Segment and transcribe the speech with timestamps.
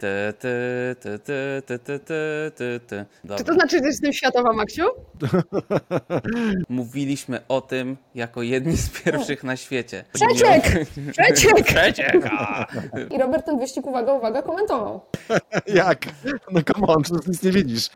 [0.00, 0.06] Ty,
[0.38, 0.48] ty,
[1.00, 3.04] ty, ty, ty, ty, ty, ty, ty.
[3.36, 4.82] Czy to znaczy, że jestem światowa, Maksiu?
[6.68, 10.04] Mówiliśmy o tym jako jedni z pierwszych na świecie.
[10.12, 10.62] Przeciek!
[11.12, 11.64] Przeciek!
[11.66, 12.26] Przeciek!
[12.30, 12.66] a.
[13.10, 15.00] I Robert ten wyścig, uwaga, uwaga, komentował.
[15.66, 15.98] Jak?
[16.52, 17.90] No come on, przecież nic nie widzisz.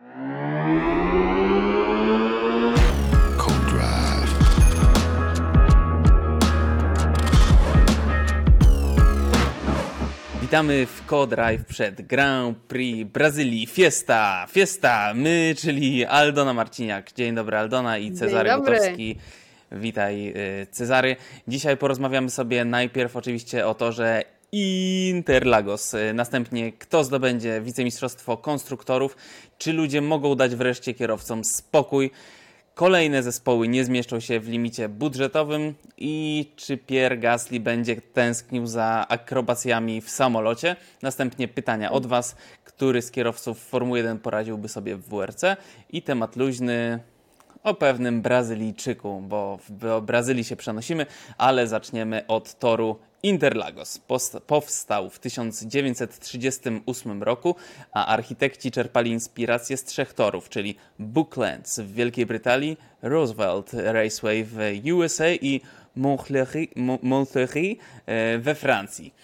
[10.50, 13.66] Witamy w Co-Drive przed Grand Prix Brazylii.
[13.66, 14.46] Fiesta!
[14.50, 15.12] Fiesta!
[15.14, 17.12] My, czyli Aldona Marciniak.
[17.12, 18.50] Dzień dobry Aldona i Cezary.
[18.50, 19.16] Gutowski.
[19.72, 21.16] Witaj y, Cezary.
[21.48, 25.94] Dzisiaj porozmawiamy sobie najpierw oczywiście o torze Interlagos.
[25.94, 29.16] Y, Następnie kto zdobędzie wicemistrzostwo konstruktorów.
[29.58, 32.10] Czy ludzie mogą dać wreszcie kierowcom spokój.
[32.80, 39.06] Kolejne zespoły nie zmieszczą się w limicie budżetowym i czy Pierre Gasly będzie tęsknił za
[39.08, 40.76] akrobacjami w samolocie?
[41.02, 45.42] Następnie pytania od Was, który z kierowców Formuły 1 poradziłby sobie w WRC?
[45.90, 47.00] I temat luźny
[47.62, 51.06] o pewnym Brazylijczyku, bo do Brazylii się przenosimy,
[51.38, 54.00] ale zaczniemy od toru Interlagos.
[54.46, 57.54] Powstał w 1938 roku,
[57.92, 64.56] a architekci czerpali inspirację z trzech torów, czyli Booklands w Wielkiej Brytanii, Roosevelt Raceway w
[64.94, 65.60] USA i
[65.96, 69.14] Montlhéry Mon- Montlhéry, e, we Francji.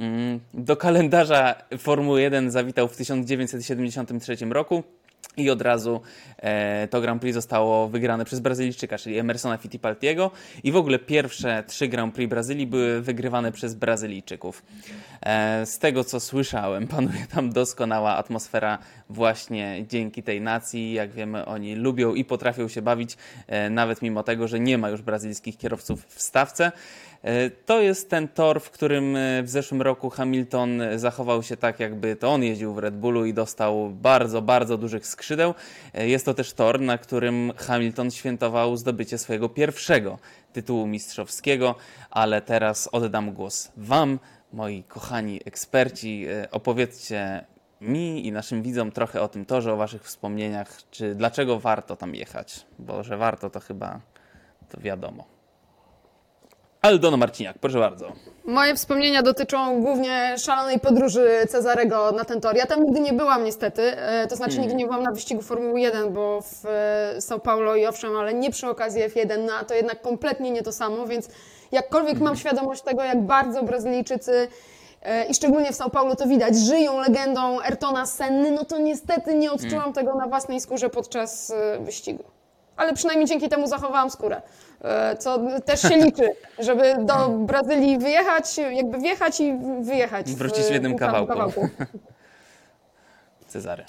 [0.00, 4.82] Mm, Do kalendarza Formuły 1 zawitał w 1973 roku.
[5.36, 6.00] I od razu
[6.38, 10.30] e, to Grand Prix zostało wygrane przez Brazylijczyka, czyli Emersona Fittipaldiego.
[10.64, 14.62] I w ogóle pierwsze trzy Grand Prix Brazylii były wygrywane przez Brazylijczyków.
[15.22, 18.78] E, z tego co słyszałem, panuje tam doskonała atmosfera
[19.10, 20.92] właśnie dzięki tej nacji.
[20.92, 23.16] Jak wiemy, oni lubią i potrafią się bawić,
[23.46, 26.72] e, nawet mimo tego, że nie ma już brazylijskich kierowców w stawce.
[27.22, 31.80] E, To jest ten tor, w którym e, w zeszłym roku Hamilton zachował się tak,
[31.80, 35.54] jakby to on jeździł w Red Bullu i dostał bardzo, bardzo dużych skrzydeł.
[35.94, 40.18] E, Jest to też tor, na którym Hamilton świętował zdobycie swojego pierwszego
[40.52, 41.74] tytułu mistrzowskiego,
[42.10, 44.18] ale teraz oddam głos Wam,
[44.52, 46.26] moi kochani eksperci.
[46.50, 47.44] Opowiedzcie
[47.80, 52.14] mi i naszym widzom trochę o tym torze, o Waszych wspomnieniach, czy dlaczego warto tam
[52.14, 54.00] jechać, bo że warto to chyba
[54.68, 55.41] to wiadomo.
[56.82, 58.12] Aldona Marciniak, proszę bardzo.
[58.44, 62.56] Moje wspomnienia dotyczą głównie szalonej podróży Cezarego na ten tor.
[62.56, 65.80] Ja tam nigdy nie byłam niestety, e, to znaczy nigdy nie byłam na wyścigu Formuły
[65.80, 69.64] 1, bo w e, São Paulo i owszem, ale nie przy okazji F1, no a
[69.64, 71.28] to jednak kompletnie nie to samo, więc
[71.72, 74.48] jakkolwiek mam świadomość tego, jak bardzo Brazylijczycy
[75.02, 79.34] e, i szczególnie w São Paulo to widać, żyją legendą Ayrtona Senny, no to niestety
[79.34, 82.24] nie odczułam tego na własnej skórze podczas wyścigu.
[82.76, 84.42] Ale przynajmniej dzięki temu zachowałam skórę,
[84.80, 86.28] e, co też się liczy,
[86.58, 90.32] żeby do Brazylii wyjechać, jakby wjechać i wyjechać.
[90.34, 91.68] Wrócić w jednym samym kawałku.
[93.48, 93.84] Cezary.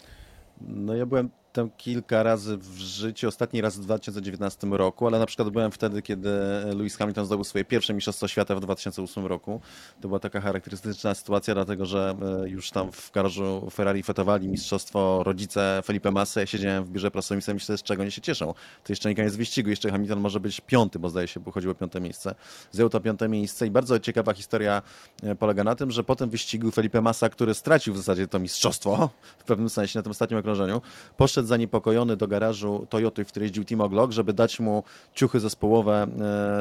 [0.61, 5.25] No ja byłem tam kilka razy w życiu, ostatni raz w 2019 roku, ale na
[5.25, 6.29] przykład byłem wtedy, kiedy
[6.65, 9.61] Lewis Hamilton zdobył swoje pierwsze Mistrzostwo Świata w 2008 roku.
[10.01, 15.23] To była taka charakterystyczna sytuacja, dlatego że e, już tam w garażu Ferrari fetowali mistrzostwo
[15.23, 18.53] rodzice Felipe Massa, ja siedziałem w biurze prasowym i myślę, z czego oni się cieszą.
[18.83, 21.71] To jeszcze nie koniec wyścigu, jeszcze Hamilton może być piąty, bo zdaje się, bo chodziło
[21.71, 22.35] o piąte miejsce.
[22.71, 24.81] Zjął to piąte miejsce i bardzo ciekawa historia
[25.23, 28.39] e, polega na tym, że po tym wyścigu Felipe Massa, który stracił w zasadzie to
[28.39, 30.81] mistrzostwo, w pewnym sensie na tym ostatnim okrążeniu,
[31.17, 34.83] poszedł zaniepokojony do garażu Toyoty, w której jeździł Timo Glock, żeby dać mu
[35.13, 36.07] ciuchy zespołowe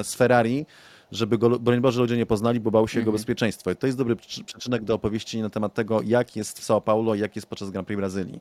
[0.01, 0.67] e, z Ferrari,
[1.13, 3.71] żeby go, broń Boże, ludzie nie poznali, bo bał się jego bezpieczeństwo.
[3.71, 6.81] I to jest dobry przy- przyczynek do opowieści na temat tego, jak jest w São
[6.81, 8.41] Paulo jak jest podczas Grand Prix Brazylii.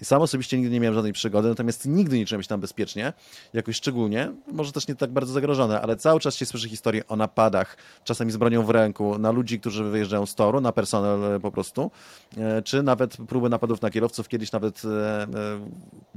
[0.00, 3.12] I sam osobiście nigdy nie miałem żadnej przygody, natomiast nigdy nie czułem się tam bezpiecznie,
[3.52, 7.16] jakoś szczególnie, może też nie tak bardzo zagrożone, ale cały czas się słyszy historie o
[7.16, 11.40] napadach, czasami z bronią w ręku, na ludzi, którzy wyjeżdżają z toru, na personel e,
[11.40, 11.90] po prostu,
[12.36, 14.28] e, czy nawet próby napadów na kierowców.
[14.28, 15.26] Kiedyś nawet e,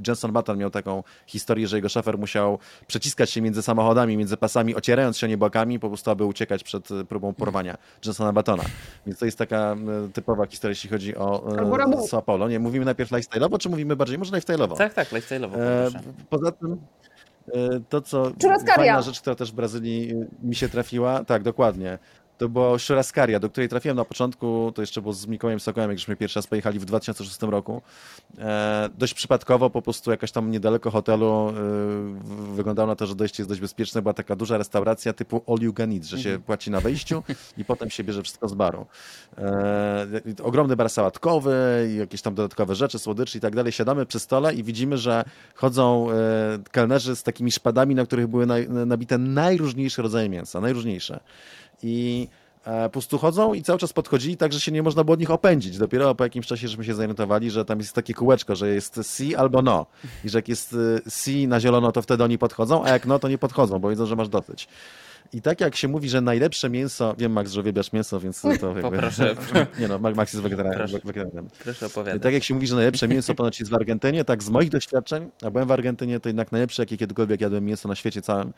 [0.06, 4.74] Jenson Button miał taką historię, że jego szofer musiał przeciskać się między samochodami, między pasami,
[4.74, 8.62] ocierając się o nie bokami, po prostu aby uciekać przed e, próbą porwania Jensona Battona.
[9.06, 9.76] Więc to jest taka
[10.06, 12.08] e, typowa historia, jeśli chodzi o e, Albo rabunki.
[12.08, 12.48] São Paulo.
[12.48, 14.76] Nie, mówimy najpierw lifestyle'owo, czy mówimy bardziej, może lifestyle'owo?
[14.76, 15.90] Tak, tak, lifestyle'owo E,
[16.30, 16.80] poza tym
[17.54, 18.32] e, to, co
[18.76, 21.98] fajna rzecz, która też w Brazylii e, mi się trafiła, tak, dokładnie,
[22.38, 25.98] to była churrascaria, do której trafiłem na początku, to jeszcze było z Mikołajem Sokołem, jak
[25.98, 27.82] żeśmy pierwszy raz pojechali w 2006 roku.
[28.38, 33.42] E, dość przypadkowo, po prostu jakaś tam niedaleko hotelu, e, wyglądało na to, że dojście
[33.42, 36.70] jest dość bezpieczne, była taka duża restauracja typu all you can eat, że się płaci
[36.70, 37.22] na wejściu
[37.58, 38.86] i potem się bierze wszystko z baru.
[39.38, 40.06] E,
[40.42, 41.56] ogromny bar sałatkowy,
[41.94, 43.72] i jakieś tam dodatkowe rzeczy, słodyczy i tak dalej.
[43.72, 45.24] Siadamy przy stole i widzimy, że
[45.54, 46.14] chodzą e,
[46.70, 48.46] kelnerzy z takimi szpadami, na których były
[48.86, 51.20] nabite najróżniejsze rodzaje mięsa, najróżniejsze.
[51.82, 52.28] I
[52.64, 55.20] e, po prostu chodzą i cały czas podchodzili tak, że się nie można było od
[55.20, 55.78] nich opędzić.
[55.78, 59.36] Dopiero po jakimś czasie, żeśmy się zorientowali, że tam jest takie kółeczko, że jest si
[59.36, 59.86] albo no.
[60.24, 60.76] I że jak jest
[61.06, 63.90] e, si na zielono, to wtedy oni podchodzą, a jak no, to nie podchodzą, bo
[63.90, 64.68] wiedzą, że masz dosyć.
[65.32, 68.48] I tak jak się mówi, że najlepsze mięso, wiem Max, że wybierasz mięso, więc to
[68.48, 68.82] jakby...
[68.82, 69.36] Poproszę.
[69.80, 70.78] Nie no, Max jest wegetarianem.
[70.78, 70.98] Proszę.
[71.04, 71.48] wegetarianem.
[71.64, 72.22] Proszę I opowiadać.
[72.22, 75.30] tak jak się mówi, że najlepsze mięso ponoć jest w Argentynie, tak z moich doświadczeń,
[75.42, 78.52] a byłem w Argentynie, to jednak najlepsze, jakie kiedykolwiek jadłem mięso na świecie całym,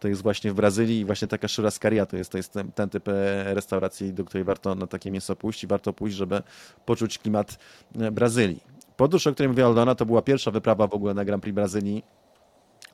[0.00, 2.88] to jest właśnie w Brazylii i właśnie taka churrascaria to jest, to jest ten, ten
[2.88, 6.42] typ e, restauracji, do której warto na takie mięso pójść i warto pójść, żeby
[6.86, 7.58] poczuć klimat
[8.00, 8.60] e, Brazylii.
[8.96, 12.04] Podróż, o której mówiła Aldona, to była pierwsza wyprawa w ogóle na Grand Prix Brazylii,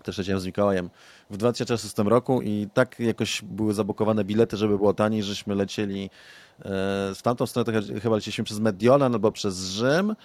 [0.03, 0.91] też leciałem z Mikołajem
[1.31, 6.11] w 2006 roku i tak jakoś były zabukowane bilety, żeby było taniej, żeśmy lecieli e,
[7.15, 10.17] w tamtą stronę, chyba leciliśmy przez Mediolan albo przez Rzym.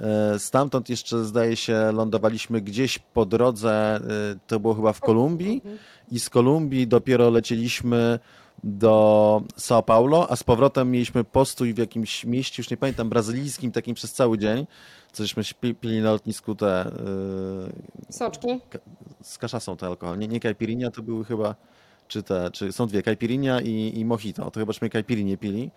[0.00, 4.00] E, Stamtąd jeszcze, zdaje się, lądowaliśmy gdzieś po drodze, e,
[4.46, 5.62] to było chyba w Kolumbii
[6.10, 8.18] i z Kolumbii dopiero lecieliśmy
[8.64, 13.72] do São Paulo, a z powrotem mieliśmy postój w jakimś mieście, już nie pamiętam, brazylijskim,
[13.72, 14.66] takim przez cały dzień.
[15.14, 15.42] Cośmy
[15.80, 18.60] pili na lotnisku te e, Soczki.
[19.22, 20.18] z kaszasą te alkohol.
[20.18, 21.54] Nie, nie caipirinha, to były chyba,
[22.08, 24.50] czy te, czy są dwie, caipirinha i, i mojito.
[24.50, 25.70] To chyba żeśmy caipirinha pili,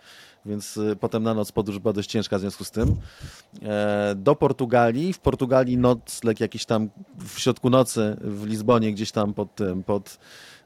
[0.46, 2.96] więc y, potem na noc podróż była dość ciężka w związku z tym.
[3.62, 9.34] E, do Portugalii, w Portugalii nocleg jakiś tam w środku nocy w Lizbonie, gdzieś tam
[9.34, 10.18] pod tym, pod,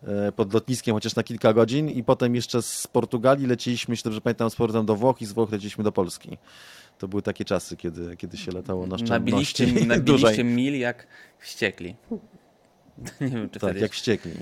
[0.03, 4.21] e, pod lotniskiem, chociaż na kilka godzin i potem jeszcze z Portugalii leciliśmy, jeśli dobrze
[4.21, 6.39] pamiętam, z powrotem do Włoch i z Włoch leciliśmy do Polski.
[6.99, 11.07] To były takie czasy, kiedy, kiedy się latało na Nabiliście, szczęście nabiliście mil jak
[11.39, 11.97] wściekli.
[13.21, 14.33] Nie wiem, czy Tak, jak wściekli.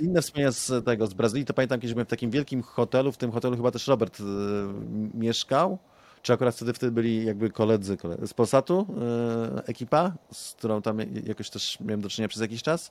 [0.00, 3.16] Inne wspomnienia z tego, z Brazylii, to pamiętam, kiedyś byłem w takim wielkim hotelu, w
[3.16, 4.24] tym hotelu chyba też Robert e,
[5.14, 5.78] mieszkał,
[6.22, 8.86] czy akurat wtedy, wtedy byli jakby koledzy, koledzy z Polsatu,
[9.56, 12.90] e, ekipa, z którą tam jakoś też miałem do czynienia przez jakiś czas.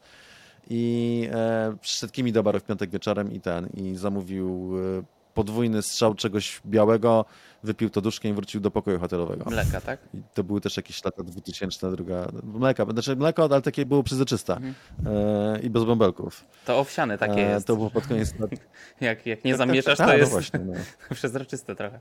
[0.69, 5.03] I e, przyszedł Kimi do baru w piątek wieczorem i ten, i zamówił e,
[5.33, 7.25] podwójny strzał czegoś białego,
[7.63, 9.49] wypił to duszkiem i wrócił do pokoju hotelowego.
[9.49, 9.99] Mleka, tak?
[10.13, 14.57] I to były też jakieś lata 2000, druga, mleka, znaczy mleko, ale takie było przezroczyste
[15.05, 16.45] e, i bez bąbelków.
[16.65, 17.67] To owsiane takie E, jest.
[17.67, 18.51] To było pod koniec lat.
[19.01, 20.73] Jak, jak nie Tak, tak, zamieszasz, tak, to no jest właśnie, no.
[21.15, 21.99] przezroczyste trochę.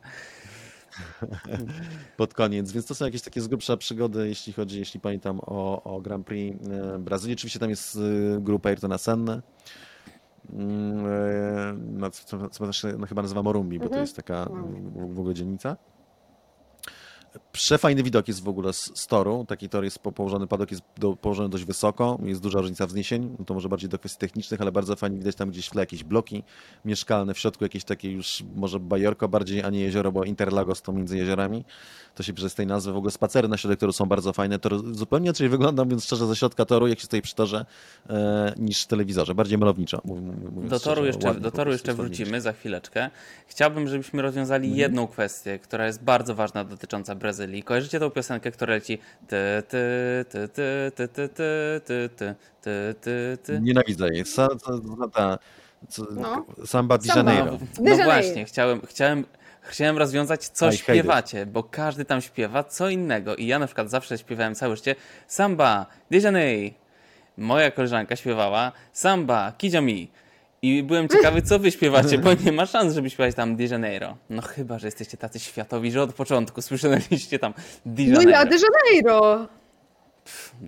[2.16, 5.82] pod koniec, więc to są jakieś takie z grubsza przygody, jeśli chodzi, jeśli pamiętam o,
[5.82, 7.34] o Grand Prix e, Brazylii.
[7.34, 8.00] Oczywiście tam jest e,
[8.40, 9.42] grupa Ayrtona Senna.
[10.52, 14.46] Mm, e, No, co, co też się no, chyba nazywa Morumbi, bo to jest taka
[15.14, 15.76] w ogóle dzielnica.
[17.52, 19.44] Przefajny widok jest w ogóle z, z toru.
[19.48, 23.36] Taki tor jest po- położony, padok jest do, położony dość wysoko, jest duża różnica wzniesień,
[23.38, 25.82] no to może bardziej do kwestii technicznych, ale bardzo fajnie widać tam gdzieś w tle
[25.82, 26.42] jakieś bloki
[26.84, 30.92] mieszkalne, w środku jakieś takie już może bajorko bardziej, a nie jezioro, bo Interlagos to
[30.92, 31.64] między jeziorami.
[32.14, 34.58] To się przez tej nazwy w ogóle spacery na środek toru są bardzo fajne.
[34.58, 37.66] Tor zupełnie inaczej wygląda, mówiąc szczerze, ze środka toru, jak się stoi przy torze,
[38.10, 39.34] e, niż w telewizorze.
[39.34, 40.00] Bardziej malowniczo.
[40.04, 40.20] mów-
[40.54, 43.10] mów- Do toru, szczerze, jeszcze, ładnie do toru jeszcze wrócimy za chwileczkę.
[43.46, 44.80] Chciałbym, żebyśmy rozwiązali Mhm.
[44.80, 47.62] jedną kwestię, która jest bardzo ważna dotycząca Brazylii.
[47.62, 48.98] Kojarzycie tą piosenkę, która leci
[49.28, 49.36] ty,
[49.68, 49.78] ty,
[50.30, 53.60] ty, ty, ty, ty, ty, ty, ty, ty, ty, ty.
[53.60, 54.24] Nienawidzę jej.
[54.24, 54.48] Sa,
[55.12, 55.38] ta,
[55.88, 56.44] co, No.
[56.66, 57.08] Samba di.
[57.08, 57.58] Janeiro.
[57.78, 58.04] No Janeiro.
[58.04, 59.24] właśnie, chciałem, chciałem,
[59.62, 63.36] chciałem rozwiązać, co I śpiewacie, bo każdy tam śpiewa co innego.
[63.36, 64.94] I ja na przykład zawsze śpiewałem całe życie
[65.26, 66.74] Samba, de Janeiro.
[67.36, 70.10] Moja koleżanka śpiewała Samba, Kijami.
[70.62, 74.16] I byłem ciekawy, co wy śpiewacie, bo nie ma szans, żeby śpiewać tam de Janeiro.
[74.30, 77.54] No chyba, że jesteście tacy światowi, że od początku słyszeliście tam
[77.86, 78.30] No Janeiro.
[78.30, 79.46] ja de Janeiro.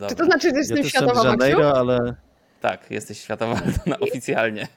[0.08, 1.30] Czy to znaczy, że Ja jestem jestem światowa, Maksiu?
[1.30, 2.14] Janeiro, ale
[2.60, 3.60] Tak, jesteś światowa
[4.00, 4.68] oficjalnie.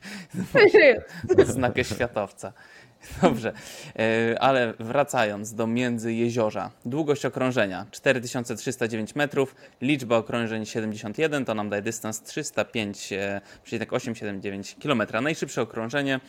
[1.46, 2.53] Znakę światowca.
[3.22, 3.54] Dobrze,
[4.00, 6.72] e, ale wracając do międzyjeziorza.
[6.86, 15.04] Długość okrążenia 4309 metrów, liczba okrążeń 71, to nam daje dystans 305,879 km.
[15.22, 16.20] Najszybsze okrążenie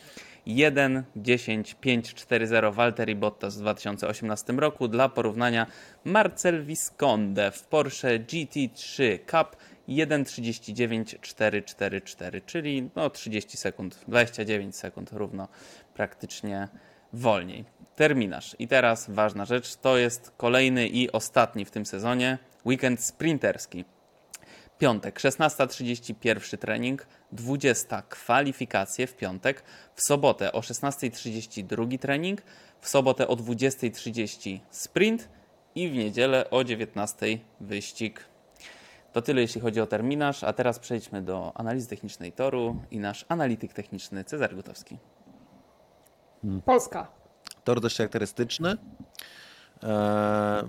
[0.47, 4.87] 1.10.540 Valtteri Bottas w 2018 roku.
[4.87, 5.67] Dla porównania
[6.05, 9.55] Marcel Visconde w Porsche GT3 Cup
[9.89, 15.47] 1.39.444, czyli no 30 sekund, 29 sekund równo
[15.93, 16.67] praktycznie
[17.13, 17.65] wolniej.
[17.95, 18.55] Terminarz.
[18.59, 23.85] I teraz ważna rzecz, to jest kolejny i ostatni w tym sezonie weekend sprinterski.
[24.79, 29.63] Piątek, 16.30 pierwszy trening, 20 kwalifikacje w piątek,
[29.95, 32.41] w sobotę o 16.30 drugi trening,
[32.81, 35.29] w sobotę o 20.30 sprint
[35.75, 38.25] i w niedzielę o 19.00 wyścig.
[39.13, 43.25] To tyle jeśli chodzi o terminarz, a teraz przejdźmy do analizy technicznej toru i nasz
[43.29, 44.97] analityk techniczny Cezary Gutowski.
[46.65, 47.07] Polska.
[47.63, 48.77] tor dość charakterystyczny.
[49.83, 50.63] E,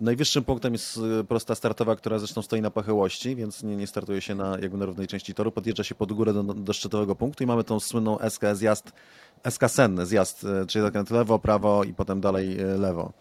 [0.00, 4.20] Najwyższym punktem jest y, prosta startowa, która zresztą stoi na pochyłości, więc nie, nie startuje
[4.20, 5.52] się na, jakby na równej części toru.
[5.52, 8.92] Podjeżdża się pod górę do, do szczytowego punktu i mamy tą słynną SK zjazd,
[9.50, 13.12] SK senny zjazd, y, czyli zakręt lewo, prawo i potem dalej y, lewo.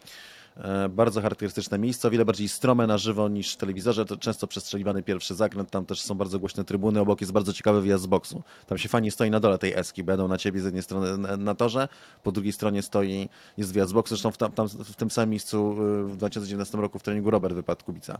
[0.57, 4.05] E, Bardzo charakterystyczne miejsce, o wiele bardziej strome na żywo niż w telewizorze.
[4.05, 7.81] To często przestrzeliwany pierwszy zakręt, tam też są bardzo głośne trybuny, obok jest bardzo ciekawy
[7.81, 8.43] wyjazd z boksu.
[8.67, 11.55] Tam się fajnie stoi na dole tej eski, będą na ciebie z jednej strony na-
[11.55, 11.88] torze,
[12.24, 14.15] po drugiej stronie stoi, jest wyjazd z boksu.
[14.15, 17.55] Zresztą w, tam, tam, w tym samym miejscu y, w 2019 roku w treningu Robert
[17.55, 18.19] wypadł Kubica.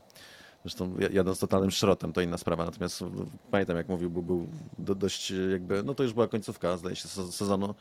[0.64, 2.66] Zresztą ja- jadąc totalnym szrotem, to inna sprawa.
[2.66, 3.06] Natomiast y,
[3.52, 4.48] pamiętam, jak mówił, był, był
[4.80, 7.76] do, dość y, jakby, no to już była końcówka, zdaje się, se- sezonu.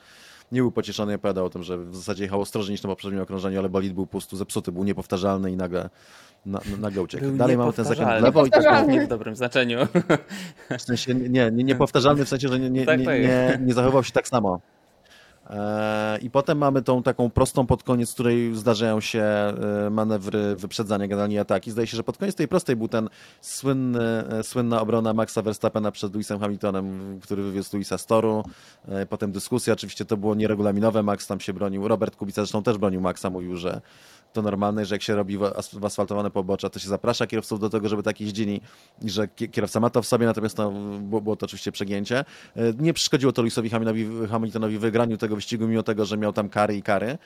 [0.52, 3.58] Nie był pocieszony, opowiadał o tym, że w zasadzie jechał ostrożniej niż na poprzednim okrążeniu,
[3.58, 5.90] ale bolid był po prostu zepsuty, był niepowtarzalny i nagle,
[6.46, 7.24] na, nagle uciekł.
[7.24, 8.92] Był Dalej mamy ten zakręt w lewo i tak Niepowtarzalny.
[8.92, 9.78] Nie w dobrym znaczeniu.
[10.78, 13.20] w sensie nie, nie, niepowtarzalny w sensie, że nie, nie, Tak, nie, tak.
[13.20, 14.60] nie, nie zachowywał się tak samo.
[15.50, 20.56] E, I potem mamy tą taką prostą pod koniec, w której zdarzają się e, manewry
[20.56, 21.70] wyprzedzania, generalnie ataki.
[21.70, 23.08] Zdaje się, że pod koniec tej prostej był ten
[23.40, 28.44] słynny, e, słynna obrona Maxa Verstappena przed Lewisem Hamiltonem, który wywiózł Lewisa z toru.
[29.08, 31.88] Potem dyskusja, oczywiście to było nieregulaminowe, Max tam się bronił.
[31.88, 33.80] Robert Kubica zresztą też bronił Maxa, mówił, że
[34.34, 37.60] to normalne, że jak się robi w as- w asfaltowane pobocza, to się zaprasza kierowców
[37.60, 38.60] do tego, żeby tak jeździli
[39.02, 42.24] i że ki- kierowca ma to w sobie, natomiast no, było, to oczywiście przegięcie.
[42.56, 43.70] E, Nie przeszkodziło to Lewisowi
[44.30, 47.18] Hamiltonowi, wygraniu tego wyścigu, mimo tego, że miał tam kary i kary.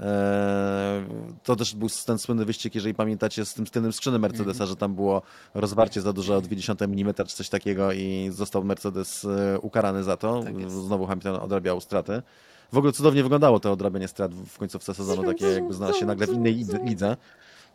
[0.00, 1.04] E,
[1.44, 4.94] To też był ten słynny wyścig, jeżeli pamiętacie, z tym tylnym skrzynem Mercedesa, że tam
[4.94, 5.22] było
[5.54, 10.16] rozwarcie za dużo o 0,2 mm czy coś takiego i został Mercedes e, ukarany za
[10.16, 10.42] to.
[10.42, 10.70] Tak.
[10.70, 12.22] Znowu Hamilton odrabiał straty.
[12.72, 16.26] W ogóle cudownie wyglądało to odrabianie strat w końcówce sezonu, takie jakby znalazł się nagle
[16.26, 17.16] w innej lidze-.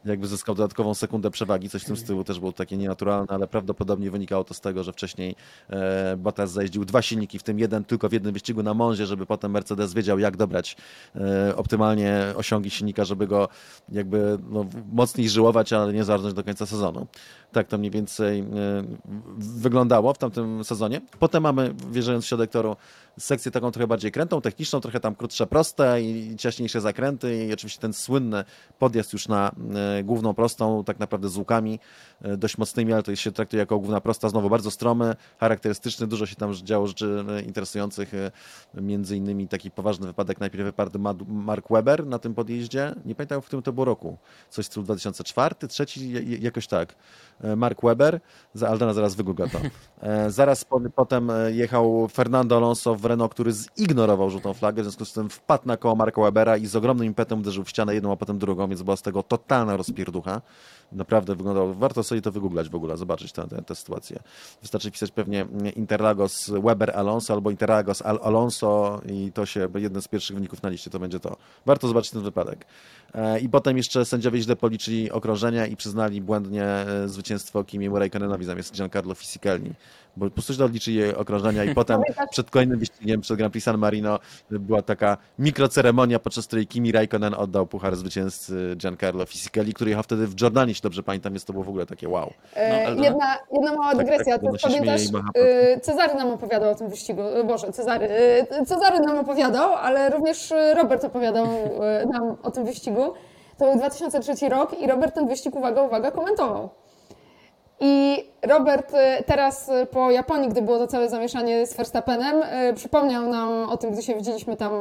[0.05, 4.11] Jakby zyskał dodatkową sekundę przewagi, coś w tym stylu też było takie nienaturalne, ale prawdopodobnie
[4.11, 5.35] wynikało to z tego, że wcześniej
[5.69, 9.25] e, Bottas zajeździł dwa silniki, w tym jeden tylko w jednym wyścigu na Monzie, żeby
[9.25, 10.77] potem Mercedes wiedział, jak dobrać
[11.15, 13.49] e, optymalnie osiągi silnika, żeby go
[13.91, 17.07] jakby no, mocniej żyłować, ale nie zarżnąć do końca sezonu.
[17.51, 18.45] Tak to mniej więcej e,
[19.37, 21.01] wyglądało w tamtym sezonie.
[21.19, 22.75] Potem mamy, wjeżdżając w środek toru,
[23.19, 27.81] sekcję taką trochę bardziej krętą, techniczną, trochę tam krótsze, proste i ciaśniejsze zakręty i oczywiście
[27.81, 28.43] ten słynny
[28.79, 29.51] podjazd już na
[29.99, 31.79] e, główną prostą, tak naprawdę z łukami
[32.21, 36.25] e, dość mocnymi, ale to się traktuje jako główna prosta, znowu bardzo stromy, charakterystyczny, dużo
[36.25, 38.11] się tam działo rzeczy e, interesujących,
[38.73, 43.45] między innymi taki poważny wypadek, najpierw wypadł Mark Webber na tym podjeździe, nie pamiętam w
[43.45, 44.17] którym to było roku,
[44.49, 46.95] coś stylu 2004, trzeci, jakoś tak.
[47.57, 48.19] Mark Webber,
[48.53, 49.59] za- Aldona zaraz wygoogla to.
[50.29, 55.13] Zaraz po, potem jechał Fernando Alonso w Renault, który zignorował żółtą flagę, w związku z
[55.13, 58.15] tym wpadł na koło Marka Webera i z ogromnym impetem uderzył w ścianę jedną, a
[58.15, 60.41] potem drugą, więc była z tego totalna rozpierducha.
[60.95, 64.19] Naprawdę wyglądało, warto sobie to wygooglać w ogóle, zobaczyć tę, tę, tę sytuację.
[64.61, 70.07] Wystarczy wpisać pewnie Interlagos Weber Alonso albo Interlagos Al Alonso i to się, jeden z
[70.07, 71.37] pierwszych wyników na liście to będzie to.
[71.65, 72.65] Warto zobaczyć ten wypadek.
[73.13, 78.45] E, I potem jeszcze sędziowie źle policzyli okrążenia i przyznali błędnie e, zwycięstwo Kimiemu Raikkonenowi
[78.45, 79.69] zamiast Giancarlo Fisichella,
[80.17, 83.77] bo po prostu źle odliczyli okrążenia i potem przed kolejnym wyścigiem, przed Grand Prix San
[83.77, 84.19] Marino
[84.51, 90.27] była taka mikroceremonia, podczas której Kimi Raikkonen oddał puchar zwycięzcy Giancarlo Fisichella, który jechał wtedy
[90.27, 92.29] w Jordanii, dobrze pamiętam, więc to było w ogóle takie wow.
[92.55, 94.39] E, No, jedna, jedna mała Tak, dygresja.
[94.39, 95.01] tak, się pamiętasz,
[95.35, 97.21] e, Cezary nam opowiadał o tym wyścigu.
[97.21, 98.09] E, Boże, Cezary.
[98.65, 101.45] Cezary nam opowiadał, ale również Robert opowiadał
[102.13, 103.01] nam o tym wyścigu.
[103.57, 106.69] To był 2003 rok i Robert ten wyścig, uwaga, uwaga, komentował.
[107.79, 108.91] I Robert
[109.25, 112.35] teraz po Japonii, gdy było to całe zamieszanie z Verstappenem,
[112.75, 114.71] przypomniał nam o tym, gdy się widzieliśmy tam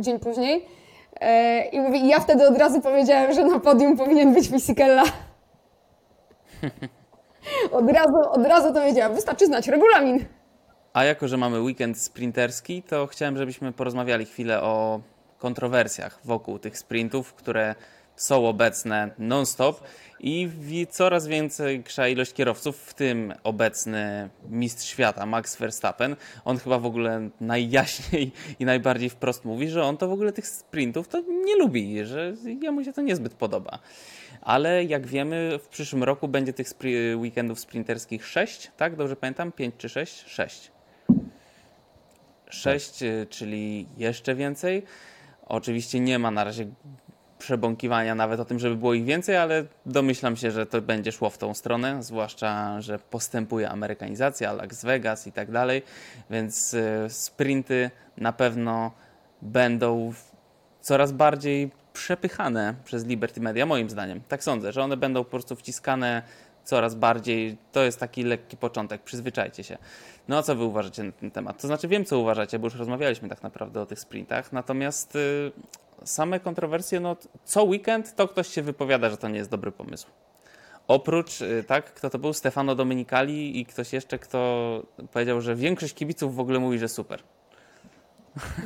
[0.00, 0.66] dzień później.
[1.72, 5.02] I mówi, ja wtedy od razu powiedziałem, że na podium powinien być Fisichella.
[7.72, 9.14] Od razu, od razu to wiedziałam.
[9.14, 10.24] Wystarczy znać regulamin.
[10.92, 15.00] A jako, że mamy weekend sprinterski, to chciałem, żebyśmy porozmawiali chwilę o
[15.38, 17.74] kontrowersjach wokół tych sprintów, które
[18.18, 19.82] są obecne non-stop
[20.20, 26.16] i coraz większa ilość kierowców, w tym obecny mistrz świata Max Verstappen.
[26.44, 30.46] On chyba w ogóle najjaśniej i najbardziej wprost mówi, że on to w ogóle tych
[30.46, 33.78] sprintów to nie lubi, że jemu się to niezbyt podoba.
[34.40, 38.96] Ale jak wiemy, w przyszłym roku będzie tych spri- weekendów sprinterskich 6, tak?
[38.96, 39.52] Dobrze pamiętam?
[39.52, 40.24] 5 czy 6?
[40.26, 40.70] 6.
[42.50, 44.82] 6, y, czyli jeszcze więcej.
[45.46, 46.66] Oczywiście nie ma na razie
[47.38, 51.30] przebąkiwania nawet o tym, żeby było ich więcej, ale domyślam się, że to będzie szło
[51.30, 55.82] w tą stronę, zwłaszcza, że postępuje amerykanizacja, Las Vegas i tak dalej,
[56.30, 58.92] więc y, sprinty na pewno
[59.42, 60.12] będą
[60.80, 64.20] coraz bardziej przepychane przez Liberty Media, moim zdaniem.
[64.28, 66.22] Tak sądzę, że one będą po prostu wciskane
[66.64, 67.56] coraz bardziej.
[67.72, 69.78] To jest taki lekki początek, przyzwyczajcie się.
[70.28, 71.60] No a co wy uważacie na ten temat?
[71.60, 75.52] To znaczy wiem, co uważacie, bo już rozmawialiśmy tak naprawdę o tych sprintach, natomiast y,
[76.04, 80.06] same kontrowersje, no co weekend to ktoś się wypowiada, że to nie jest dobry pomysł.
[80.88, 82.32] Oprócz, y, tak, kto to był?
[82.32, 84.38] Stefano Domenicali i ktoś jeszcze, kto
[85.12, 87.22] powiedział, że większość kibiców w ogóle mówi, że super.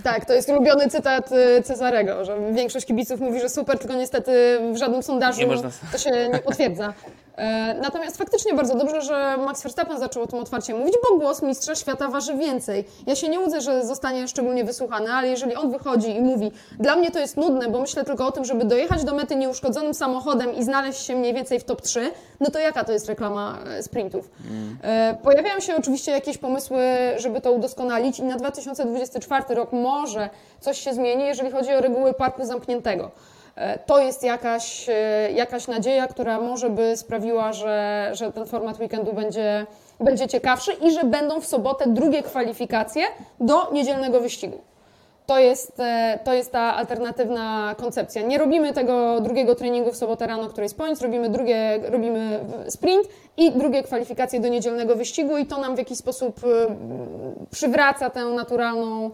[0.03, 4.59] Tak, to jest ulubiony cytat y, Cezarego, że większość kibiców mówi, że super, tylko niestety
[4.75, 6.95] w żadnym sondażu można- to się nie potwierdza.
[7.37, 11.43] E, Natomiast faktycznie bardzo dobrze, że Max Verstappen zaczął o tym otwarcie mówić, bo głos
[11.43, 12.85] mistrza świata waży więcej.
[13.07, 16.97] Ja się nie łudzę, że zostanie szczególnie wysłuchany, ale jeżeli on wychodzi i mówi, dla
[16.97, 20.55] mnie to jest nudne, bo myślę tylko o tym, żeby dojechać do mety nieuszkodzonym samochodem
[20.55, 22.11] i znaleźć się mniej więcej w top 3,
[22.41, 24.31] no to jaka to jest reklama e, sprintów?
[24.83, 26.79] E, Pojawiają się oczywiście jakieś pomysły,
[27.17, 32.15] żeby to udoskonalić i na 2024 rok może coś się zmieni, jeżeli chodzi o reguły
[32.15, 33.11] parku zamkniętego.
[33.57, 34.93] E, To jest jakaś, e,
[35.33, 39.67] jakaś nadzieja, która może by sprawiła, że, że ten format weekendu będzie,
[40.01, 43.03] będzie ciekawszy i że będą w sobotę drugie kwalifikacje
[43.41, 44.59] do niedzielnego wyścigu.
[45.27, 48.23] To jest, e, to jest ta alternatywna koncepcja.
[48.23, 53.09] Nie robimy tego drugiego treningu w sobotę rano, który jest points, robimy, drugie, robimy sprint
[53.37, 56.41] i drugie kwalifikacje do niedzielnego wyścigu i to nam w jakiś sposób
[57.51, 59.11] przywraca tę naturalną,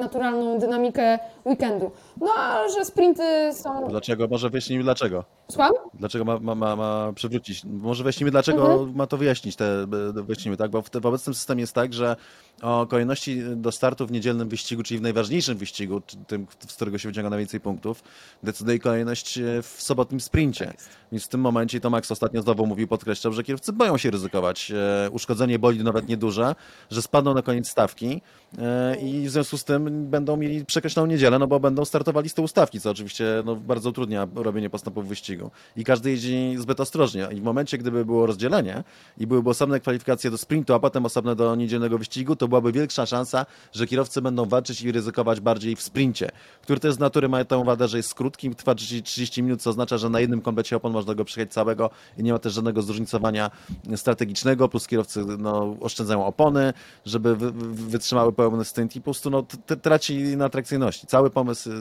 [0.00, 1.90] naturalną dynamikę weekendu.
[2.20, 3.88] No a że sprinty są...
[3.88, 4.28] Dlaczego?
[4.28, 5.24] Może wyjaśnijmy dlaczego.
[5.50, 5.72] Słucham?
[5.94, 7.64] Dlaczego ma, ma, ma, ma przywrócić?
[7.64, 10.70] Może wyjaśnimy, dlaczego ma to wyjaśnić, te, wyjaśnimy, tak?
[10.70, 12.16] Bo w, te, w obecnym systemie jest tak, że
[12.62, 17.08] o kolejności do startu w niedzielnym wyścigu, czyli w najważniejszym wyścigu, tym, z którego się
[17.08, 18.02] wyciąga najwięcej punktów,
[18.42, 20.72] decyduje kolejność e, w sobotnim sprincie.
[21.12, 24.10] Więc w tym momencie, i to Max ostatnio znowu mówił, podkreślał, że kierowcy boją się
[24.10, 24.72] ryzykować.
[25.06, 26.54] E, uszkodzenie bolidu nawet nieduże,
[26.90, 28.22] że spadną na koniec stawki
[28.58, 32.34] e, i w związku z tym będą mieli przekreśloną niedzielę, no bo będą startowali z
[32.34, 35.50] tyłu stawki, co oczywiście no, bardzo utrudnia robienie postępów w wyścigu.
[35.76, 37.28] I każdy jeździ zbyt ostrożnie.
[37.32, 38.84] I w momencie, gdyby było rozdzielenie
[39.18, 43.06] i byłyby osobne kwalifikacje do sprintu, a potem osobne do niedzielnego wyścigu, to byłaby większa
[43.06, 46.30] szansa, że kierowcy będą walczyć i ryzykować bardziej w sprincie,
[46.62, 49.70] który też z natury ma tą wadę, że jest krótki, trwa 30, 30 minut, co
[49.70, 52.82] oznacza, że na jednym komplecie opon można go przejechać całego i nie ma też żadnego
[52.82, 53.50] zróżnicowania
[53.96, 56.72] strategicznego, plus kierowcy no, oszczędzają opony,
[57.06, 59.46] żeby wy, wy, wytrzymały pełny stint i po prostu no,
[59.82, 61.06] traci na atrakcyjności.
[61.06, 61.74] Cały pomysł, y,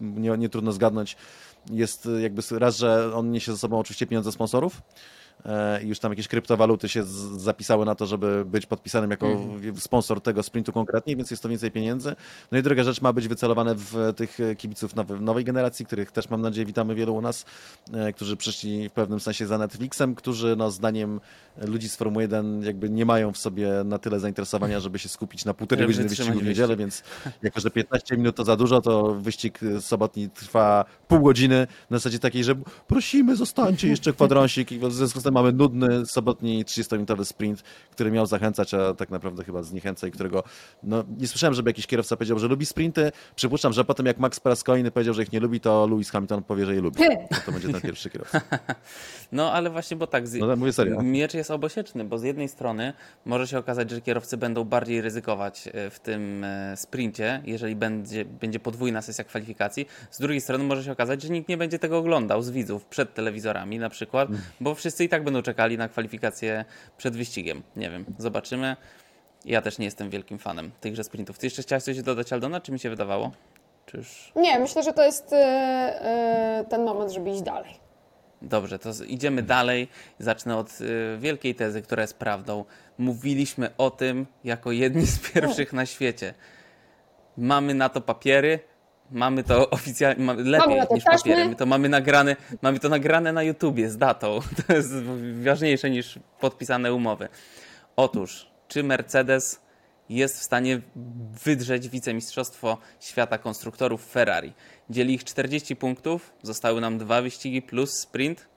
[0.00, 1.16] nie, nie trudno zgadnąć,
[1.70, 4.82] jest y, jakby raz, że on niesie ze sobą oczywiście pieniądze sponsorów,
[5.84, 7.04] i już tam jakieś kryptowaluty się
[7.36, 9.40] zapisały na to, żeby być podpisanym jako
[9.76, 12.16] sponsor tego sprintu konkretnie, więc jest to więcej pieniędzy.
[12.52, 16.40] No i druga rzecz ma być wycelowane w tych kibiców nowej generacji, których też mam
[16.40, 17.44] nadzieję witamy wielu u nas,
[17.92, 21.20] e, którzy przyszli w pewnym sensie za Netflixem, którzy no zdaniem
[21.56, 25.44] ludzi z Formuły 1 jakby nie mają w sobie na tyle zainteresowania, żeby się skupić
[25.44, 27.02] na półtorej godziny wyścigu w niedzielę, więc
[27.42, 32.18] jako, że 15 minut to za dużo, to wyścig sobotni trwa pół godziny na zasadzie
[32.18, 32.54] takiej, że
[32.86, 38.10] prosimy, zostańcie jeszcze kwadransik i w związku z tym mamy nudny sobotni 30-minutowy sprint, który
[38.10, 40.44] miał zachęcać, a tak naprawdę chyba zniechęca i którego,
[40.82, 43.12] no nie słyszałem, żeby jakiś kierowca powiedział, że lubi sprinty.
[43.36, 46.66] Przypuszczam, że potem jak Max kolejny powiedział, że ich nie lubi, to Lewis Hamilton powie,
[46.66, 47.00] że je lubi.
[47.30, 48.40] No to będzie ten pierwszy kierowca.
[49.32, 50.34] No ale właśnie, bo tak, z...
[50.34, 51.02] No tak, mówię serio.
[51.02, 52.92] miecz jest obosieczny, bo z jednej strony
[53.24, 58.24] może się okazać, że kierowcy będą bardziej ryzykować e, w tym e, sprincie, jeżeli będzie,
[58.24, 59.86] będzie podwójna sesja kwalifikacji.
[60.10, 63.14] Z drugiej strony może się okazać, że nikt nie będzie tego oglądał z widzów przed
[63.14, 64.28] telewizorami na przykład,
[64.60, 66.64] bo wszyscy i tak będą czekali na kwalifikacje
[66.96, 67.62] przed wyścigiem.
[67.76, 68.76] Nie wiem, zobaczymy.
[69.44, 71.38] Ja też nie jestem wielkim fanem tychże sprintów.
[71.38, 73.32] Ty jeszcze chciałeś coś dodać, Aldona, czy mi się wydawało?
[73.94, 74.32] Już...
[74.36, 77.74] Nie, myślę, że to jest e, e, ten moment, żeby iść dalej.
[78.42, 79.88] Dobrze, to idziemy dalej.
[80.18, 82.64] Zacznę od y, wielkiej tezy, która jest prawdą.
[82.98, 86.34] Mówiliśmy o tym jako jedni z pierwszych na świecie.
[87.36, 88.58] Mamy na to papiery,
[89.12, 91.56] mamy to oficjalnie, mamy lepiej to niż taśmy.
[91.56, 94.40] to mamy nagrane, mamy to nagrane na YouTubie z datą.
[94.66, 94.92] To jest
[95.42, 97.28] ważniejsze niż podpisane umowy.
[97.96, 99.60] Otóż, czy Mercedes
[100.08, 100.80] jest w stanie
[101.44, 104.52] wydrzeć wicemistrzostwo świata konstruktorów Ferrari?
[104.90, 108.48] Dzieli ich 40 punktów, zostały nam dwa wyścigi plus sprint.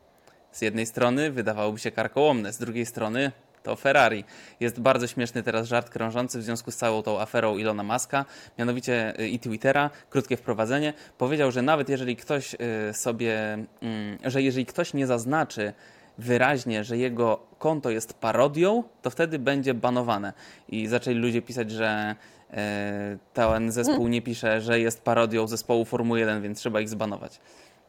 [0.51, 3.31] Z jednej strony wydawałoby się karkołomne, z drugiej strony
[3.65, 4.23] to Ferrari.
[4.59, 8.25] Jest bardzo śmieszny teraz żart krążący w związku z całą tą aferą Ilona Maska,
[8.59, 12.57] mianowicie y, i Twittera, krótkie wprowadzenie, powiedział, że nawet jeżeli ktoś y,
[12.93, 15.73] sobie, mm, że jeżeli ktoś nie zaznaczy
[16.17, 20.33] wyraźnie, że jego konto jest parodią, to wtedy będzie banowane.
[20.69, 22.15] I zaczęli ludzie pisać, że
[22.51, 27.39] e, ten zespół nie pisze, że jest parodią zespołu Formuły 1, więc trzeba ich zbanować.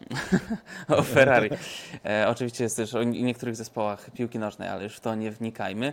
[0.88, 1.50] o Ferrari.
[2.04, 5.30] E, oczywiście jest też o nie- niektórych zespołach piłki nożnej, ale już w to nie
[5.30, 5.92] wnikajmy.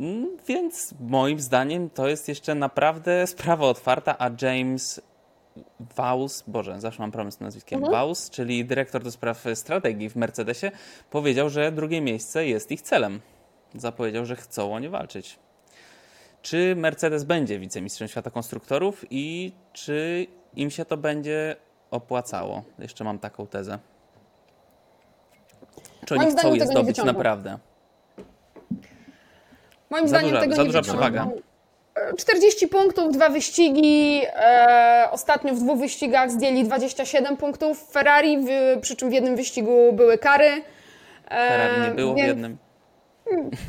[0.00, 5.00] Mm, Więc moim zdaniem to jest jeszcze naprawdę sprawa otwarta, a James
[5.96, 10.70] Vaus, Boże, zawsze mam problem z nazwiskiem, Vaus, czyli dyrektor do spraw strategii w Mercedesie,
[11.10, 13.20] powiedział, że drugie miejsce jest ich celem.
[13.74, 15.38] Zapowiedział, że chcą o nie walczyć.
[16.42, 21.56] czy Mercedes będzie wicemistrzem świata konstruktorów i czy im się to będzie
[21.96, 22.62] opłacało?
[22.78, 23.78] Jeszcze mam taką tezę.
[26.06, 27.12] Czy oni Moim chcą zdaniem je tego nie zdobyć wyciągną.
[27.12, 27.58] naprawdę?
[29.90, 31.02] Moim Za zdaniem duża- tego za nie duża wyciągną.
[31.02, 31.30] przewaga.
[32.18, 34.22] 40 punktów, dwa wyścigi.
[34.36, 38.48] E, ostatnio w dwóch wyścigach zdjęli 27 punktów Ferrari, w,
[38.80, 40.62] przy czym w jednym wyścigu były kary.
[41.28, 42.56] E, Ferrari nie było w więc- jednym.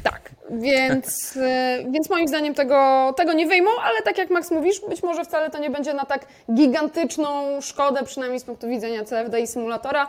[0.04, 4.82] Tak, więc, e, więc moim zdaniem tego, tego nie wyjmą, ale tak jak Max mówisz,
[4.90, 9.42] być może wcale to nie będzie na tak gigantyczną szkodę, przynajmniej z punktu widzenia CFD
[9.42, 10.08] i symulatora.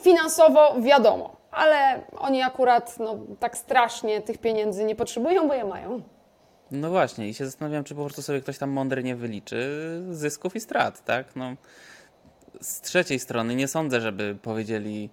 [0.00, 6.02] Finansowo wiadomo, ale oni akurat no, tak strasznie tych pieniędzy nie potrzebują, bo je mają.
[6.70, 9.68] No właśnie, i się zastanawiam, czy po prostu sobie ktoś tam mądry nie wyliczy
[10.10, 11.36] zysków i strat, tak?
[11.36, 11.54] No,
[12.60, 15.10] z trzeciej strony nie sądzę, żeby powiedzieli,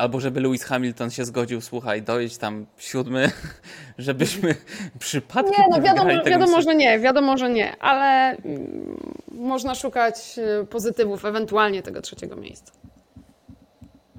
[0.00, 3.30] albo żeby Lewis Hamilton się zgodził, słuchaj, dojedź tam siódmy,
[3.98, 4.54] żebyśmy
[4.98, 8.96] przypadkiem Nie, no wiadomo, tego wiadomo, że nie, wiadomo, że nie, ale mm,
[9.28, 12.72] można szukać y, pozytywów, ewentualnie tego trzeciego miejsca.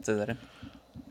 [0.02, 0.36] Cezary?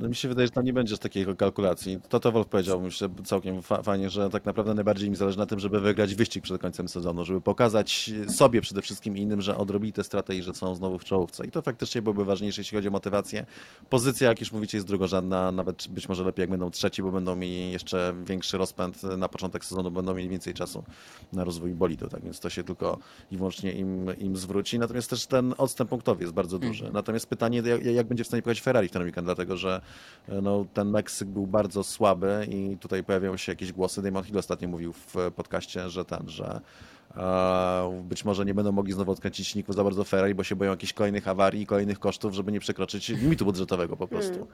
[0.01, 1.99] No mi się wydaje, że tam nie będzie takiej kalkulacji.
[2.09, 5.47] To to Wolf powiedział, myślę, całkiem fa fajnie, że tak naprawdę najbardziej mi zależy na
[5.47, 9.57] tym, żeby wygrać wyścig przed końcem sezonu, żeby pokazać sobie przede wszystkim i innym, że
[9.57, 11.47] odrobili te straty i że są znowu w czołówce.
[11.47, 13.47] I to faktycznie byłoby ważniejsze, jeśli chodzi o motywację.
[13.91, 17.37] Pozycja, jak już mówicie, jest drugorzędna, nawet być może lepiej, jak będą trzeci, bo będą
[17.37, 20.85] mieli jeszcze większy rozpęd na początek sezonu, będą mieli więcej czasu
[21.33, 22.99] na rozwój bolidu, tak więc to się tylko
[23.31, 24.79] i wyłącznie im, im zwróci.
[24.79, 26.91] Natomiast też ten odstęp punktowy jest bardzo duży.
[26.93, 29.81] Natomiast pytanie, jak, jak będzie w stanie pojechać Ferrari w ten weekend, dlatego że
[30.29, 34.03] no, ten Meksyk był bardzo słaby i tutaj pojawiają się jakieś głosy.
[34.03, 36.61] Damon Hill ostatnio mówił w podcaście, że ten, że e,
[38.03, 40.93] być może nie będą mogli znowu odkręcić silników za bardzo Ferrari, bo się boją jakichś
[40.93, 44.47] kolejnych awarii i kolejnych kosztów, żeby nie przekroczyć limitu budżetowego po prostu.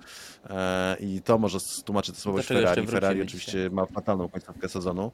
[0.50, 2.86] E, I to może tłumaczyć to słabość Ferrari.
[2.86, 5.12] Ferrari oczywiście ma fatalną końcówkę sezonu.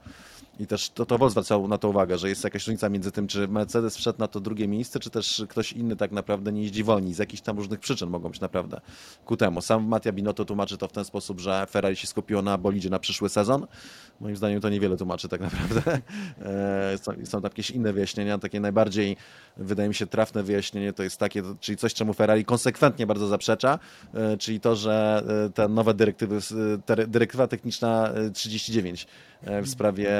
[0.60, 3.26] I też to, to Wolf zwracał na to uwagę, że jest jakaś różnica między tym,
[3.26, 6.84] czy Mercedes wszedł na to drugie miejsce, czy też ktoś inny tak naprawdę nie jeździ
[6.84, 7.14] wolniej.
[7.14, 8.80] Z jakichś tam różnych przyczyn mogą być naprawdę
[9.24, 9.60] ku temu.
[9.60, 12.98] Sam Mattia Binotto tłumaczy to w ten sposób, że Ferrari się skupiło na bolidzie na
[12.98, 13.66] przyszły sezon.
[14.20, 15.82] Moim zdaniem to niewiele tłumaczy tak naprawdę.
[16.42, 18.38] E, Są, tam jakieś inne wyjaśnienia.
[18.38, 19.16] Takie najbardziej,
[19.56, 23.78] wydaje mi się, trafne wyjaśnienie to jest takie, czyli coś, czemu Ferrari konsekwentnie bardzo zaprzecza,
[24.14, 26.38] e, czyli to, że e, te nowe dyrektywy,
[26.88, 29.06] e, dyrektywa techniczna e, 39
[29.42, 30.10] e, w sprawie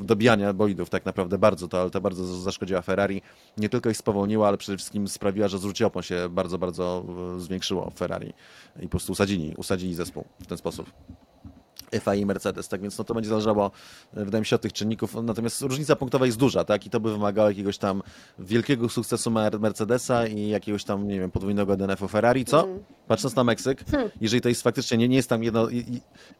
[0.00, 3.22] dobijania bolidów tak naprawdę bardzo to, ale to bardzo zaszkodziła Ferrari.
[3.56, 7.04] Nie tylko ich spowolniła, ale przede wszystkim sprawiła, że zużycie opon się bardzo, bardzo
[7.38, 8.32] zwiększyło w Ferrari
[8.80, 10.90] i po prostu usadzili, usadzili zespół w ten sposób.
[11.92, 13.70] FI i Mercedes, tak więc no to będzie zależało,
[14.14, 15.14] e, wydaje mi się, od tych czynników.
[15.22, 16.86] Natomiast różnica punktowa jest duża, tak?
[16.86, 18.02] I to by wymagało jakiegoś tam
[18.38, 22.68] wielkiego sukcesu Mer- Mercedesa i jakiegoś tam, nie wiem, podwójnego DNF-u Ferrari, co?
[23.08, 23.84] Patrząc na Meksyk,
[24.20, 25.68] jeżeli to jest faktycznie, nie, nie jest tam jedno,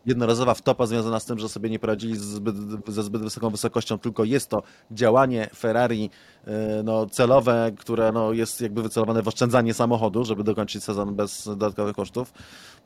[0.06, 2.56] jednorazowa wtopa związana z tym, że sobie nie poradzili zbyt,
[2.88, 6.10] ze zbyt wysoką wysokością, tylko jest to działanie Ferrari
[6.46, 11.44] e, no, celowe, które no, jest jakby wycelowane w oszczędzanie samochodu, żeby dokończyć sezon bez
[11.44, 12.32] dodatkowych kosztów,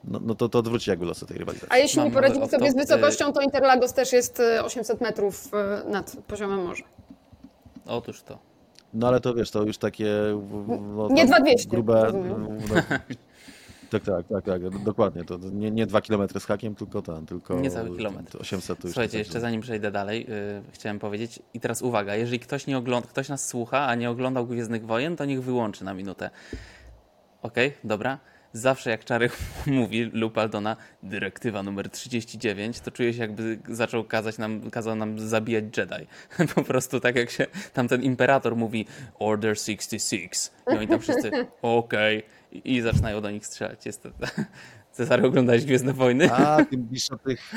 [0.04, 1.72] no, no to, to odwróci jakby losy tej rywalizacji.
[1.72, 4.62] A jeśli Mam nie poradzili nawet sobie z off-top, wysokością, to Interlagos też jest y,
[4.62, 5.50] 800 metrów
[5.86, 6.84] y, nad poziomem morza.
[7.86, 8.38] Otóż to.
[8.94, 10.06] No ale to wiesz, to już takie
[10.68, 12.04] no, Nie tam 2200, grube.
[12.04, 12.58] rozumiem.
[12.68, 12.74] No,
[13.90, 15.24] tak, tak, tak, tak, dokładnie.
[15.24, 18.32] To nie, nie 2 km z hakiem, tylko ten, tylko Niecały kilometr.
[18.32, 22.14] to 800 to już Słuchajcie, jeszcze zanim przejdę dalej, yy, chciałem powiedzieć, i teraz uwaga,
[22.14, 25.84] jeżeli ktoś nie ogląda, ktoś nas słucha, a nie oglądał Gwiezdnych Wojen, to niech wyłączy
[25.84, 26.30] na minutę.
[27.42, 28.18] Okej, dobra.
[28.54, 29.30] Zawsze jak Czary
[29.66, 35.18] mówi lub Aldona, dyrektywa numer 39, to czuję się jakby zaczął kazać nam, kazał nam
[35.18, 36.06] zabijać Jedi.
[36.54, 38.86] Po prostu tak jak się tam ten imperator mówi
[39.18, 41.30] Order 66 i oni tam wszyscy
[41.62, 43.86] okej i, i zaczynają do nich strzelać.
[43.86, 44.08] Jest to...
[44.92, 46.32] Cezary, oglądałeś Gwiezdne Wojny?
[46.32, 47.52] A, ty mówisz o tych,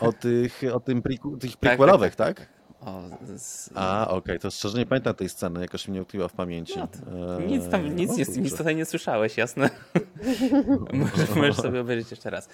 [0.00, 2.46] o tych, o tym prequel, tych tak, prequelowych, tak?
[2.86, 3.02] O,
[3.36, 3.70] z...
[3.74, 6.78] A, okej, to szczerze nie pamiętam tej sceny, jakoś mnie utkwiła w pamięci.
[6.78, 6.88] No
[7.38, 9.70] Eee, Nic tam, nic, jest, nic tutaj nie słyszałeś, jasne?
[11.36, 12.48] możesz, sobie obejrzeć jeszcze raz.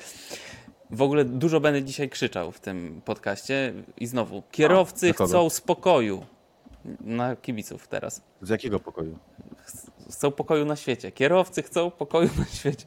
[0.90, 5.28] W ogóle dużo będę dzisiaj krzyczał w tym podcaście i znowu, kierowcy kogo?
[5.28, 6.26] chcą spokoju.
[7.00, 8.22] Na kibiców teraz.
[8.42, 9.18] Z jakiego pokoju?
[10.10, 11.12] Chcą pokoju na świecie.
[11.12, 12.86] Kierowcy chcą pokoju na świecie.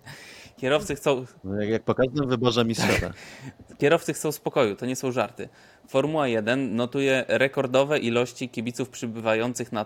[0.61, 3.13] Kierowcy chcą, No, jak, jak po każdym wyborze mistrza.
[3.79, 5.49] kierowcy chcą spokoju, to nie są żarty.
[5.87, 9.85] Formuła 1 notuje rekordowe ilości kibiców przybywających na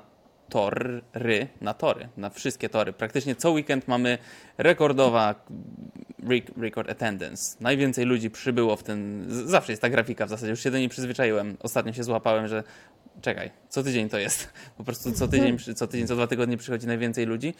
[0.49, 1.01] tory,
[1.61, 2.93] na tory, na wszystkie tory.
[2.93, 4.17] Praktycznie co weekend mamy
[4.57, 5.35] rekordowa
[6.29, 7.57] re- record attendance.
[7.59, 9.25] Najwięcej ludzi przybyło w ten...
[9.29, 11.57] Zawsze jest ta grafika w zasadzie, już się do niej przyzwyczaiłem.
[11.59, 12.63] Ostatnio się złapałem, że
[13.21, 14.49] czekaj, co tydzień to jest.
[14.77, 17.53] Po prostu co tydzień, co tydzień, co dwa tygodnie przychodzi najwięcej ludzi.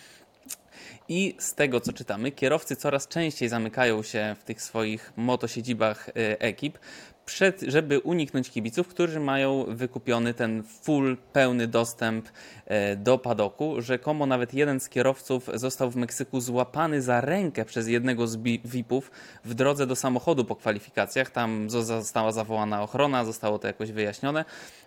[1.09, 6.13] I z tego, co czytamy, kierowcy coraz częściej zamykają się w tych swoich motosiedzibach e,
[6.39, 6.77] ekip,
[7.25, 12.29] przed, żeby uniknąć kibiców, którzy mają wykupiony ten full, pełny dostęp
[12.65, 13.81] e, do padoku.
[13.81, 19.11] Rzekomo nawet jeden z kierowców został w Meksyku złapany za rękę przez jednego z VIP-ów
[19.45, 21.29] w drodze do samochodu po kwalifikacjach.
[21.29, 24.45] Tam została zawołana ochrona, zostało to jakoś wyjaśnione,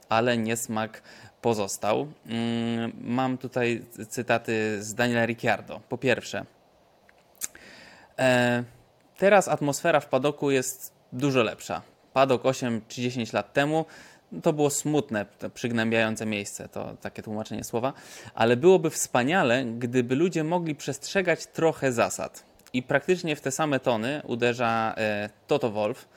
[0.09, 1.02] ale niesmak
[1.42, 2.07] pozostał.
[2.27, 5.81] Mm, mam tutaj cytaty z Daniela Ricciardo.
[5.88, 6.44] Po pierwsze,
[8.18, 8.64] e,
[9.16, 11.83] teraz atmosfera w padoku jest dużo lepsza.
[12.12, 13.85] Padok 8 czy 10 lat temu
[14.42, 17.92] to było smutne, to przygnębiające miejsce, to takie tłumaczenie słowa,
[18.35, 22.44] ale byłoby wspaniale, gdyby ludzie mogli przestrzegać trochę zasad.
[22.72, 26.09] I praktycznie w te same tony uderza e, Toto Wolf.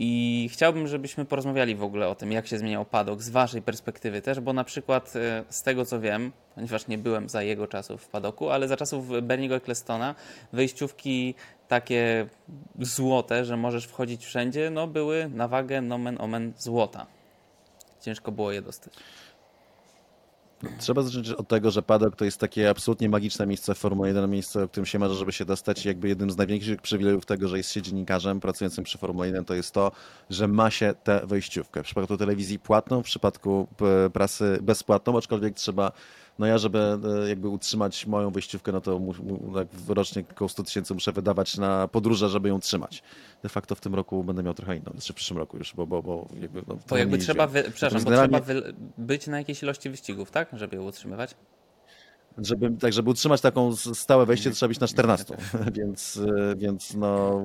[0.00, 4.22] I chciałbym, żebyśmy porozmawiali w ogóle o tym, jak się zmieniał padok z Waszej perspektywy
[4.22, 8.02] też, bo na przykład e, z tego co wiem, ponieważ nie byłem za jego czasów
[8.02, 10.14] w padoku, ale za czasów Berniego Ecclestona
[10.52, 11.34] wejściówki
[11.68, 12.26] takie
[12.80, 17.06] złote, że możesz wchodzić wszędzie, no były na wagę nomen omen złota.
[18.00, 18.92] Ciężko było je dostać.
[20.78, 24.30] Trzeba zacząć od tego, że padok to jest takie absolutnie magiczne miejsce w Formule 1,
[24.30, 25.84] miejsce, o którym się marzy, żeby się dostać.
[25.84, 29.54] Jakby jednym z największych przywilejów tego, że jest się dziennikarzem pracującym przy Formule 1, to
[29.54, 29.92] jest to,
[30.30, 31.82] że ma się tę wejściówkę.
[31.82, 33.68] W przypadku telewizji płatną, w przypadku
[34.06, 35.92] e, prasy bezpłatną, aczkolwiek trzeba
[36.38, 36.78] no ja, żeby
[37.24, 41.12] e, jakby utrzymać moją wyjściówkę, no to mu, mu, tak rocznie około 100 tysięcy muszę
[41.12, 43.02] wydawać na podróże, żeby ją trzymać.
[43.42, 45.86] De facto w tym roku będę miał trochę inną, znaczy w przyszłym roku już, bo,
[45.86, 46.62] bo, bo jakby...
[46.66, 50.48] No, bo jakby trzeba, wy, przepraszam, bo trzeba wy, być na jakiejś ilości wyścigów, tak?
[50.52, 51.34] Żeby ją utrzymywać?
[52.38, 55.36] Żeby, tak, żeby utrzymać taką stałe wejście, trzeba być na 14,
[55.78, 56.20] więc,
[56.56, 57.42] więc no,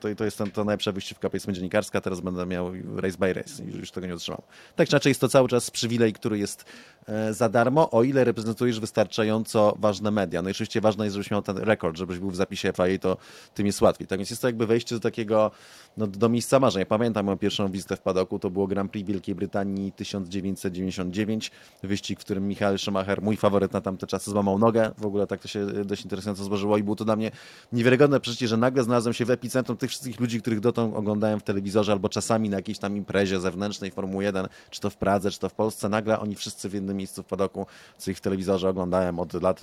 [0.00, 3.64] to, to jest ten, to najlepsza wyjściówka, powiedzmy, dziennikarska, teraz będę miał race by race,
[3.64, 4.42] już, już tego nie utrzymam.
[4.76, 6.64] Tak czy inaczej jest to cały czas przywilej, który jest
[7.06, 10.42] e, za darmo, o ile reprezentujesz wystarczająco ważne media.
[10.42, 13.16] No i oczywiście ważne jest, żebyś miał ten rekord, żebyś był w zapisie FIA, to
[13.54, 14.06] tym jest łatwiej.
[14.06, 15.50] Tak więc jest to jakby wejście do takiego,
[15.96, 16.80] no, do miejsca marzeń.
[16.80, 21.50] Ja pamiętam moją pierwszą wizytę w padoku, to było Grand Prix Wielkiej Brytanii 1999,
[21.82, 24.90] wyścig, w którym Michael Schumacher, mój faworyt na tamte czasy, złamał nogę.
[24.98, 27.30] W ogóle tak to się dość interesująco złożyło i było to dla mnie
[27.72, 31.42] niewiarygodne przecież, że nagle znalazłem się w epicentrum tych wszystkich ludzi, których dotąd oglądałem w
[31.42, 35.38] telewizorze albo czasami na jakiejś tam imprezie zewnętrznej Formuły 1, czy to w Pradze, czy
[35.38, 35.88] to w Polsce.
[35.88, 37.66] Nagle oni wszyscy w jednym miejscu w padoku,
[37.98, 39.60] co ich w telewizorze oglądałem od lat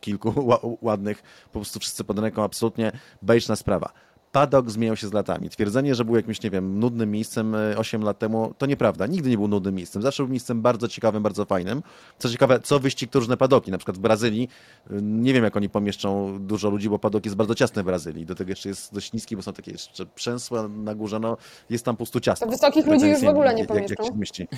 [0.00, 0.48] kilku
[0.82, 2.92] ładnych, po prostu wszyscy pod ręką, absolutnie
[3.22, 3.92] bejczna sprawa
[4.32, 5.50] padok zmieniał się z latami.
[5.50, 9.06] Twierdzenie, że był jakimś, nie wiem, nudnym miejscem 8 e, lat temu, to nieprawda.
[9.06, 10.02] Nigdy nie był nudnym miejscem.
[10.02, 11.82] Zawsze był miejscem bardzo ciekawym, bardzo fajnym.
[12.18, 13.70] Co ciekawe, co wyścig to różne padoki.
[13.70, 14.48] Na przykład w Brazylii,
[14.90, 18.26] e, nie wiem jak oni pomieszczą dużo ludzi, bo padok jest bardzo ciasny w Brazylii.
[18.26, 21.36] Do tego jeszcze jest dość niski, bo są takie jeszcze przęsła na górze, no
[21.70, 22.46] jest tam po prostu ciasno.
[22.46, 23.90] To wysokich ludzi już w ogóle nie pomieszczą.
[23.90, 24.48] Jak, jak się mieści.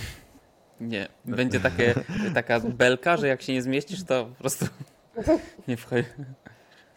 [0.81, 1.95] Nie, będzie takie,
[2.35, 4.67] taka belka, że jak się nie zmieścisz, to po prostu
[5.69, 6.09] nie wchodzi.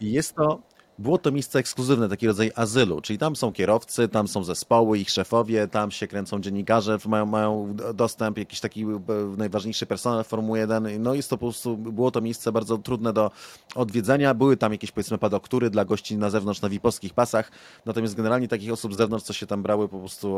[0.00, 0.62] Jest to
[0.98, 5.10] było to miejsce ekskluzywne, taki rodzaj azylu, czyli tam są kierowcy, tam są zespoły, ich
[5.10, 8.86] szefowie, tam się kręcą dziennikarze, mają, mają dostęp, jakiś taki e,
[9.36, 13.30] najważniejszy personel Formuły 1, no jest to po prostu, było to miejsce bardzo trudne do
[13.74, 17.50] odwiedzenia, były tam jakieś powiedzmy padoktury dla gości na zewnątrz na VIP-owskich pasach,
[17.86, 20.36] natomiast generalnie takich osób z zewnątrz, co się tam brały po prostu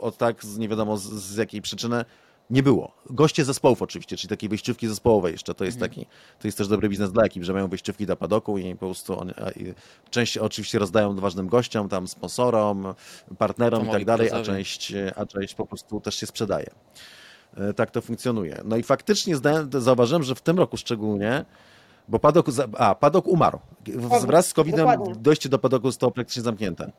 [0.00, 2.04] od tak, nie wiadomo z, z jakiej przyczyny,
[2.50, 2.92] nie było.
[3.10, 5.90] Goście zespołów oczywiście, czyli takiej wyjściówki zespołowej jeszcze, to jest mhm.
[5.90, 6.06] taki,
[6.38, 9.20] to jest też dobry biznes dla ekip, że mają wyjściówki do padoku i po prostu
[9.20, 9.32] on,
[10.10, 12.94] część oczywiście rozdają ważnym gościom, tam sponsorom,
[13.38, 16.70] partnerom i tak dalej, a część, a część po prostu też się sprzedaje.
[17.56, 18.60] E, tak to funkcjonuje.
[18.64, 19.34] No i faktycznie
[19.70, 21.44] zauważyłem, że w tym roku szczególnie
[22.08, 22.46] bo padok,
[22.78, 23.58] a, padok umarł.
[24.26, 26.92] Wraz z COVID-em dojście do padoku zostało praktycznie zamknięte.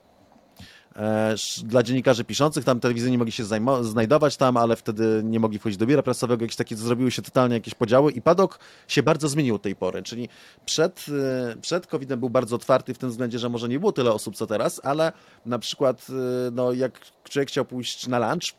[0.96, 3.44] E, dla dziennikarzy piszących, tam telewizje nie mogli się
[3.82, 7.56] znajdować tam, ale wtedy nie mogli wchodzić do biura prasowego, jakieś takie, zrobiły się totalnie
[7.56, 10.30] jakieś podziały i padok się bardzo zmienił tej pory, czyli
[10.66, 11.06] przed,
[11.52, 14.36] e, przed COVID-em był bardzo otwarty w tym względzie, że może nie było tyle osób
[14.36, 15.12] co teraz, ale
[15.46, 18.54] na przykład e, no, jak człowiek chciał pójść na lunch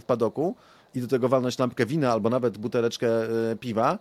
[0.00, 0.56] w padoku
[0.94, 3.08] i do tego walnąć lampkę wina albo nawet buteleczkę
[3.60, 3.98] piwa,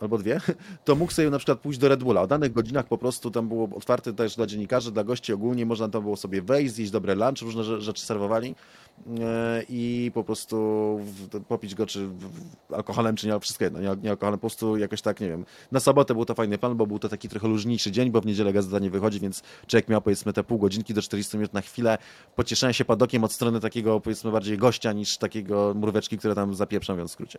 [0.00, 0.40] albo dwie,
[0.84, 2.22] to mógł sobie na przykład pójść do Red Bulla.
[2.22, 5.88] O danych godzinach po prostu tam było otwarte też dla dziennikarzy, dla gości ogólnie, można
[5.88, 8.54] tam było sobie wejść, zjeść dobre lunch, różne rzeczy serwowali.
[9.20, 11.00] E, i po prostu
[11.48, 12.08] popić go czy
[12.72, 15.44] alkoholem, czy nie, wszystko jedno, nie, nie alkoholem, po prostu jakoś tak, nie wiem.
[15.72, 18.26] Na sobotę był to fajny plan, bo był to taki trochę luźniejszy dzień, bo w
[18.26, 21.60] niedzielę gazeta nie wychodzi, więc człowiek miał powiedzmy te pół godzinki do 40 minut na
[21.60, 21.98] chwilę
[22.36, 26.96] pocieszenia się padokiem od strony takiego powiedzmy bardziej gościa niż takiego mróweczki, które tam zapieprzą,
[26.96, 27.38] więc w skrócie.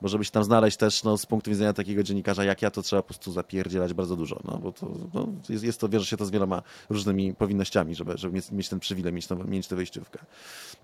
[0.00, 2.70] Bo żeby się tam znaleźć też no, z punktu widzenia takiego takiego dziennikarza jak ja,
[2.70, 6.06] to trzeba po prostu zapierdzielać bardzo dużo, no bo to no, jest, jest to, wiąże
[6.06, 9.68] się to z wieloma różnymi powinnościami, żeby, żeby mieć, mieć ten przywilej, mieć, tą, mieć
[9.68, 10.18] tę wejściówkę.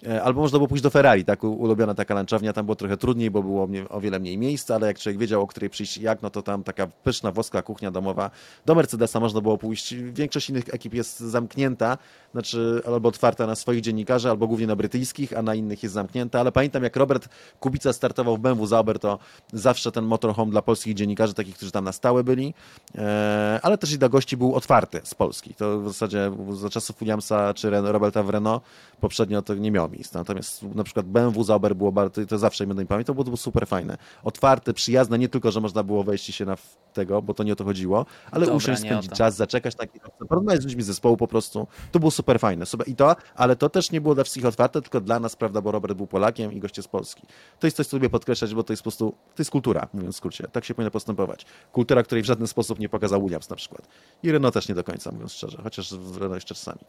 [0.06, 3.30] E, albo można było pójść do Ferrari, tak, ulubiona taka lanczownia, tam było trochę trudniej,
[3.30, 6.30] bo było o wiele mniej miejsca, ale jak człowiek wiedział, o której przyjść jak, no
[6.30, 8.30] to tam taka pyszna włoska kuchnia domowa.
[8.66, 9.94] Do Mercedesa można było pójść.
[9.94, 11.98] Większość innych ekip jest zamknięta,
[12.32, 16.40] znaczy albo otwarta na swoich dziennikarzy, albo głównie na brytyjskich, a na innych jest zamknięta,
[16.40, 17.28] ale pamiętam jak Robert
[17.60, 19.18] Kubica startował w BMW Zauber, to
[19.52, 22.54] zawsze ten motorhome dla polskich dziennikarzy, takich, którzy tam na stałe byli,
[22.94, 25.54] e, ale też i dla gości był otwarty z Polski.
[25.54, 28.62] To w zasadzie za czasów Williamsa czy Roberta w Renault
[29.00, 30.18] poprzednio to nie miało miejsca.
[30.18, 33.36] Natomiast na przykład BMW Zauber było bardzo, to zawsze będę mi pamiętał, bo to było
[33.36, 33.98] super fajne.
[34.24, 36.56] Otwarte, przyjazne, nie tylko, że można było wejść się na
[36.92, 39.86] tego, bo to nie o to chodziło, ale Dobra, usiąść, spędzić czas, zaczekać na
[40.26, 41.66] porozmawiać z ludźmi z zespołu po prostu.
[41.92, 42.64] To było super fajne.
[42.86, 45.72] I to, ale to też nie było dla wszystkich otwarte, tylko dla nas, prawda, bo
[45.72, 47.22] Robert był Polakiem i goście z Polski.
[47.58, 50.14] To jest coś, co lubię podkreślać, bo to jest po prostu, to jest kultura, mówiąc
[50.14, 50.48] w skrócie.
[50.52, 51.46] Tak się powinno postępować.
[51.72, 53.88] Kultura, której w żaden sposób nie pokazał Williams na przykład.
[54.22, 56.80] I Renault też nie do końca, mówiąc szczerze, chociaż w Renault jeszcze czasami.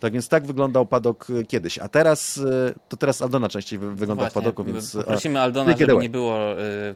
[0.00, 1.78] Tak więc tak wyglądał padok e, kiedyś.
[1.78, 4.94] A teraz, e, to teraz Aldona częściej wygląda Właśnie, w padoku, więc...
[4.94, 6.38] E, prosimy Aldona, żeby nie było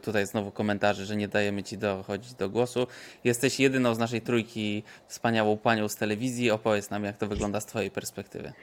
[0.01, 2.87] tutaj znowu komentarzy, że nie dajemy ci dochodzić do głosu.
[3.23, 6.51] Jesteś jedyną z naszej trójki wspaniałą panią z telewizji.
[6.51, 8.53] Opowiedz nam, jak to wygląda z twojej perspektywy.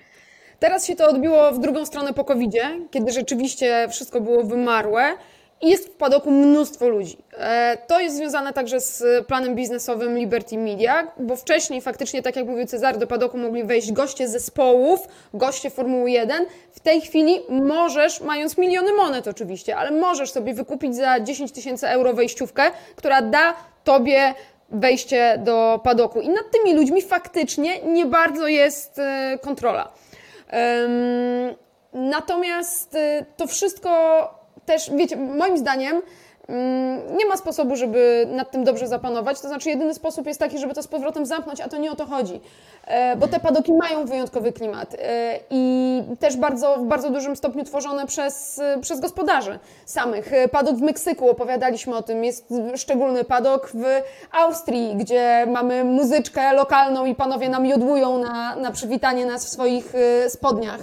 [0.59, 2.53] Teraz się to odbiło w drugą stronę po covid
[2.91, 5.17] kiedy rzeczywiście wszystko było wymarłe
[5.63, 7.17] jest w padoku mnóstwo ludzi.
[7.39, 12.47] E, to jest związane także z planem biznesowym Liberty Media, bo wcześniej faktycznie, tak jak
[12.47, 15.01] mówił Cezary, do padoku mogli wejść goście zespołów,
[15.35, 16.47] goście Formuły 1.
[16.71, 21.89] W tej chwili możesz, mając miliony monet oczywiście, ale możesz sobie wykupić za 10 tysięcy
[21.89, 22.63] euro wejściówkę,
[22.97, 24.35] która da tobie
[24.69, 26.21] wejście do padoku.
[26.21, 29.93] I nad tymi ludźmi faktycznie nie bardzo jest e, kontrola.
[31.93, 33.91] Natomiast e, to wszystko
[34.67, 36.03] też, wiecie, moim zdaniem
[36.49, 39.41] mm, nie ma sposobu, żeby nad tym dobrze zapanować.
[39.41, 41.97] To znaczy, jedyny sposób jest taki, żeby to z powrotem zamknąć, a to nie o
[41.97, 42.41] to chodzi.
[42.87, 47.65] E, bo te padoki mają wyjątkowy klimat e, i też bardzo, w bardzo dużym stopniu
[47.65, 50.33] tworzone przez, przez gospodarzy samych.
[50.33, 53.85] E, padok w Meksyku, opowiadaliśmy o tym, jest szczególny padok w
[54.33, 59.93] Austrii, gdzie mamy muzyczkę lokalną i panowie nam jodłują na, na przywitanie nas w swoich
[60.29, 60.81] spodniach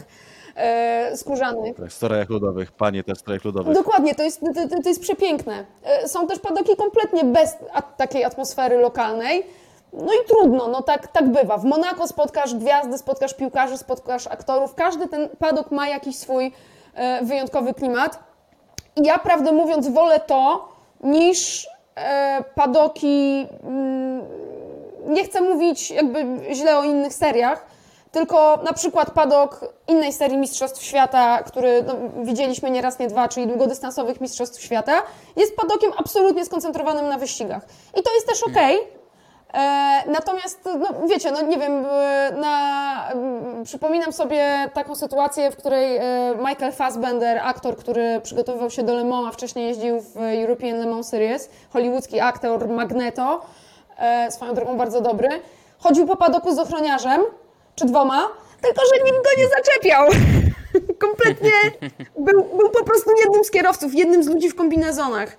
[0.60, 1.76] e, skórzanych.
[1.78, 3.74] Tak, w strojach ludowych, panie też strojach ludowych.
[3.74, 5.66] Dokładnie, to jest, to, to jest przepiękne.
[5.84, 7.58] E, są też padoki kompletnie bez
[7.98, 9.44] takiej atmosfery lokalnej.
[9.94, 11.58] No i trudno, no tak, tak bywa.
[11.58, 14.76] W Monako spotkasz gwiazdy, spotkasz piłkarzy, spotkasz aktorów.
[14.76, 16.52] Każdy ten padok ma jakiś swój
[16.94, 18.20] e, wyjątkowy klimat.
[18.96, 20.70] I ja, prawdę mówiąc, wolę to
[21.04, 23.48] niż e, padoki.
[23.64, 24.22] Mm,
[25.08, 27.66] nie chcę mówić jakby źle o innych seriach,
[28.12, 31.94] tylko na przykład padok innej serii Mistrzostw Świata, który no,
[32.24, 35.02] widzieliśmy nie raz, nie dwa, czyli długodystansowych Mistrzostw Świata,
[35.36, 37.66] jest padokiem absolutnie skoncentrowanym na wyścigach.
[38.00, 38.58] I to jest też ok.
[39.54, 43.12] E, natomiast, no, wiecie, no nie wiem, e, na,
[43.64, 46.04] przypominam sobie taką sytuację, w której e,
[46.38, 50.86] Michael Fassbender, aktor, który przygotowywał się do Le Mans, a wcześniej jeździł w European Le
[50.86, 53.42] Mans Series, hollywoodzki aktor Magneto,
[54.30, 55.30] swoją drogą bardzo dobry,
[55.80, 57.22] chodził po padoku z ochroniarzem,
[57.80, 58.28] czy dwoma,
[58.62, 60.08] tylko że nikt go nie zaczepiał.
[61.08, 61.52] Kompletnie
[62.20, 65.38] był, był po prostu jednym z kierowców, jednym z ludzi w kombinezonach.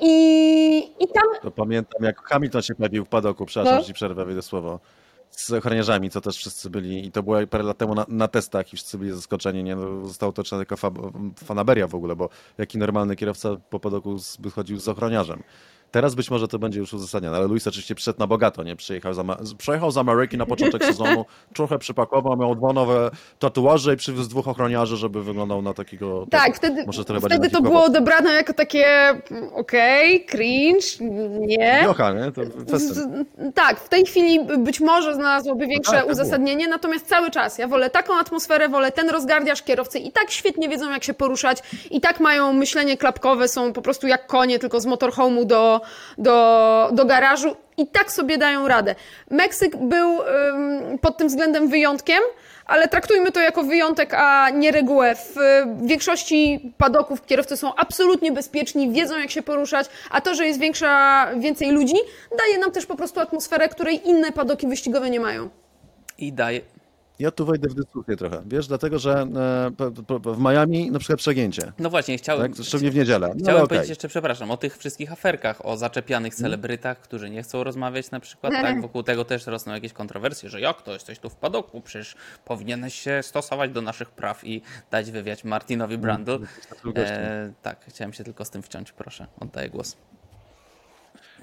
[0.00, 1.22] I, i tam.
[1.42, 3.80] To pamiętam, jak Hamilton się pojawił w padoku, przepraszam, no.
[3.80, 4.80] że ci przerwę, wyjdę słowo.
[5.30, 8.72] Z ochroniarzami, co też wszyscy byli, i to było parę lat temu na, na testach,
[8.72, 9.64] i wszyscy byli zaskoczeni.
[9.64, 9.76] Nie?
[9.76, 10.90] No, zostało to jako fa,
[11.44, 15.42] fanaberia w ogóle, bo jaki normalny kierowca po padoku by chodził z ochroniarzem.
[15.94, 18.76] Teraz być może to będzie już uzasadnione, ale Luis oczywiście przyszedł na bogato, nie?
[18.76, 23.96] Przyjechał z, przyjechał z Ameryki na początek sezonu, trochę przypakował, miał dwa nowe tatuaże i
[23.96, 26.26] przywiózł dwóch ochroniarzy, żeby wyglądał na takiego...
[26.30, 28.86] Tak, tak wtedy, może wtedy to było odebrane jako takie
[29.52, 30.86] okej, okay, cringe,
[31.40, 31.80] nie.
[31.84, 32.32] Jocha, nie?
[32.32, 32.42] To
[33.54, 36.76] tak, w tej chwili być może znalazłoby większe no tak, uzasadnienie, było.
[36.76, 40.90] natomiast cały czas ja wolę taką atmosferę, wolę ten rozgardiaż kierowcy i tak świetnie wiedzą
[40.90, 44.86] jak się poruszać i tak mają myślenie klapkowe, są po prostu jak konie, tylko z
[44.86, 45.83] motorhome'u do
[46.18, 48.94] do, do garażu i tak sobie dają radę.
[49.30, 50.18] Meksyk był
[51.00, 52.20] pod tym względem wyjątkiem,
[52.66, 55.14] ale traktujmy to jako wyjątek, a nie regułę.
[55.14, 55.36] W
[55.86, 61.26] większości padoków kierowcy są absolutnie bezpieczni, wiedzą jak się poruszać, a to, że jest większa,
[61.36, 61.96] więcej ludzi,
[62.38, 65.48] daje nam też po prostu atmosferę, której inne padoki wyścigowe nie mają.
[66.18, 66.60] I daje,
[67.18, 71.72] ja tu wejdę w dyskusję trochę, wiesz, dlatego, że e, w Miami na przykład przegięcie.
[71.78, 72.52] No właśnie, chciałem...
[72.52, 72.64] Tak?
[72.64, 73.28] Szczególnie w niedzielę.
[73.28, 73.68] No, chciałem okay.
[73.68, 76.42] powiedzieć jeszcze, przepraszam, o tych wszystkich aferkach, o zaczepianych mhm.
[76.42, 78.80] celebrytach, którzy nie chcą rozmawiać na przykład, tak?
[78.80, 82.94] Wokół tego też rosną jakieś kontrowersje, że jak to, jesteś tu w padoku, przecież powinieneś
[82.94, 86.38] się stosować do naszych praw i dać wywiać Martinowi Brandl.
[86.96, 89.96] E, tak, chciałem się tylko z tym wciąć, proszę, oddaję głos.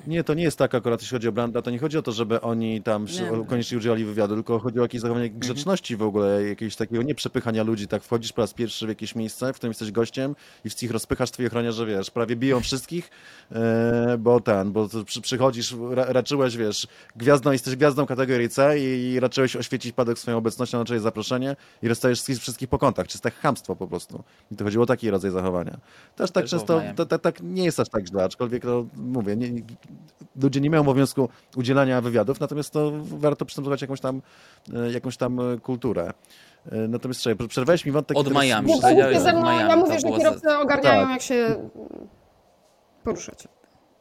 [0.08, 2.12] Nie, to nie jest tak akurat, jeśli chodzi o Branda, to nie chodzi o to,
[2.12, 3.46] żeby oni tam Nie.
[3.46, 7.88] koniecznie udzielali wywiadu, tylko chodzi o jakieś zachowanie grzeczności w ogóle, jakiegoś takiego nieprzepychania ludzi,
[7.88, 10.36] tak wchodzisz po raz pierwszy w jakieś miejsce, w którym jesteś gościem
[10.66, 13.10] i w ich rozpychasz twoi ochroniarze, wiesz, prawie biją wszystkich,
[13.52, 19.12] e, bo ten, bo przy, przychodzisz, ra, raczyłeś, wiesz, gwiazdą, jesteś gwiazdą kategorii C i,
[19.12, 23.08] i raczyłeś oświecić padek swoją obecnością na czyjeś zaproszenie i rozstajesz wszystkich, wszystkich po kątach,
[23.08, 24.24] czyste chamstwo po prostu.
[24.52, 25.78] I to chodziło o taki rodzaj zachowania.
[26.16, 26.82] Też tak Też często,
[27.22, 29.62] tak nie jest aż tak źle, aczkolwiek no, mówię, nie-
[30.42, 34.22] ludzie nie mają obowiązku udzielania wywiadów, natomiast to warto przystępować jakąś tam,
[34.74, 36.14] e, jakąś tam e, kulturę.
[36.72, 38.18] E, Natomiast czekaj, przerwałeś mi wątek...
[38.18, 38.74] Od teraz- Miami.
[38.96, 41.12] Nie, że ze mną, Miami ja mówię, że kierowcy ogarniają, Tak.
[41.12, 41.70] jak się
[43.04, 43.48] poruszać.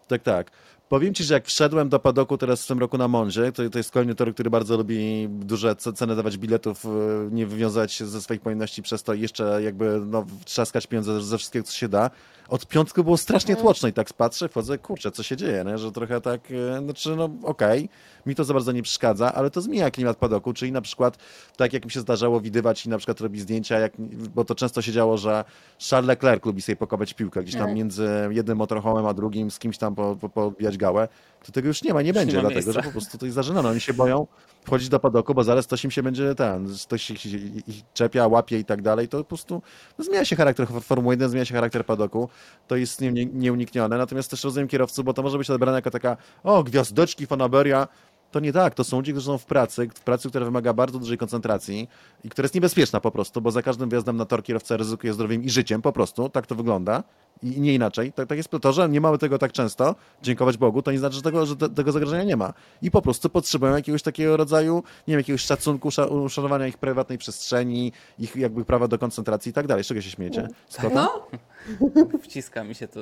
[0.09, 0.51] Tak, tak.
[0.89, 3.79] Powiem ci, że jak wszedłem do padoku teraz w tym roku na Monzie, to, to
[3.79, 6.85] jest kolejny tor, który bardzo lubi duże ce- ceny dawać biletów,
[7.31, 11.39] nie wywiązać się ze swoich pojemności przez to i jeszcze jakby no, trzaskać pieniądze ze
[11.39, 12.11] wszystkiego, co się da.
[12.51, 15.79] Od piątku było strasznie tłoczno i tak patrzę, wchodzę, kurczę, co się dzieje, nie?
[15.79, 17.89] że trochę tak, e, znaczy no okej,
[18.27, 21.19] mi to za bardzo nie przeszkadza, ale to zmienia klimat padoku, czyli na przykład
[21.57, 23.93] tak jak mi się zdarzało widywać i na przykład robić zdjęcia, jak,
[24.35, 25.45] bo to często się działo, że
[25.91, 27.77] Charles Leclerc lubi sobie pokopać piłkę gdzieś tam Mhm.
[27.79, 31.09] między jednym motorhomem a drugim, z kimś tam po, po, podbijać gałę,
[31.45, 32.73] to tego już nie ma, nie będzie, ma dlatego miejsca.
[32.73, 33.69] że po prostu to jest zażynane.
[33.69, 34.27] Oni się boją
[34.65, 38.27] wchodzić do padoku, bo zaraz ktoś im się będzie ten, ktoś ich, ich, ich czepia,
[38.27, 39.63] łapie i tak dalej, to po prostu
[39.99, 42.29] no, zmienia się charakter Formuły 1, zmienia się charakter padoku,
[42.69, 45.91] to jest nie, nie, nieuniknione, natomiast też rozumiem kierowców, bo to może być odebrane jako
[45.91, 47.89] taka, o, gwiazdeczki, fanaberia,
[48.31, 50.99] to nie tak, to są ludzie, którzy są w pracy, w pracy, która wymaga bardzo
[50.99, 51.89] dużej koncentracji
[52.25, 55.45] i która jest niebezpieczna po prostu, bo za każdym wjazdem na tor kierowca ryzykuje zdrowiem
[55.45, 57.03] i życiem po prostu, tak to wygląda
[57.43, 58.13] i nie inaczej.
[58.13, 61.17] Tak, tak jest to, że nie mamy tego tak często, dziękować Bogu, to nie znaczy,
[61.17, 62.53] że tego, że te, tego zagrożenia nie ma.
[62.83, 64.75] I po prostu potrzebują jakiegoś takiego rodzaju,
[65.09, 69.53] nie wiem, jakiegoś szacunku, sza- uszanowania ich prywatnej przestrzeni, ich jakby prawa do koncentracji i
[69.53, 69.85] tak dalej.
[69.85, 70.49] Z czego się śmiecie?
[70.69, 70.95] Z kota?
[70.95, 71.27] No,
[72.25, 73.01] Wciska mi się to.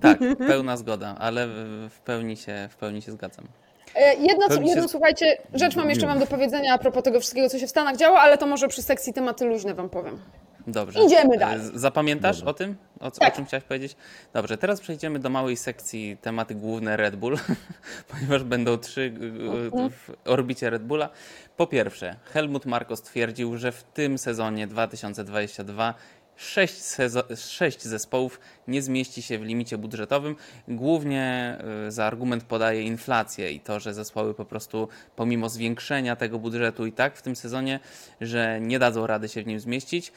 [0.00, 1.46] tak, pełna zgoda, ale
[1.90, 3.44] w pełni się, w pełni się zgadzam.
[3.94, 7.02] E, Jedno, co, Pewnie się- jedno słuchajcie, rzecz mam jeszcze wam do powiedzenia a propos
[7.02, 9.90] tego wszystkiego, co się w Stanach działo, ale to może przy sekcji tematy luźne wam
[9.90, 10.18] powiem.
[10.66, 11.04] Dobrze.
[11.04, 11.56] Idziemy dalej.
[11.74, 12.76] E, Zapamiętasz o tym?
[13.00, 13.32] O, co, Tak.
[13.32, 13.96] o czym chciałeś powiedzieć?
[14.32, 17.36] Dobrze, teraz przejdziemy do małej sekcji tematy główne Red Bull,
[18.10, 21.08] ponieważ będą trzy y, w orbicie Red Bulla.
[21.56, 25.94] Po pierwsze, Helmut Marko stwierdził, że w tym sezonie 2022
[26.36, 26.74] Sześć,
[27.36, 30.36] sześć zespołów nie zmieści się w limicie budżetowym.
[30.68, 31.58] Głównie
[31.88, 36.86] y, za argument podaje inflację i to, że zespoły po prostu pomimo zwiększenia tego budżetu
[36.86, 37.80] i tak w tym sezonie,
[38.20, 40.12] że nie dadzą rady się w nim zmieścić.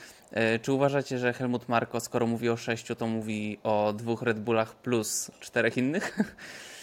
[0.55, 4.39] Y, Czy uważacie, że Helmut Marko, skoro mówi o sześciu, to mówi o dwóch Red
[4.39, 6.17] Bullach plus czterech innych?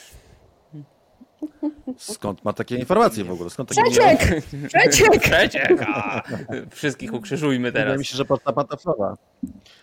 [1.98, 3.50] Skąd ma takie informacje w ogóle?
[3.50, 4.20] Skąd takie Przeciek!
[4.68, 5.20] Przeciek!
[5.22, 5.82] Przeciek!
[5.86, 6.22] a!
[6.70, 7.98] Wszystkich ukrzyżujmy Wydaje teraz.
[7.98, 9.16] mi się, że podsta pantoflowa.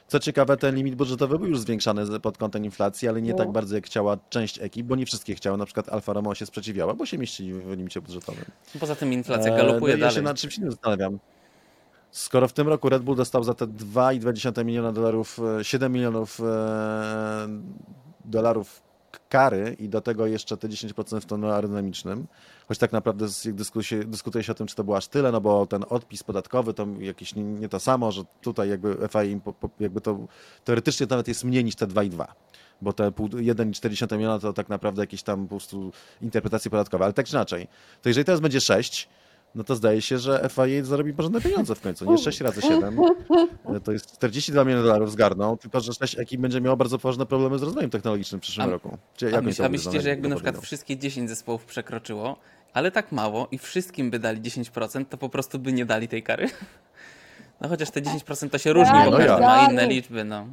[0.07, 3.38] Co ciekawe, ten limit budżetowy był już zwiększany pod kątem inflacji, ale nie No.
[3.38, 5.57] tak bardzo jak chciała część ekip, bo nie wszystkie chciały.
[5.57, 8.45] Na przykład Alfa Romeo się sprzeciwiała, bo się mieścili w limicie budżetowym.
[8.80, 10.24] Poza tym inflacja E, galopuje no i ja się dalej.
[10.24, 11.20] nad czymś innym zastanawiam.
[12.12, 16.39] Skoro w tym roku Red Bull dostał za te 2,2 miliona dolarów, e, 7 milionów
[16.39, 17.47] e,
[18.26, 18.82] dolarów
[19.30, 22.28] kary i do tego jeszcze te 10% w tonu aerodynamicznym,
[22.68, 25.66] choć tak naprawdę dyskusje, dyskutuje się o tym, czy to było aż tyle, no bo
[25.66, 28.95] ten odpis podatkowy to jakieś nie, nie to samo, że tutaj jakby
[29.53, 30.20] po, jakby to
[30.66, 32.26] teoretycznie nawet jest mniej niż te 2,2
[32.82, 35.91] bo te pół- 1,4 miliona to tak naprawdę jakieś tam po prostu
[36.22, 37.68] interpretacje podatkowe, ale tak czy inaczej,
[38.01, 39.10] to jeżeli teraz będzie 6,
[39.56, 42.97] no to zdaje się, że FIA zarobi porządne pieniądze w końcu, nie 6 razy 7,
[43.84, 47.60] to jest 42 miliony dolarów zgarną, tylko że 6 ekip będzie miało bardzo poważne problemy
[47.60, 48.97] z rozwojem technologicznym w przyszłym A- roku.
[49.18, 52.38] Czy A, myśl, a myślicie, że jakby jak na przykład wszystkie 10 zespołów przekroczyło,
[52.74, 56.24] ale tak mało i wszystkim by dali 10%, to po prostu by nie dali tej
[56.24, 56.50] kary?
[57.62, 59.41] No chociaż te 10% to się różni, Tak, bo każdy tak.
[59.41, 60.47] ma inne liczby, no.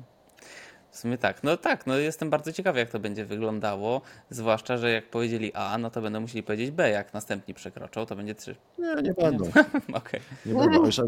[0.96, 4.90] W sumie tak, no tak, no jestem bardzo ciekawy, jak to będzie wyglądało, zwłaszcza, że
[4.90, 8.56] jak powiedzieli A, no to będą musieli powiedzieć B, jak następni przekroczą, to będzie 3.
[8.78, 9.44] Nie, nie będą.
[9.92, 10.20] Okej.
[10.46, 10.86] Nie będą.
[10.86, 11.00] Już,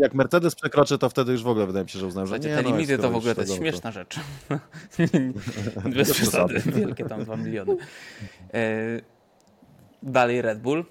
[0.00, 2.56] jak Mercedes przekroczy, to wtedy już w ogóle wydaje mi się, że uznają, że nie,
[2.56, 4.20] te no, limity to w ogóle to jest śmieszna rzecz.
[5.96, 6.62] Bez przesady.
[6.66, 7.76] Wielkie tam 2 miliony.
[8.54, 8.66] E,
[10.02, 10.84] Dalej Red Bull.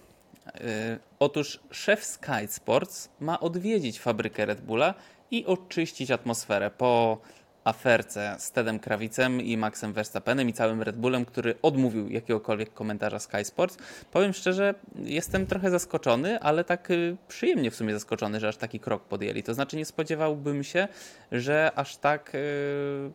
[0.48, 4.94] E, Otóż szef Sky Sports ma odwiedzić fabrykę Red Bulla
[5.32, 7.22] i oczyścić atmosferę po
[7.66, 13.20] aferce z Tedem Krawicem i Maxem Verstappenem i całym Red Bullem, który odmówił jakiegokolwiek komentarza
[13.20, 13.78] Sky Sports.
[14.12, 18.80] Powiem szczerze, jestem trochę zaskoczony, ale tak y, przyjemnie w sumie zaskoczony, że aż taki
[18.80, 19.44] krok podjęli.
[19.44, 20.88] To znaczy nie spodziewałbym się,
[21.32, 23.12] że aż tak y,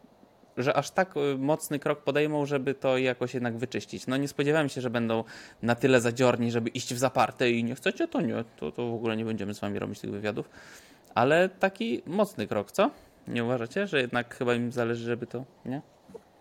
[0.57, 4.07] że aż tak y, mocny krok podejmą, żeby to jakoś jednak wyczyścić.
[4.07, 5.25] No nie spodziewałem się, że będą
[5.63, 8.95] na tyle zadziorni, żeby iść w zaparte i nie chcecie, to nie, to, to w
[8.95, 10.51] ogóle nie będziemy z wami robić tych wywiadów.
[11.15, 12.91] Ale taki mocny krok, co?
[13.29, 15.81] Nie uważacie, że jednak chyba im zależy, żeby to, nie?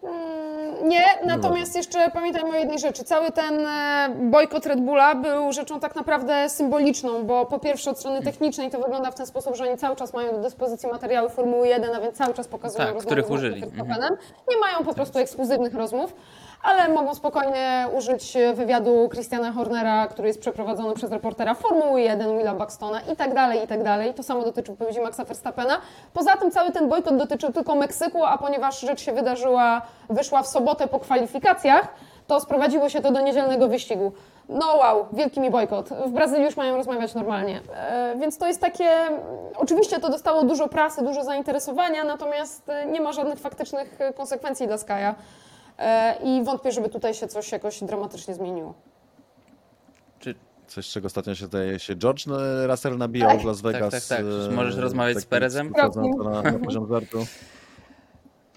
[0.03, 3.03] Mm, nie, natomiast jeszcze pamiętajmy o jednej rzeczy.
[3.03, 7.99] Cały ten e, bojkot Red Bulla był rzeczą tak naprawdę symboliczną, bo po pierwsze od
[7.99, 11.29] strony technicznej to wygląda w ten sposób, że oni cały czas mają do dyspozycji materiały
[11.29, 13.63] Formuły 1, a więc cały czas pokazują Tak, rozmowy których użyli.
[13.63, 14.17] Mhm.
[14.49, 16.13] Nie mają po prostu ekskluzywnych rozmów,
[16.61, 22.53] ale mogą spokojnie użyć wywiadu Christiana Hornera, który jest przeprowadzony przez reportera Formuły 1, Willa
[22.53, 24.13] Buxtona i tak dalej, i tak dalej.
[24.13, 25.81] To samo dotyczy wypowiedzi Maxa Verstappena.
[26.13, 30.47] Poza tym cały ten bojkot dotyczył tylko Meksyku, a ponieważ rzecz się wydarzyła, wyszła w
[30.47, 31.87] sobotę po kwalifikacjach,
[32.27, 34.11] to sprowadziło się to do niedzielnego wyścigu.
[34.49, 35.89] No wow, wielki mi bojkot.
[35.89, 37.61] W Brazylii już mają rozmawiać normalnie.
[37.75, 38.89] E, więc to jest takie.
[39.57, 44.67] Oczywiście to dostało dużo prasy, dużo zainteresowania, natomiast e, nie ma żadnych faktycznych e, konsekwencji
[44.67, 45.15] dla Skaja.
[45.79, 48.73] E, I wątpię, żeby tutaj się coś jakoś dramatycznie zmieniło.
[50.19, 50.35] Czy
[50.67, 52.25] Coś, czego ostatnio się zdaje się George
[52.67, 53.41] Russell nabijał Tak.
[53.41, 54.07] w Las Vegas.
[54.07, 54.25] tak, tak.
[54.51, 55.73] e, Możesz rozmawiać z tak, Perezem?
[56.23, 57.25] Na, na poziom żartu.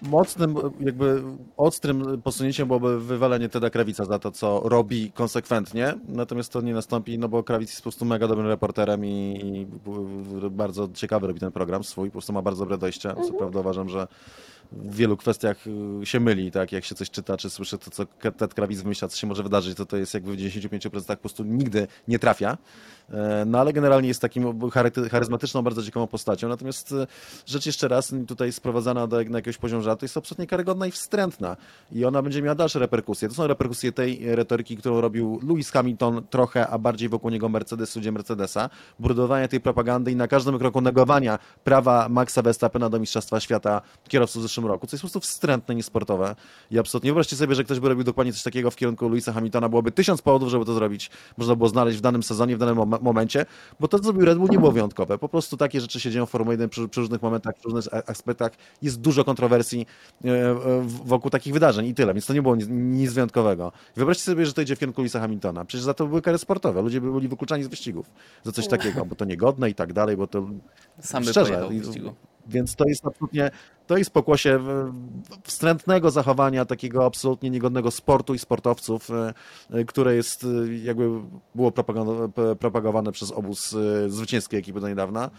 [0.01, 1.23] Mocnym, jakby
[1.57, 7.19] ostrym posunięciem byłoby wywalenie Teda Krawica za to, co robi konsekwentnie, natomiast to nie nastąpi,
[7.19, 9.67] no bo Krawic jest po prostu mega dobrym reporterem i, i
[10.49, 13.15] bardzo ciekawy robi ten program swój, po prostu ma bardzo dobre dojście.
[13.27, 14.07] Co prawda uważam, że
[14.81, 15.57] wielu kwestiach
[16.01, 18.05] y, się myli, tak, jak się coś czyta, czy słyszy to, co
[18.37, 21.43] Ted Krawic wymyśla, co się może wydarzyć, to to jest jakby w 95% po prostu
[21.43, 22.57] nigdy nie trafia.
[23.09, 26.49] E, No ale generalnie jest takim chary- charyzmatyczną, bardzo ciekawą postacią.
[26.49, 27.07] Natomiast e,
[27.45, 31.57] rzecz jeszcze raz tutaj sprowadzana do, na jakiegoś poziom żartu jest absolutnie karygodna i wstrętna.
[31.91, 33.29] I ona będzie miała dalsze reperkusje.
[33.29, 37.95] To są reperkusje tej retoryki, którą robił Lewis Hamilton trochę, a bardziej wokół niego Mercedes,
[37.95, 38.69] ludzie Mercedesa.
[38.99, 44.41] Budowania tej propagandy i na każdym kroku negowania prawa Maxa Verstappena do Mistrzostwa Świata kierowców
[44.41, 46.35] w zeszłym roku, co jest po prostu wstrętne, niesportowe.
[46.71, 49.69] I absolutnie wyobraźcie sobie, że ktoś by robił dokładnie coś takiego w kierunku Lewisa Hamiltona.
[49.69, 51.09] Byłoby tysiąc powodów, żeby to zrobić.
[51.37, 53.45] Można było znaleźć w danym sezonie, w danym mom- momencie,
[53.79, 55.17] bo to, co zrobił Red Bull, nie było wyjątkowe.
[55.17, 58.09] Po prostu takie rzeczy się dzieją w Formule 1 przy, przy różnych momentach, przy różnych
[58.09, 58.51] aspektach.
[58.81, 59.85] Jest dużo kontrowersji
[60.25, 60.55] e,
[61.05, 63.71] wokół takich wydarzeń i tyle, więc to nie było nic, nic wyjątkowego.
[63.95, 65.65] Wyobraźcie sobie, że to idzie w kierunku Lewisa Hamiltona.
[65.65, 66.81] Przecież za to były kary sportowe.
[66.81, 68.11] Ludzie by byli wykluczani z wyścigów
[68.43, 70.47] za coś takiego, bo to niegodne i tak dalej, bo to
[70.99, 71.69] sam Szczerze,
[72.47, 73.51] więc to jest absolutnie,
[73.87, 74.59] to jest pokłosie
[75.43, 79.33] wstrętnego zachowania takiego absolutnie niegodnego sportu i sportowców, e,
[79.71, 81.09] e, które jest e, jakby
[81.55, 81.71] było
[82.59, 83.75] propagowane przez obóz
[84.07, 85.29] zwycięskiej ekipy do niedawna.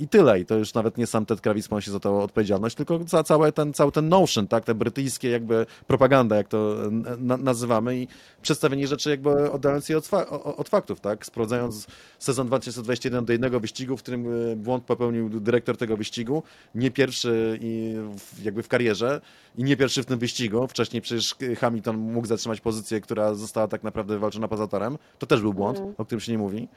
[0.00, 0.40] I tyle.
[0.40, 3.52] I to już nawet nie sam Ted Kravis ponosi za to odpowiedzialność, tylko za cały
[3.52, 6.76] ten, cały ten notion, tak, te brytyjskie jakby propaganda, jak to
[7.18, 8.08] na, nazywamy i
[8.42, 11.86] przedstawienie rzeczy jakby oddając je od, fa- od faktów, tak, sprowadzając
[12.18, 16.42] sezon 2021 do jednego wyścigu, w którym e, błąd popełnił dyrektor tego wyścigu,
[16.74, 19.20] nie pierwszy i w, jakby w karierze
[19.58, 20.66] i nie pierwszy w tym wyścigu.
[20.66, 24.98] Wcześniej przecież Hamilton mógł zatrzymać pozycję, która została tak naprawdę wywalczona poza torem.
[25.18, 26.68] To też był błąd, o którym się nie mówi.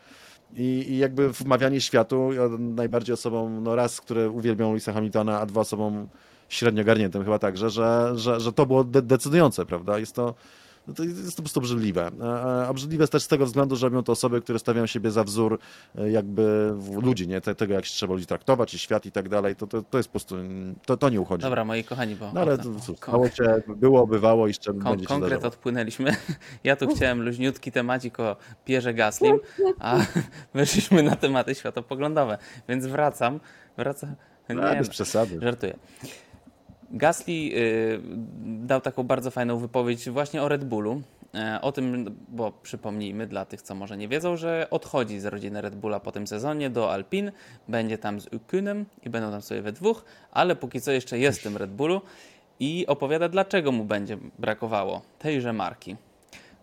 [0.58, 2.30] I, I jakby wmawianie światu,
[2.60, 6.08] najbardziej osobom, no raz, które uwielbią Lisa Hamiltona, a dwa osobom
[6.50, 10.00] średnio garniętym chyba także, że, że, że to było de decydujące, prawda?
[10.00, 10.34] Jest to,
[10.88, 12.12] no to jest to po prostu obrzydliwe.
[12.24, 15.12] A- A obrzydliwe jest też z tego względu, że robią to osoby, które stawiają siebie
[15.12, 15.60] za wzór
[15.96, 17.42] e, jakby ludzi, nie?
[17.42, 19.98] Te- Tego, jak się trzeba ludzi traktować i świat i tak dalej, to, to, to
[19.98, 20.36] jest po prostu,
[20.86, 21.42] to, to nie uchodzi.
[21.44, 25.06] Dobra, moi kochani, bo No ale cóż, stało się, było, bywało i jeszcze kon- będzie
[25.06, 25.48] konkret zdarzało.
[25.48, 26.16] odpłynęliśmy.
[26.64, 29.40] Ja tu chciałem luźniutki temacik o Pierze Gaslim,
[29.80, 30.00] a
[30.54, 32.38] weszliśmy na tematy światopoglądowe,
[32.70, 33.40] więc wracam.
[33.78, 34.16] Wracam.
[34.50, 35.40] Nie, bez przesady.
[35.42, 35.78] Żartuję.
[36.94, 38.02] Gasly y,
[38.46, 41.02] dał taką bardzo fajną wypowiedź właśnie o Red Bullu.
[41.36, 45.62] E, O tym, bo przypomnijmy dla tych, co może nie wiedzą, że odchodzi z rodziny
[45.62, 47.32] Red Bulla po tym sezonie do Alpine,
[47.68, 51.40] będzie tam z Ukunem i będą tam sobie we dwóch, ale póki co jeszcze jest
[51.40, 52.02] w tym Red Bullu
[52.60, 55.96] i opowiada, dlaczego mu będzie brakowało tejże marki.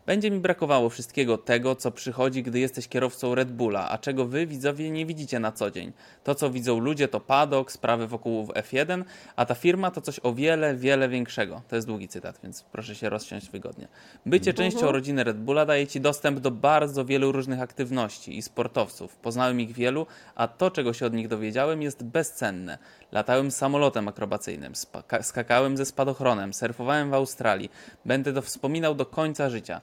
[0.08, 4.46] Będzie mi brakowało wszystkiego tego, co przychodzi, gdy jesteś kierowcą Red Bulla, a czego wy,
[4.46, 5.92] widzowie, nie widzicie na co dzień.
[6.24, 9.04] To, co widzą ludzie, to padok, sprawy wokół F1,
[9.36, 11.62] a ta firma to coś o wiele, wiele większego.
[11.68, 13.88] To jest długi cytat, więc proszę się rozsiąść wygodnie.
[14.26, 19.16] Bycie częścią rodziny Red Bulla daje ci dostęp do bardzo wielu różnych aktywności i sportowców.
[19.16, 22.78] Poznałem ich wielu, a to, czego się od nich dowiedziałem, jest bezcenne.
[23.12, 24.72] Latałem samolotem akrobacyjnym,
[25.22, 27.70] skakałem ze spadochronem, surfowałem w Australii.
[28.04, 29.80] Będę to wspominał do końca życia.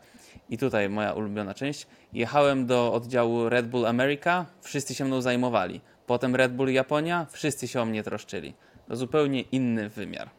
[0.50, 1.88] I tutaj moja ulubiona część.
[2.14, 5.82] Jechałem do oddziału Red Bull America, wszyscy się mną zajmowali.
[6.06, 8.54] Potem Red Bull Japonia, wszyscy się o mnie troszczyli.
[8.88, 10.30] To zupełnie inny wymiar.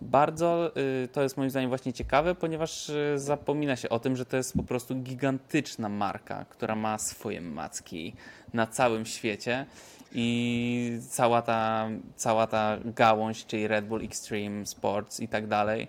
[0.00, 0.72] Bardzo
[1.04, 4.36] y, to jest moim zdaniem właśnie ciekawe, ponieważ y, zapomina się o tym, że to
[4.36, 8.14] jest po prostu gigantyczna marka, która ma swoje macki
[8.54, 9.66] na całym świecie
[10.12, 15.88] i cała ta, cała ta gałąź, czyli Red Bull Extreme Sports i tak dalej.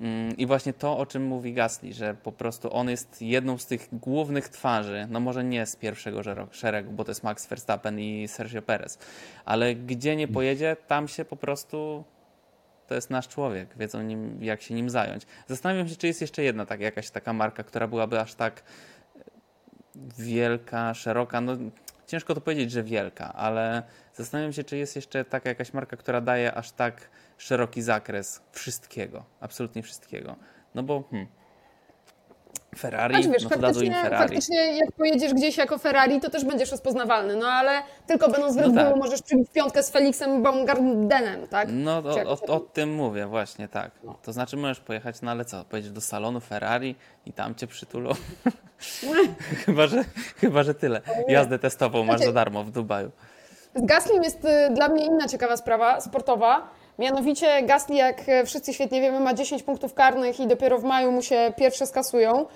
[0.00, 3.66] Mm, I właśnie to, o czym mówi Gasly, że po prostu on jest jedną z
[3.66, 8.28] tych głównych twarzy, no może nie z pierwszego szeregu, bo to jest Max Verstappen i
[8.28, 8.98] Sergio Perez,
[9.44, 12.04] ale gdzie nie pojedzie, tam się po prostu
[12.86, 15.26] to jest nasz człowiek, wiedzą nim, jak się nim zająć.
[15.46, 18.62] Zastanawiam się, czy jest jeszcze jedna tak, jakaś taka marka, która byłaby aż tak
[20.18, 21.56] wielka, szeroka, no
[22.06, 23.82] ciężko to powiedzieć, że wielka, ale
[24.14, 29.24] zastanawiam się, czy jest jeszcze taka jakaś marka, która daje aż tak szeroki zakres wszystkiego,
[29.40, 30.36] absolutnie wszystkiego.
[30.74, 31.26] No bo hmm,
[32.78, 34.28] Ferrari, Znaczy, wiesz, no to dadzą im faktycznie, Ferrari.
[34.28, 38.56] faktycznie jak pojedziesz gdzieś jako Ferrari, to też będziesz rozpoznawalny, no ale tylko będąc w
[38.56, 38.96] No Red Bullu tak.
[38.96, 41.68] możesz przybić piątkę z Felixem Baumgartenem, tak?
[41.72, 43.90] No o, o, o tym mówię, właśnie tak.
[44.22, 48.10] To znaczy możesz pojechać, no ale co, pojedziesz do salonu Ferrari i tam cię przytulą?
[49.66, 50.04] chyba, że,
[50.36, 51.00] chyba, że tyle.
[51.28, 53.10] Jazdę testową masz Znaczy- za darmo w Dubaju.
[53.74, 56.68] Z Gaslym jest y, dla mnie inna ciekawa sprawa sportowa.
[56.98, 61.12] Mianowicie Gasly, jak e, wszyscy świetnie wiemy, ma 10 punktów karnych i dopiero w maju
[61.12, 62.46] mu się pierwsze skasują.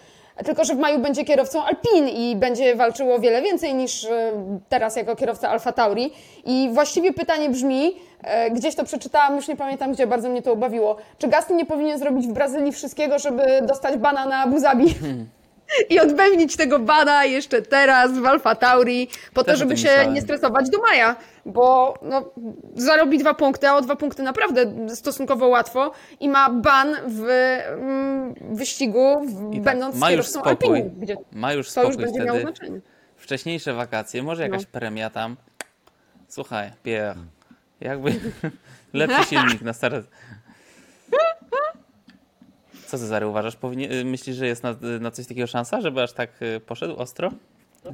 [0.45, 4.33] Tylko, że w maju będzie kierowcą Alpin i będzie walczyło o wiele więcej niż e,
[4.69, 6.13] teraz jako kierowca Alfa Tauri.
[6.45, 10.53] I właściwie pytanie brzmi, e, gdzieś to przeczytałam, już nie pamiętam gdzie, bardzo mnie to
[10.53, 10.97] ubawiło.
[11.19, 14.95] Czy Gasly nie powinien zrobić w Brazylii wszystkiego, żeby dostać bana na Abu Zabi?
[15.91, 19.89] I odbębnić tego bana jeszcze teraz w Alfa Tauri, po to, Też o żeby się
[19.89, 20.15] myślałem.
[20.15, 21.17] nie stresować do maja,
[21.47, 22.31] bo no,
[22.75, 28.35] zarobi dwa punkty, a o dwa punkty naprawdę stosunkowo łatwo i ma ban w mm,
[28.57, 30.79] wyścigu, w, tak, będąc ma już kierowcą spokój.
[30.79, 32.81] Alpiny, gdzie Ma już to już spokój będzie miało znaczenie.
[33.17, 34.69] Wcześniejsze wakacje, może jakaś No.
[34.73, 35.37] premia tam.
[36.29, 37.15] Słuchaj, Pierre,
[37.81, 38.15] jakby
[38.93, 40.07] lepszy silnik na start.
[42.89, 43.57] Co Cezary uważasz?
[43.57, 46.97] Powinien, y, myślisz, że jest na, na coś takiego szansa, żeby aż tak y, poszedł
[46.97, 47.31] ostro?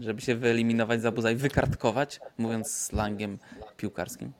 [0.00, 3.38] Żeby się wyeliminować z Abuza i wykartkować, mówiąc slangiem
[3.76, 4.32] piłkarskim.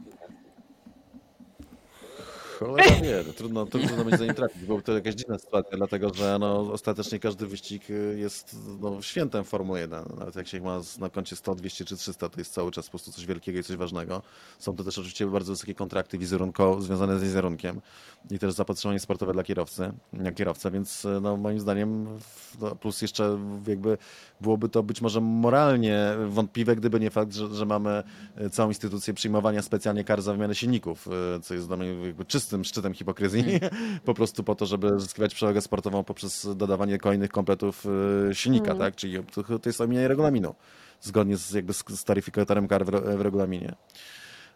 [2.58, 6.36] Cholera wie, trudno, trudno będzie za nim trafić, bo to jakaś dziwna sytuacja, dlatego że
[6.40, 10.04] no, ostatecznie każdy wyścig y, jest no, świętem Formuły 1.
[10.18, 12.90] Nawet jak się ma na koncie 100, 200 czy 300, to jest cały czas po
[12.90, 14.22] prostu coś wielkiego i coś ważnego.
[14.58, 17.80] Są to też oczywiście bardzo wysokie kontrakty wizerunko, związane z wizerunkiem
[18.30, 22.06] i też zapotrzebowanie sportowe dla kierowcy, jak kierowca, więc y, no, moim zdaniem
[22.60, 23.98] no, plus jeszcze jakby
[24.40, 28.02] byłoby to być może moralnie wątpliwe, gdyby nie fakt, że, że mamy
[28.40, 31.08] y, całą instytucję przyjmowania specjalnie kar za wymianę silników,
[31.42, 33.44] co jest dla mnie jakby czystym szczytem hipokryzji,
[34.04, 37.86] po prostu po to, żeby zyskiwać przewagę sportową poprzez dodawanie kolejnych kompletów
[38.30, 38.96] y, silnika, tak?
[38.96, 40.54] Czyli to, jest omijanie regulaminu,
[41.00, 43.74] zgodnie z, jakby z, taryfikatorem kar w, w regulaminie.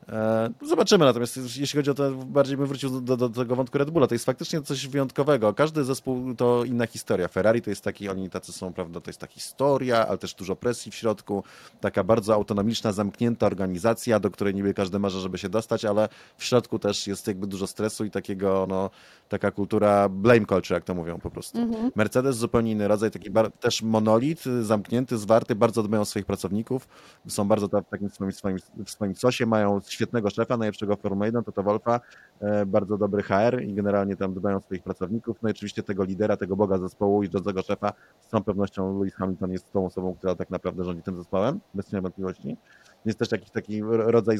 [0.09, 3.91] E, Zobaczymy, natomiast jeśli chodzi o to, bardziej bym wrócił do, do tego wątku Red
[3.91, 5.55] Bulla, to jest faktycznie coś wyjątkowego.
[5.55, 7.29] Każdy zespół to inna historia.
[7.29, 10.57] Ferrari to jest taki, oni tacy są, prawda, to jest ta historia, ale też dużo
[10.57, 11.45] presji w środku,
[11.81, 16.45] taka bardzo autonomiczna, zamknięta organizacja, do której niby każdy marzy, żeby się dostać, ale w
[16.45, 18.91] środku też jest jakby dużo stresu i takiego, no,
[19.29, 21.59] taka kultura blame culture, jak to mówią po prostu.
[21.95, 23.31] Mercedes zupełnie inny rodzaj, taki
[23.61, 26.89] też monolit, zamknięty, zwarty, bardzo dbają o swoich pracowników,
[27.29, 31.27] są bardzo w takim swoim, swoim, w swoim sosie, mają świetnego szefa, najlepszego w Formule
[31.27, 32.01] 1, to to Wolfa,
[32.41, 36.05] e, bardzo dobry HR i generalnie tam dbają o swoich pracowników, no i oczywiście tego
[36.05, 40.15] lidera, tego boga zespołu i jeżdżącego szefa, z całą pewnością Lewis Hamilton jest tą osobą,
[40.15, 42.57] która tak naprawdę rządzi tym zespołem, bez cienia wątpliwości.
[43.05, 44.39] Jest też jakiś taki rodzaj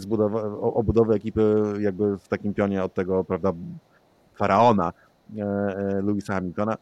[0.61, 3.53] obudowy ekipy jakby w takim pionie od tego, prawda,
[4.35, 4.93] faraona
[5.39, 6.77] e, e, Lewisa Hamiltona.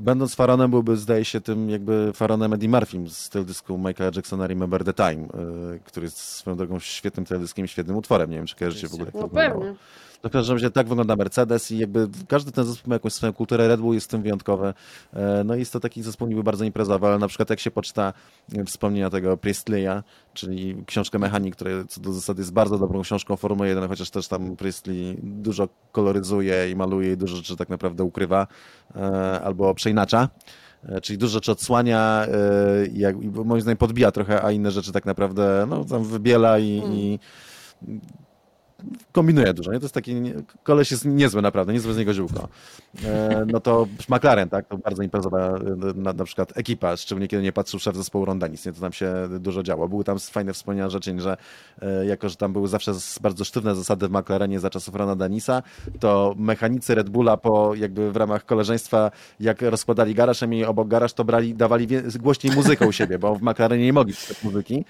[0.00, 4.84] Będąc faraonem byłby, zdaje się, tym jakby faraonem Eddie Murphym z teledysku Michaela Jacksona Remember
[4.84, 5.28] the Time,
[5.74, 8.30] e, który jest swoją drogą świetnym teledyskiem i świetnym utworem.
[8.30, 9.06] Nie wiem, czy kojarzycie w ogóle.
[9.06, 9.74] jak to No pewnie.
[10.22, 13.32] To w każdym razie tak wygląda Mercedes i jakby każdy ten zespół ma jakąś swoją
[13.32, 13.68] kulturę.
[13.68, 14.74] Red Bull jest w tym wyjątkowy.
[15.12, 17.70] E, No i jest to taki zespół niby bardzo imprezowy, ale na przykład jak się
[17.70, 18.12] poczyta
[18.54, 20.02] e, wspomnienia tego Priestleya,
[20.34, 24.28] czyli książkę Mechanik, która co do zasady jest bardzo dobrą książką Formuły 1, chociaż też
[24.28, 28.46] tam Priestley dużo koloryzuje i maluje i dużo rzeczy tak naprawdę ukrywa
[28.96, 30.28] e, albo przeinacza.
[31.02, 32.26] Czyli dużo rzeczy odsłania
[32.92, 37.18] jak, moim zdaniem podbija trochę, a inne rzeczy tak naprawdę no, tam wybiela i, i
[39.12, 39.78] kombinuje dużo, nie?
[39.78, 40.14] To jest taki,
[40.62, 42.48] koleś jest niezły naprawdę, niezłe z niego ziółko.
[43.04, 45.60] E, no to McLaren, tak, to bardzo imprezowa e,
[45.94, 48.72] na, na przykład ekipa, szczególnie kiedy nie patrzył szef zespołu Ronda nic, nie?
[48.72, 49.88] To tam się dużo działo.
[49.88, 51.36] Były tam fajne wspomnienia rzeczy, że
[51.82, 55.62] e, jako, że tam były zawsze bardzo sztywne zasady w McLarenie za czasów Rona Danisa,
[56.00, 59.10] to mechanicy Red Bulla po jakby w ramach koleżeństwa,
[59.40, 61.86] jak rozkładali garaż, a mieli obok garaż, to brali, dawali
[62.20, 64.84] głośniej muzykę u siebie, bo w McLarenie nie mogli muzyki,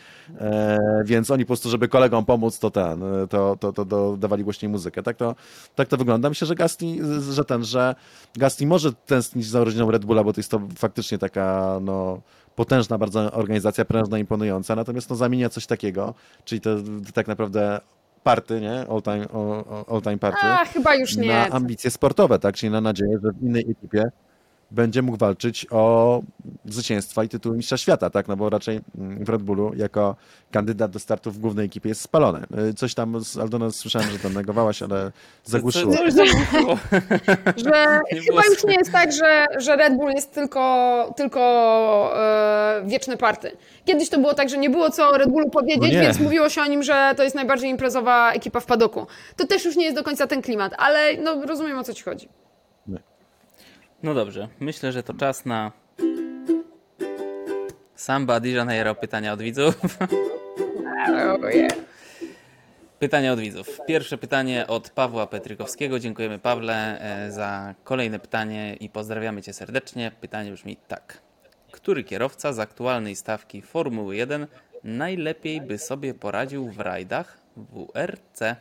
[1.05, 4.68] więc oni po prostu, żeby kolegom pomóc, to ten, to, to, to, to dawali głośniej
[4.68, 5.03] muzykę.
[5.03, 5.35] Tak to,
[5.74, 6.29] tak to wygląda.
[6.29, 6.87] Myślę, że Gasly,
[7.33, 7.95] że ten, że
[8.37, 12.20] Gasly może tęsknić za rodziną Red Bulla, bo to jest to faktycznie taka, no,
[12.57, 16.14] potężna bardzo organizacja, prężna, imponująca, natomiast no, zamienia coś takiego,
[16.45, 16.70] czyli to
[17.14, 17.81] tak naprawdę
[18.22, 18.87] party, nie?
[18.91, 21.29] All time, all, all time party A, chyba już nie.
[21.29, 22.55] na ambicje sportowe, tak?
[22.55, 24.05] Czyli na nadzieję, że w innej ekipie
[24.71, 26.21] będzie mógł walczyć o
[26.64, 28.29] zwycięstwa i tytuły mistrza świata, tak?
[28.29, 30.17] No bo raczej mm, w Red Bullu jako
[30.51, 32.47] kandydat do startu w głównej ekipie jest spalony.
[32.71, 35.12] Y, Coś tam z Aldona słyszałem, że tam negowałaś, ale
[35.45, 35.93] zagłuszyło.
[35.93, 36.79] Co- co- zagłuszyło.
[37.57, 41.41] że chyba już nie jest tak, że, że Red Bull jest tylko, tylko
[42.17, 43.57] e, wieczne party.
[43.85, 46.49] Kiedyś to było tak, że nie było co o Red Bullu powiedzieć, No więc mówiło
[46.49, 49.07] się o nim, że to jest najbardziej imprezowa ekipa w padoku.
[49.37, 52.03] To też już nie jest do końca ten klimat, ale no, rozumiem o co ci
[52.05, 52.29] chodzi.
[54.07, 55.72] No dobrze, myślę, że to czas na
[57.94, 58.94] Samba Di Janeiro.
[58.94, 59.74] Pytania od widzów.
[62.98, 63.80] Pytania od widzów.
[63.86, 65.98] Pierwsze pytanie od Pawła Petrykowskiego.
[65.98, 70.12] Dziękujemy Pawle e, za kolejne pytanie i pozdrawiamy Cię serdecznie.
[70.20, 71.18] Pytanie brzmi tak.
[71.72, 74.46] Który kierowca z aktualnej stawki Formuły 1
[74.84, 78.57] najlepiej by sobie poradził w rajdach WRC?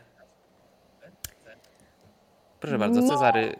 [2.60, 3.08] Proszę bardzo, No.
[3.08, 3.56] Cezary...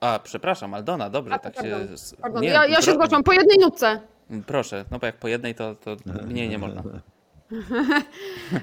[0.00, 1.80] A, przepraszam, Aldona, dobrze, A, tak pardon.
[1.88, 2.16] się...
[2.22, 4.00] Pardon, nie, ja, ja się zgłaszam po jednej nutce.
[4.46, 5.96] Proszę, no bo jak po jednej, to, to
[6.26, 6.82] mniej nie można.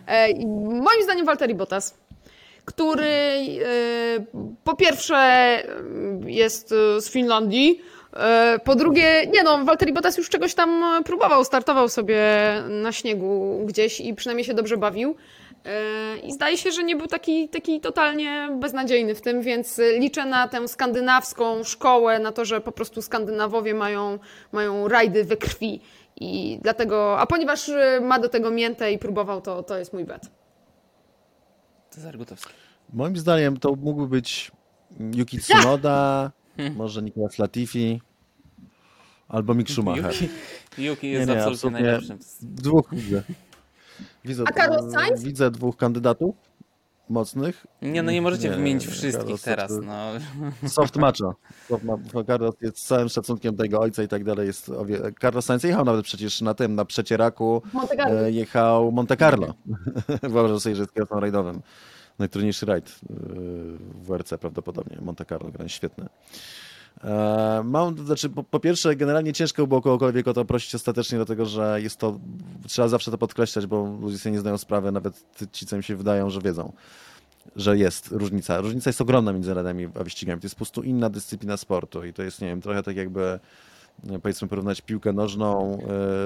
[0.07, 0.33] E,
[0.65, 1.97] moim zdaniem Walteri Bottas,
[2.65, 3.37] który e,
[4.63, 5.63] po pierwsze
[6.25, 6.69] jest
[6.99, 7.81] z Finlandii,
[8.13, 12.23] e, po drugie, nie no, Walteri Bottas już czegoś tam próbował, startował sobie
[12.69, 15.15] na śniegu gdzieś i przynajmniej się dobrze bawił.
[15.65, 20.25] E, I zdaje się, że nie był taki, taki totalnie beznadziejny w tym, więc liczę
[20.25, 24.19] na tę skandynawską szkołę, na to, że po prostu Skandynawowie mają,
[24.51, 25.81] mają rajdy we krwi.
[26.15, 30.05] I dlatego, a ponieważ y, ma do tego miętę i próbował, to, to jest mój
[30.05, 30.21] bet.
[31.89, 32.53] Cezary Gutowski.
[32.93, 34.51] Moim zdaniem to mógłby być
[35.15, 36.31] Yuki Tsunoda,
[36.77, 38.01] może Nicolas Latifi,
[39.27, 40.13] albo Mick Schumacher.
[40.13, 40.29] Yuki,
[40.77, 41.81] Yuki Nie, jest nie, absolutnie absolutnie.
[41.81, 42.19] najlepszym.
[42.41, 43.23] Dwóch widzę.
[44.25, 45.23] Widzę, A Carlos Sainz?
[45.23, 46.35] widzę dwóch kandydatów
[47.09, 47.65] mocnych.
[47.81, 49.67] Nie, no nie możecie Nie, wymienić nie, wszystkich Carlos teraz.
[49.71, 50.69] to- No.
[50.69, 51.35] Soft macho.
[51.67, 54.47] Soft ma- Carlos jest z całym szacunkiem do jego ojca i tak dalej.
[54.47, 54.71] Jest.
[55.21, 57.61] Carlos Sainz jechał nawet przecież na tym, na przecieraku.
[57.73, 58.21] Monte Carlo.
[58.21, 59.53] E, jechał Monte Carlo.
[60.21, 61.61] Wyobrażam sobie, że jest kierowcą rajdowym.
[62.19, 62.93] Najtrudniejszy rajd e,
[63.79, 64.97] w WRC prawdopodobnie.
[65.01, 66.05] Monte Carlo, grand świetny.
[67.03, 71.45] E, Mam, znaczy, po, po pierwsze, generalnie ciężko było kogokolwiek o to prosić ostatecznie, dlatego
[71.45, 72.19] że jest to,
[72.67, 75.95] trzeba zawsze to podkreślać, bo ludzie sobie nie zdają sprawy, nawet ci, co im się
[75.95, 76.73] wydają, że wiedzą,
[77.55, 78.61] że jest różnica.
[78.61, 80.41] Różnica jest ogromna między rajdami a wyścigami.
[80.41, 83.39] To jest po prostu inna dyscyplina sportu i to jest, nie wiem, trochę tak jakby
[84.21, 85.79] powiedzmy porównać piłkę nożną.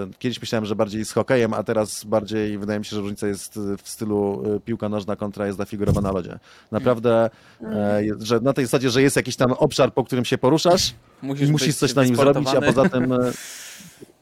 [0.10, 3.28] E, Kiedyś myślałem, że bardziej z hokejem, a teraz bardziej wydaje mi się, że różnica
[3.28, 6.40] jest w stylu e, piłka nożna kontra jazda figurowa na lodzie.
[6.72, 7.30] Naprawdę,
[7.62, 10.94] e, jest- że na tej zasadzie, że jest jakiś tam obszar, po którym się poruszasz
[11.22, 13.18] Musisz, i musisz coś na nim zrobić, a poza tym e,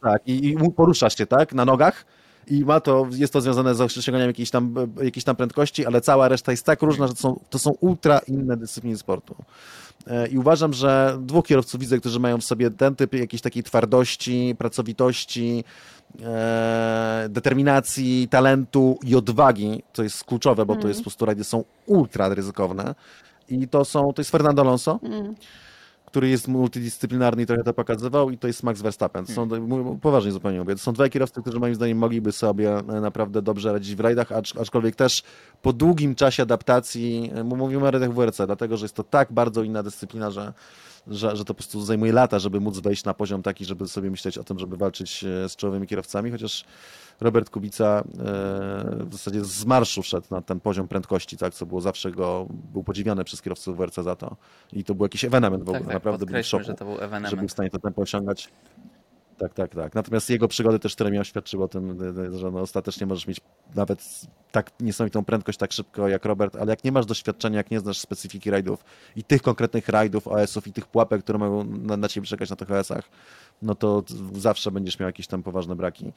[0.02, 2.06] tak, i, i poruszasz się, tak, na nogach
[2.48, 6.02] i ma to, jest to związane z osiąganiem jakiejś tam, e, jakiejś tam prędkości, ale
[6.02, 9.36] cała reszta jest tak różna, że to są, to są ultra inne dyscypliny sportu.
[10.10, 13.64] E, I uważam, że dwóch kierowców widzę, którzy mają w sobie ten typ jakiejś takiej
[13.64, 15.64] twardości, pracowitości,
[16.24, 21.64] e, determinacji, talentu i odwagi, co jest kluczowe, bo to jest po prostu rajdy są
[21.86, 22.96] ultra ryzykowne.
[23.50, 25.00] I to są, to jest Fernando Alonso,
[26.10, 29.26] który jest multidyscyplinarny i trochę to pokazywał i to jest Max Verstappen.
[29.26, 32.78] To są, mówię- poważnie zupełnie mówię, to są dwaj kierowcy, którzy moim zdaniem mogliby sobie
[32.78, 35.24] e, naprawdę dobrze radzić w rajdach, acz, aczkolwiek też
[35.62, 39.64] po długim czasie adaptacji, e, mówimy o rajdach WRC, dlatego, że jest to tak bardzo
[39.64, 40.54] inna dyscyplina, że,
[41.10, 44.12] że, że to po prostu zajmuje lata, żeby móc wejść na poziom taki, żeby sobie
[44.12, 46.66] myśleć o tym, żeby walczyć e, z czołowymi kierowcami, chociaż
[47.22, 48.04] Robert Kubica e,
[49.06, 52.84] w zasadzie z marszu wszedł na ten poziom prędkości, tak, co było zawsze go, był
[52.84, 54.36] podziwiany przez kierowców WRC za to.
[54.74, 56.86] I to był jakiś ewenement w ogóle, Tak, tak, naprawdę był w szoku, że to
[56.86, 57.50] był że był ewenement.
[57.50, 58.50] w stanie to tempo osiągać.
[59.40, 59.96] Tak, tak, tak.
[59.96, 61.98] Natomiast jego przygody też, które miał, świadczyły o tym,
[62.38, 63.42] że no ostatecznie możesz mieć
[63.76, 64.04] nawet
[64.52, 68.00] tak niesamowitą prędkość tak szybko jak Robert, ale jak nie masz doświadczenia, jak nie znasz
[68.00, 68.86] specyfiki rajdów
[69.16, 72.56] i tych konkretnych rajdów, OS-ów i tych pułapek, które mogą na, na ciebie czekać na
[72.56, 73.10] tych OS-ach,
[73.62, 76.14] no to zawsze będziesz miał jakieś tam poważne braki,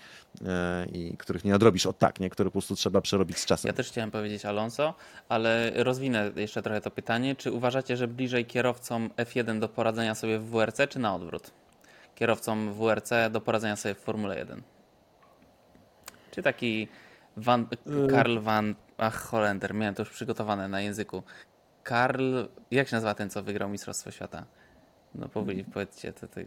[0.46, 2.30] e, i których nie nadrobisz o tak, nie?
[2.30, 3.68] Które po prostu trzeba przerobić z czasem.
[3.68, 4.94] Ja też chciałem powiedzieć Alonso,
[5.28, 7.36] ale rozwinę jeszcze trochę to pytanie.
[7.36, 11.61] Czy uważacie, że bliżej kierowcom F1 do poradzenia sobie w WRC, czy na odwrót?
[12.22, 14.62] Kierowcom WRC do poradzenia sobie w Formule 1?
[16.30, 16.88] Czy taki
[17.36, 17.66] Van,
[18.10, 18.74] Karl Van...
[18.98, 21.22] Ach, Holender, miałem to już przygotowane na języku.
[21.82, 22.44] Karl...
[22.70, 24.44] Jak się nazywa ten, co wygrał Mistrzostwo Świata?
[25.14, 26.12] No powiedz, powiedzcie.
[26.12, 26.40] To, to...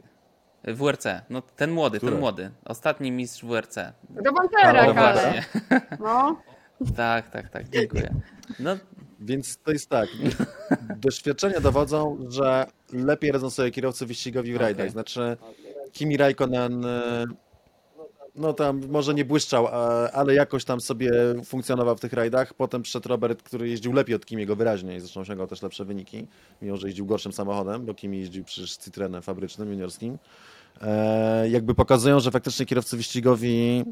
[0.64, 2.12] WRC, no ten młody, Które?
[2.12, 2.52] ten młody.
[2.66, 3.78] Ostatni mistrz WRC.
[4.26, 4.94] Rewoltera, No ale.
[4.94, 5.46] właśnie.
[6.00, 6.42] No.
[6.96, 8.14] Tak, tak, tak, dziękuję.
[8.60, 8.78] No,
[9.20, 10.10] Więc to jest tak.
[10.98, 14.84] Doświadczenia dowodzą, że lepiej radzą sobie kierowcy wyścigowi w rajdach.
[14.84, 14.92] Okej.
[14.92, 15.38] Znaczy,
[15.92, 17.26] Kimi Raikkonen, e,
[18.36, 21.12] no tam może nie błyszczał, a- ale jakoś tam sobie
[21.46, 22.54] funkcjonował w tych rajdach.
[22.54, 26.28] Potem przyszedł Robert, który jeździł lepiej od Kimiego wyraźnie i zresztą osiągał też lepsze wyniki,
[26.62, 30.18] mimo że jeździł gorszym samochodem, bo Kimi jeździł przecież Citroenem fabrycznym, juniorskim.
[30.82, 33.84] E, jakby pokazują, że faktycznie kierowcy wyścigowi,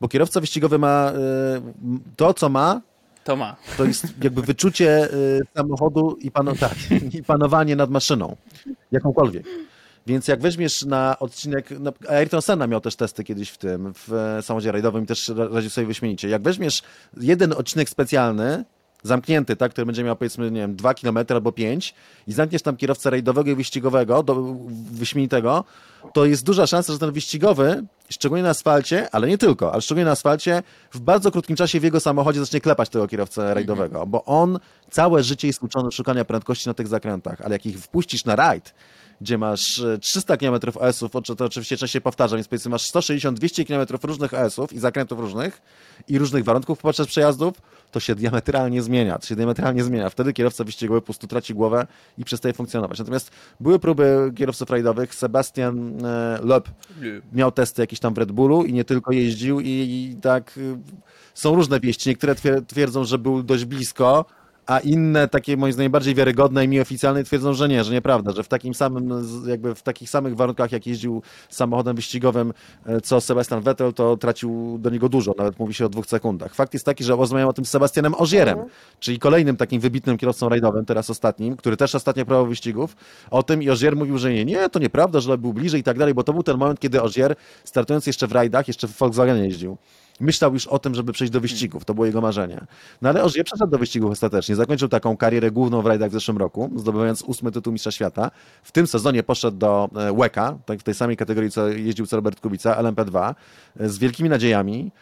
[0.00, 1.72] bo kierowca wyścigowy ma e,
[2.16, 2.80] to, co ma,
[3.26, 3.56] To ma.
[3.76, 6.74] to jest jakby wyczucie y, samochodu i, pano, tak,
[7.14, 8.36] i panowanie nad maszyną,
[8.92, 9.46] jakąkolwiek.
[10.06, 14.12] Więc jak weźmiesz na odcinek, no, Ayrton Senna miał też testy kiedyś w tym, w
[14.12, 16.28] e, samochodzie rajdowym i też ra- radził sobie wyśmienicie.
[16.28, 16.82] Jak weźmiesz
[17.20, 18.64] jeden odcinek specjalny,
[19.02, 21.94] zamknięty, tak, który będzie miał powiedzmy, nie wiem, 2 km albo 5
[22.26, 24.56] i zamkniesz tam kierowcę rajdowego i wyścigowego, do,
[24.92, 25.64] wyśmienitego,
[26.12, 30.04] to jest duża szansa, że ten wyścigowy, szczególnie na asfalcie, ale nie tylko, ale szczególnie
[30.04, 34.24] na asfalcie, w bardzo krótkim czasie w jego samochodzie zacznie klepać tego kierowcę rajdowego, bo
[34.24, 34.58] on
[34.90, 38.74] całe życie jest uczony szukania prędkości na tych zakrętach, ale jak ich wpuścisz na rajd,
[39.20, 40.60] gdzie masz e, 300 km
[41.24, 45.62] czym to oczywiście częściej powtarzam, więc powiedzmy masz 160-200 km różnych OS-ów i zakrętów różnych
[46.08, 47.54] i różnych warunków podczas przejazdów,
[47.90, 49.18] to się diametralnie zmienia.
[49.18, 50.10] To się diametralnie zmienia.
[50.10, 51.86] Wtedy kierowca wyścigowy po prostu traci głowę
[52.18, 52.98] i przestaje funkcjonować.
[52.98, 55.14] Natomiast były próby kierowców rajdowych.
[55.14, 56.68] Sebastian e, Loeb
[57.32, 60.76] miał testy jakieś tam w Red Bullu i nie tylko jeździł i, i tak y,
[61.34, 62.08] są różne wieści.
[62.08, 64.24] Niektóre twier- twierdzą, że był dość blisko,
[64.66, 68.32] a inne, takie moim zdaniem najbardziej wiarygodne i mi oficjalne twierdzą, że nie, że nieprawda,
[68.32, 69.10] że w takim samym,
[69.46, 72.52] jakby w takich samych warunkach, jak jeździł samochodem wyścigowym,
[72.86, 76.54] e, co Sebastian Vettel, to tracił do niego dużo, nawet mówi się o dwóch sekundach.
[76.54, 78.58] Fakt jest taki, że rozmawiam o tym z Sebastianem Ozierem,
[79.00, 82.96] czyli kolejnym takim wybitnym kierowcą rajdowym, teraz ostatnim, który też ostatnio prowadził wyścigów,
[83.30, 86.14] o tym i mówił, że nie, nie, to nieprawda, że był bliżej i tak dalej,
[86.14, 89.76] bo to był ten moment, kiedy Ozier, startując jeszcze w rajdach, jeszcze w Volkswagenie jeździł,
[90.20, 91.84] myślał już o tym, żeby przejść do wyścigów.
[91.84, 92.60] To było jego marzenie.
[93.02, 94.56] No ale Ogier przeszedł do wyścigów ostatecznie.
[94.56, 98.30] Zakończył taką karierę główną w rajdach w zeszłym roku, zdobywając ósmy tytuł mistrza świata.
[98.62, 102.16] W tym sezonie poszedł do e, WECA, tak w tej samej kategorii, co jeździł co
[102.16, 103.34] Robert Kubica, LMP2,
[103.80, 104.92] e, z wielkimi nadziejami,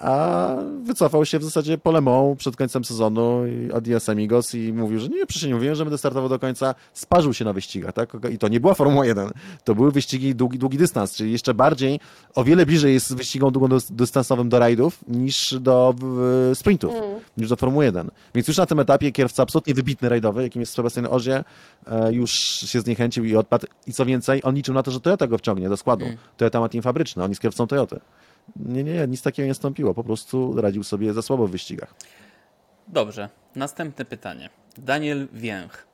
[0.00, 4.72] a wycofał się w zasadzie po Le Mans przed końcem sezonu i adios amigos i
[4.72, 6.74] mówił, że nie, przecież nie mówiłem, że będę startował do końca.
[6.92, 8.12] Sparzył się na wyścigach, tak?
[8.32, 9.30] I to nie była Formuła 1,
[9.64, 12.00] to były wyścigi długi, długi dystans, czyli jeszcze bardziej,
[12.34, 15.94] o wiele bliżej jest wyścigom długodystansowym do rajdów niż do
[16.50, 16.94] e, sprintów,
[17.36, 18.10] niż do Formuły 1.
[18.34, 21.44] Więc już na tym etapie kierowca absolutnie wybitny rajdowy, jakim jest Sebastian Ozie,
[21.86, 23.66] e, już się zniechęcił i odpadł.
[23.86, 26.06] I co więcej, on liczył na to, że Toyota go wciągnie do składu.
[26.36, 28.00] Toyota ma team fabryczny, on jest kierowcą Toyoty.
[28.56, 29.94] Nie, nie, nic takiego nie nastąpiło.
[29.94, 31.94] Po prostu radził sobie za słabo w wyścigach.
[32.88, 34.50] Dobrze, następne pytanie.
[34.78, 35.86] Daniel Więch.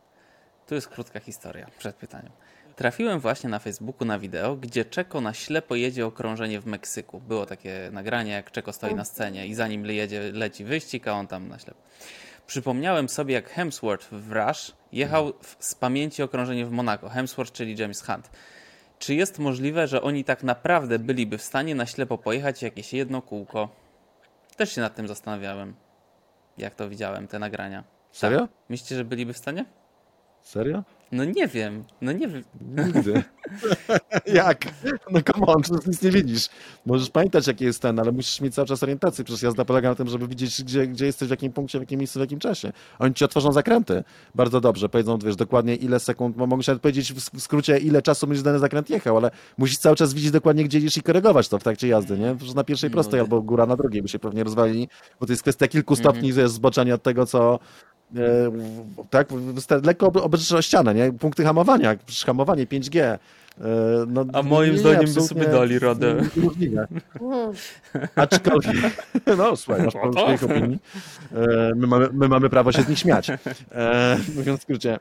[0.66, 2.32] Tu jest krótka historia przed pytaniem.
[2.76, 7.20] Trafiłem właśnie na Facebooku na wideo, gdzie Czeko na ślepo jedzie okrążenie w Meksyku.
[7.20, 11.26] Było takie nagranie, jak Czeko stoi na scenie i zanim jedzie, leci wyścig, a on
[11.26, 11.80] tam na ślepo.
[12.46, 17.09] Przypomniałem sobie, jak Hemsworth w Rush jechał w, z pamięci okrążenie w Monako.
[17.09, 18.30] Hemsworth, czyli James Hunt.
[19.03, 23.22] Czy jest możliwe, że oni tak naprawdę byliby w stanie na ślepo pojechać jakieś jedno
[23.22, 23.68] kółko?
[24.57, 25.74] Też się nad tym zastanawiałem,
[26.59, 27.84] jak to widziałem, te nagrania.
[28.12, 28.40] Serio?
[28.40, 28.50] Tak.
[28.68, 29.64] Myślicie, że byliby w stanie?
[30.42, 30.82] Serio?
[31.12, 32.42] No nie wiem, no nie wiem.
[32.86, 33.22] Nigdy.
[34.34, 34.64] Jak?
[35.10, 36.48] No come on, przecież nic nie widzisz.
[36.86, 39.24] Możesz pamiętać, jaki jest ten, ale musisz mieć cały czas orientację.
[39.24, 41.98] Przecież jazda polega na tym, żeby widzieć, gdzie, gdzie jesteś, w jakim punkcie, w jakim
[41.98, 42.72] miejscu, w jakim czasie.
[42.98, 44.04] Oni ci otworzą zakręty
[44.34, 44.88] bardzo dobrze.
[44.88, 48.26] Powiedzą, wiesz, dokładnie ile sekund, mo- mogą się powiedzieć w sk- w skrócie, ile czasu
[48.26, 51.58] będziesz dany zakręt jechał, ale musisz cały czas widzieć dokładnie, gdzie jedziesz i korygować to
[51.58, 52.36] w trakcie jazdy, nie?
[52.36, 53.20] Przecież na pierwszej No prostej tak.
[53.20, 54.88] albo góra na drugiej by się pewnie rozwalili,
[55.20, 57.58] bo to jest kwestia kilku stopni wiesz, zboczenia od tego, co
[59.10, 61.12] tak, wysta- lekko obejrzysz o ścianę, nie?
[61.12, 63.00] Punkty hamowania, przecież hamowanie 5G.
[63.02, 63.18] e,
[64.06, 66.16] No, A moim nie, zdaniem by sobie dali radę.
[66.36, 66.86] Niemożliwe.
[68.16, 69.04] Aczkolwiek,
[69.38, 70.78] no słuchaj, masz prawo swoich opinii.
[71.34, 73.30] E, My mamy, my mamy prawo się z nich śmiać.
[73.30, 73.38] E,
[74.36, 74.98] Mówiąc w skrócie.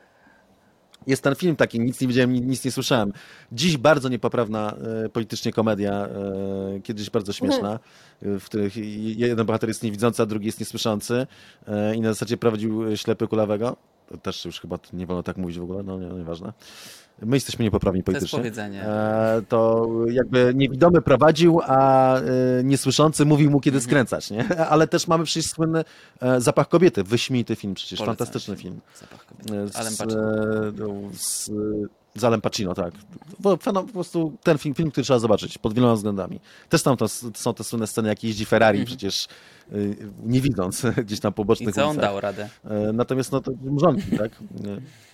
[1.06, 3.12] Jest ten film taki, nic nie widziałem, ni- nic nie słyszałem.
[3.52, 7.78] Dziś bardzo niepoprawna e, politycznie komedia, e, kiedyś bardzo śmieszna,
[8.22, 8.76] e, w których
[9.18, 11.26] jeden bohater jest niewidzący, a drugi jest niesłyszący
[11.68, 13.76] e, i na zasadzie prowadził ślepy kulawego.
[14.08, 16.52] To też już chyba nie wolno tak mówić w ogóle, no nie, no nieważne.
[17.26, 18.38] My jesteśmy niepoprawni To jest politycznie.
[18.38, 18.82] powiedzenie.
[18.84, 22.22] E, to jakby niewidomy prowadził, a e,
[22.64, 23.62] niesłyszący mówił mu, Mhm.
[23.62, 24.48] kiedy skręcać, nie?
[24.70, 25.84] Ale też mamy przecież słynny
[26.20, 28.80] e, Zapach Kobiety, wyśmienity film przecież, Polecam fantastyczny film.
[29.00, 29.50] Zapach kobiet.
[29.52, 30.04] E, Z,
[30.78, 31.50] no, z,
[32.14, 32.94] z Alem Pacino, tak.
[33.38, 36.40] Bo, feno- po prostu ten film, film, który trzeba zobaczyć pod wieloma względami.
[36.68, 39.26] Też tam to, są te słynne sceny, jak jeździ Ferrari przecież
[39.72, 39.74] e,
[40.22, 41.84] nie widząc gdzieś tam po bocznych Mhm.
[41.84, 42.10] I co on ulicach.
[42.10, 42.48] dał radę?
[42.88, 44.30] E, Natomiast no to mrzonki, tak?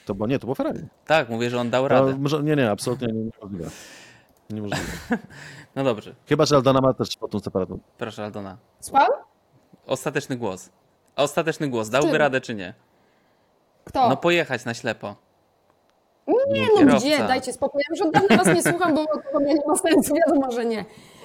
[0.06, 0.80] To było, nie, to było Ferrari.
[1.06, 2.12] Tak, mówię, że on dał No, radę.
[2.14, 3.70] mrzo- nie, nie, absolutnie nie, niemożliwe.
[4.50, 4.82] Niemożliwe.
[5.76, 7.78] No dobrze, Chyba, że Aldona ma też po tą separatą.
[7.98, 8.56] proszę Aldona.
[8.80, 9.08] Słucham?
[9.86, 10.70] Ostateczny głos.
[11.16, 11.88] Ostateczny głos.
[11.88, 12.16] Dałby czym?
[12.16, 12.74] radę czy nie?
[13.84, 14.08] Kto?
[14.08, 15.16] No pojechać na ślepo.
[16.28, 16.98] Nie no Kierowca.
[16.98, 17.82] gdzie, dajcie spokój.
[17.88, 20.84] Ja już od dawna was nie słucham, bo ogóle nie ma sensu, wiadomo, że nie.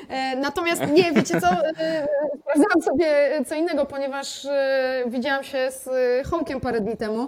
[0.10, 2.08] E, natomiast nie, wiecie co, e,
[2.42, 3.08] sprawdzałam sobie
[3.48, 5.90] co innego, ponieważ e, widziałam się z
[6.28, 7.28] Hołkiem parę dni temu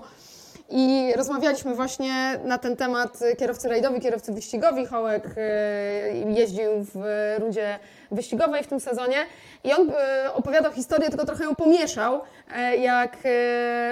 [0.70, 4.86] i rozmawialiśmy właśnie na ten temat kierowcy rajdowi, kierowcy wyścigowi.
[4.86, 5.24] Hołek
[6.26, 7.04] jeździł w
[7.40, 7.80] rundzie
[8.12, 9.18] wyścigowej w tym sezonie
[9.64, 9.92] i on
[10.34, 12.22] opowiadał historię, tylko trochę ją pomieszał,
[12.80, 13.18] jak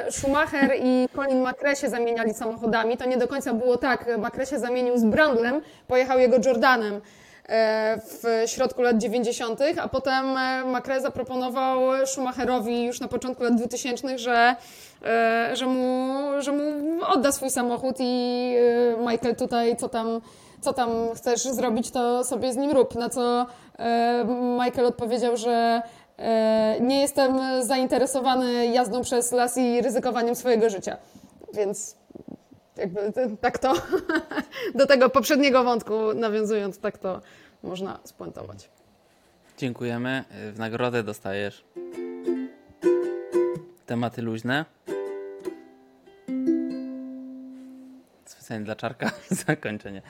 [0.10, 2.98] Schumacher i Colin McRae się zamieniali samochodami.
[2.98, 4.06] To nie do końca było tak.
[4.18, 7.02] McRae się zamienił z Brandlem, pojechał jego Jordanem.
[7.50, 13.56] E, w środku lat 90., a potem e, Macre zaproponował Schumacherowi już na początku lat
[13.56, 14.56] 2000, że,
[15.06, 16.62] e, że, mu, że mu
[17.08, 18.56] odda swój samochód i
[19.00, 20.22] Michael tutaj co tam,
[20.62, 22.96] co tam chcesz zrobić, to sobie z nim rób.
[22.96, 23.46] Na co
[24.64, 25.82] Michael odpowiedział, że
[26.82, 30.98] nie jestem zainteresowany jazdą przez las i ryzykowaniem swojego życia.
[31.54, 31.96] Więc
[32.78, 33.74] jakby tak to
[34.76, 37.22] do tego poprzedniego wątku nawiązując, tak to
[37.64, 38.70] można spuentować.
[39.58, 40.24] Dziękujemy.
[40.54, 41.64] W nagrodę dostajesz
[43.86, 44.66] tematy luźne.
[48.26, 49.12] Specjalnie dla czarka
[49.48, 50.02] zakończenie.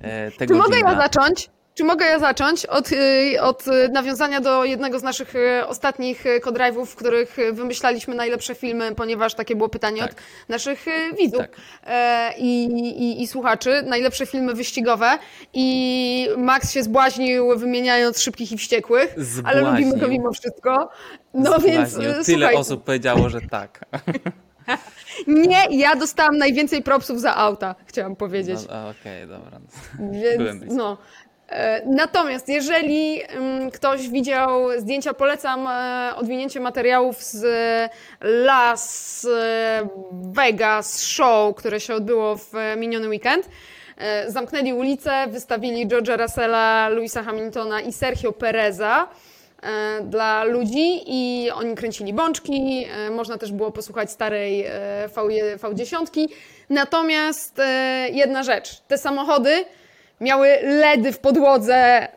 [0.00, 1.50] E, Czy mogę ja zacząć?
[1.74, 6.40] Czy mogę ja zacząć od, y, od nawiązania do jednego z naszych y, ostatnich y,
[6.40, 10.10] kodrive'ów, w których wymyślaliśmy najlepsze filmy, ponieważ takie było pytanie tak.
[10.10, 10.16] od
[10.48, 10.86] naszych
[11.18, 11.56] widzów tak.
[11.86, 13.82] E, i, i, i, słuchaczy.
[13.86, 15.18] Najlepsze filmy wyścigowe
[15.52, 19.66] i Max się zbłaźnił wymieniając Szybkich i Wściekłych, zbłaźnił.
[19.66, 20.90] ale lubimy go mimo wszystko.
[21.34, 21.72] No zbłaźnił.
[21.72, 22.54] więc Tyle słuchaj.
[22.54, 23.80] osób powiedziało, że tak.
[25.26, 28.58] Nie, ja dostałam najwięcej propsów za auta, chciałam powiedzieć.
[28.68, 29.60] No, Okej, okay, dobra.
[30.38, 30.98] Więc, no.
[31.52, 33.20] E, natomiast jeżeli
[33.72, 37.44] ktoś widział zdjęcia, polecam e, odwinięcie materiałów z
[38.20, 39.26] Las
[40.12, 43.48] Vegas Show, które się odbyło w miniony weekend.
[43.98, 49.08] E, zamknęli ulicę, wystawili George'a Russella, Louisa Hamiltona i Sergio Pereza
[50.04, 52.86] dla ludzi i oni kręcili bączki.
[53.10, 54.64] Można też było posłuchać starej
[55.14, 55.22] V,
[55.58, 56.28] V10.
[56.70, 57.60] Natomiast
[58.12, 59.64] jedna rzecz, te samochody
[60.22, 62.08] miały LEDy w podłodze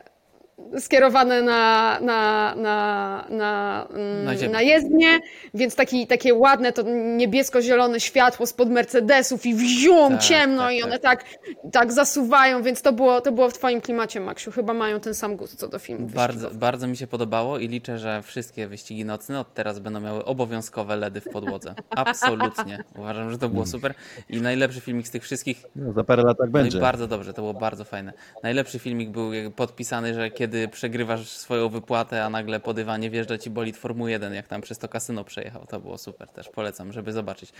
[0.79, 3.87] skierowane na, na, na, na,
[4.23, 5.19] na, na jezdnię,
[5.53, 6.81] więc taki, takie ładne to
[7.17, 11.23] niebiesko-zielone światło spod Mercedesów i wzium, tak, ciemno tak, i one tak.
[11.23, 11.39] tak,
[11.71, 14.51] tak zasuwają, więc to było, to było w twoim klimacie, Maksiu.
[14.51, 16.07] Chyba mają ten sam gust co do filmu.
[16.07, 20.25] Bardzo, bardzo mi się podobało i liczę, że wszystkie wyścigi nocne od teraz będą miały
[20.25, 21.75] obowiązkowe LEDy w podłodze.
[21.89, 22.83] Absolutnie.
[22.97, 23.93] Uważam, że to było super
[24.29, 25.63] i najlepszy filmik z tych wszystkich.
[25.75, 26.77] No, za parę lat tak będzie.
[26.77, 28.13] No bardzo dobrze, to było bardzo fajne.
[28.43, 33.37] Najlepszy filmik był podpisany, że kiedy kiedy przegrywasz swoją wypłatę, a nagle po dywanie wjeżdża
[33.37, 35.65] ci bolid Formuły 1, jak tam przez to kasyno przejechał.
[35.65, 37.53] To było super też, polecam, żeby zobaczyć.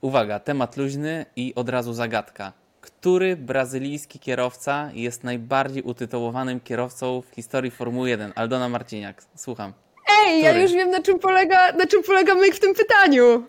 [0.00, 2.52] Uwaga, temat luźny i od razu zagadka.
[2.80, 8.32] Który brazylijski kierowca jest najbardziej utytułowanym kierowcą w historii Formuły 1?
[8.34, 9.72] Aldona Marciniak, słucham.
[10.26, 10.54] Ej, Który?
[10.54, 13.46] ja już wiem na czym polega, na czym polega myk w tym pytaniu.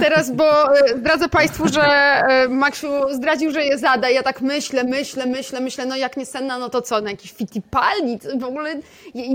[0.00, 4.10] Teraz, bo e, zdradzę Państwu, że e, Maksiu zdradził, że je zada.
[4.10, 7.32] Ja tak myślę, myślę, myślę, myślę, no jak nie Senna, no to co, na jakiś
[7.32, 8.18] Fittipaldi?
[8.38, 8.74] W ogóle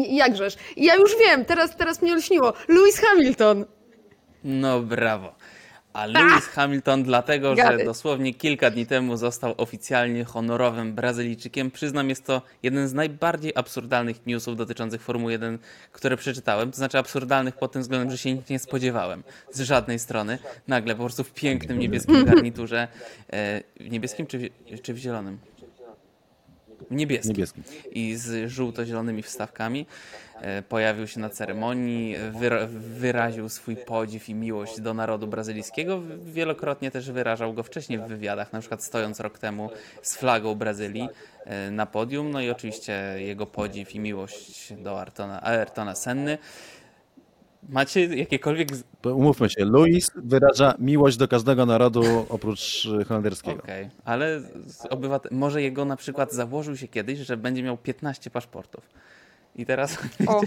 [0.09, 0.55] jakżeż?
[0.77, 2.53] Ja już wiem, teraz, teraz mnie olśniło.
[2.67, 3.65] Lewis Hamilton.
[4.43, 5.35] No brawo.
[5.93, 11.71] A Lewis Hamilton dlatego, że dosłownie kilka dni temu został oficjalnie honorowym Brazylijczykiem.
[11.71, 15.59] Przyznam, jest to jeden z najbardziej absurdalnych newsów dotyczących Formuły 1,
[15.91, 16.71] które przeczytałem.
[16.71, 20.39] To znaczy absurdalnych pod tym względem, że się nie spodziewałem z żadnej strony.
[20.67, 22.87] Nagle po prostu w pięknym niebieskim garniturze.
[23.33, 25.50] E, w niebieskim czy w, czy w zielonym?
[26.91, 27.29] Niebieskim.
[27.29, 27.63] Niebieskim.
[27.91, 29.85] I z żółto-zielonymi wstawkami.
[30.41, 32.15] E, pojawił się na ceremonii,
[32.71, 36.01] wyraził swój podziw i miłość do narodu brazylijskiego.
[36.25, 39.69] Wielokrotnie też wyrażał go wcześniej w wywiadach, na przykład stojąc rok temu
[40.01, 41.09] z flagą Brazylii
[41.45, 42.31] e, na podium.
[42.31, 46.37] No i oczywiście jego podziw i miłość do Ayrtona, Ayrtona Senny.
[47.69, 48.69] Macie jakiekolwiek.
[49.03, 53.63] Umówmy się, Luis wyraża miłość do każdego narodu oprócz holenderskiego.
[53.63, 53.95] Okej, okay.
[54.05, 54.41] ale
[54.89, 55.31] obywatel...
[55.37, 58.89] może jego na przykład założył się kiedyś, że będzie miał 15 paszportów.
[59.55, 59.97] I teraz.
[60.27, 60.41] O.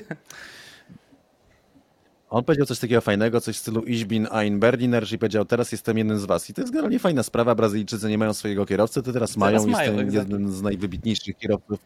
[2.31, 5.73] On powiedział coś takiego fajnego, coś w stylu Ich bin ein Berliner, czyli powiedział, teraz
[5.73, 6.51] jestem jednym z was.
[6.51, 7.55] I to jest generalnie fajna sprawa.
[7.55, 9.67] Brazylijczycy nie mają swojego kierowcy, to teraz, teraz mają.
[9.67, 11.81] mają jestem jeden z najwybitniejszych kierowców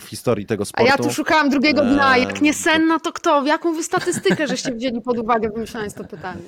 [0.00, 0.92] w historii tego sportu.
[0.92, 2.16] A ja tu szukałam drugiego dna.
[2.16, 3.46] E, Jak nie Senna, to kto?
[3.46, 6.42] Jaką wy statystykę żeście wzięli pod uwagę, wymyślając to pytanie?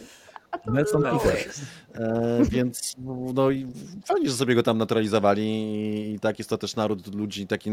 [0.66, 1.60] Nelson Piquet.
[1.94, 2.94] E, więc
[3.34, 3.66] no i
[4.06, 5.44] fajnie, że sobie go tam naturalizowali
[6.14, 7.70] i tak jest to też naród ludzi, taki,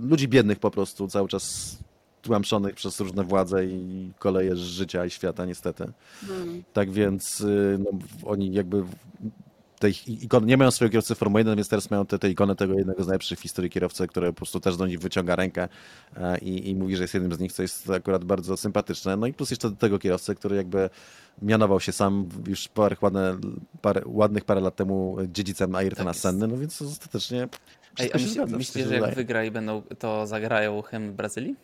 [0.00, 1.76] ludzi biednych po prostu, cały czas
[2.22, 5.84] tłamszonych przez różne władze i koleje życia i świata niestety.
[6.26, 6.62] Hmm.
[6.72, 7.90] Tak więc y, no,
[8.24, 8.84] oni jakby
[9.82, 12.56] tej ikony, nie mają swojego kierowcy Formuły 1, więc teraz mają tę te, te ikonę
[12.56, 15.68] tego jednego z najlepszych w historii kierowcy, który po prostu też do nich wyciąga rękę
[16.16, 19.16] e, i, i mówi, że jest jednym z nich, co jest akurat bardzo sympatyczne.
[19.16, 20.90] No i plus jeszcze do tego kierowcy, który jakby
[21.42, 23.36] mianował się sam już parę, ładne,
[23.82, 27.48] parę, ładnych parę lat temu dziedzicem Ayrtona Tak Senny, no więc ostatecznie
[27.98, 31.56] Ej, a myśl, zgadza, wszystko że jak wygra i będą, to zagrają hymn Brazylii?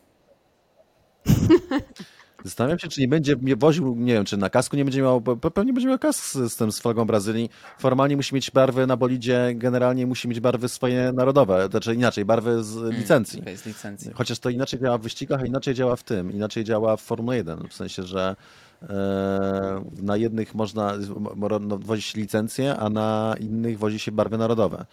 [2.45, 5.21] Zastanawiam się, czy nie będzie mnie woził, nie wiem, czy na kasku nie będzie miał,
[5.21, 7.51] pe- pewnie będzie miał kask z, z tym, z flagą Brazylii.
[7.79, 12.65] Formalnie musi mieć barwy na bolidzie, generalnie musi mieć barwy swoje narodowe, znaczy inaczej, barwy
[12.65, 13.41] z licencji.
[13.43, 14.11] Okej, z licencji.
[14.15, 17.37] Chociaż to inaczej działa w wyścigach, a inaczej działa w tym, inaczej działa w Formule
[17.37, 18.37] 1, w sensie, że
[18.83, 20.95] e, na jednych można
[21.37, 24.85] mo- no, wozić licencję, a na innych wozi się barwy narodowe.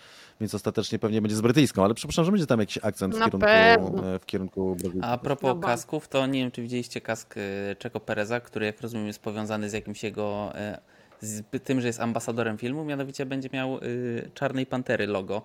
[0.41, 4.05] Więc ostatecznie pewnie będzie z brytyjską, ale przypuszczam, że będzie tam jakiś akcent w kierunku,
[4.05, 5.01] e, w kierunku Brazylii.
[5.03, 9.07] A propos kasków, to nie wiem, czy widzieliście kask y, Czeko Pereza, który jak rozumiem
[9.07, 10.53] jest powiązany z jakimś jego,
[11.21, 15.41] y, z tym, że jest ambasadorem filmu, mianowicie będzie miał y, Czarnej Pantery logo.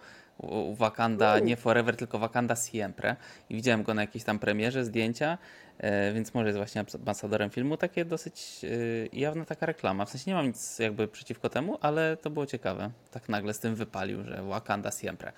[0.72, 3.16] Wakanda, nie Forever, tylko Wakanda Siempre.
[3.51, 5.38] I widziałem go na jakiejś tam premierze, zdjęcia,
[5.78, 7.76] y, więc może jest właśnie ambasadorem filmu.
[7.76, 10.05] Takie dosyć y, jawna taka reklama.
[10.05, 12.91] W sensie nie mam nic jakby przeciwko temu, ale to było ciekawe.
[13.11, 15.32] Tak nagle z tym wypalił, że Wakanda Siempre.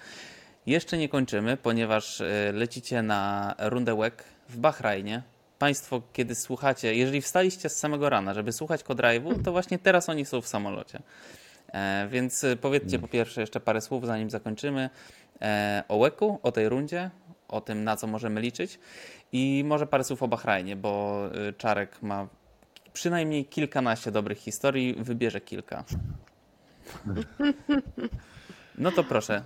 [0.66, 4.14] Jeszcze nie kończymy, ponieważ y, lecicie na rundę WEC
[4.48, 5.22] w Bahrajnie.
[5.58, 10.24] Państwo, kiedy słuchacie, jeżeli wstaliście z samego rana, żeby słuchać Codrive'u, to właśnie teraz oni
[10.24, 11.02] są w samolocie.
[11.72, 14.90] E, więc y, powiedzcie po pierwsze jeszcze parę słów, zanim zakończymy,
[15.40, 17.10] e, o WEC-u, o tej rundzie,
[17.48, 18.78] o tym, na co możemy liczyć
[19.32, 21.22] i może parę słów o Bahrajnie, bo
[21.58, 22.28] Czarek ma
[22.92, 25.84] przynajmniej kilkanaście dobrych historii, wybierze kilka.
[28.78, 29.42] No to proszę,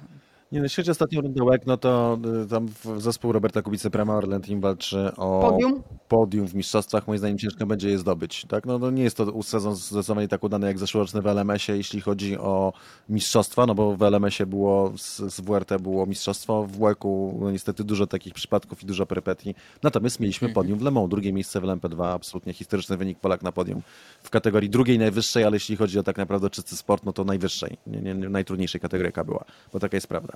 [0.53, 2.69] Nie, no, jeśli chodzi o ostatnią rundę WEC, no to y, tam
[2.99, 5.83] zespół Roberta Kubicy Prema Orlen Team walczy o Podium.
[6.09, 7.07] podium w mistrzostwach.
[7.07, 8.47] Moim zdaniem ciężko będzie je zdobyć.
[8.49, 8.67] Tak?
[8.67, 12.39] No, no nie jest to sezon zdecydowanie tak udany jak zeszłoroczny w LMS-ie, jeśli chodzi
[12.39, 12.73] o
[13.09, 17.85] mistrzostwa, no bo w LMS-ie było, z, z WRT było mistrzostwo, w WEC-u no niestety
[17.85, 19.55] dużo takich przypadków i dużo perypetii.
[19.83, 23.53] Natomiast mieliśmy podium w Le Mans, drugie miejsce w LMP2, absolutnie historyczny wynik Polak na
[23.53, 23.83] podium
[24.23, 27.77] w kategorii drugiej najwyższej, ale jeśli chodzi o tak naprawdę czysty sport, no to najwyższej,
[27.87, 30.36] nie, nie, najtrudniejszej kategorii jaka była, bo taka jest prawda.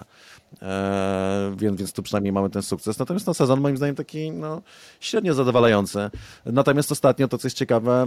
[0.62, 2.98] Eee, więc, więc tu przynajmniej mamy ten sukces.
[2.98, 4.62] Natomiast no, sezon moim zdaniem taki no,
[5.00, 6.10] średnio zadowalający.
[6.46, 8.06] Natomiast ostatnio to, co jest ciekawe,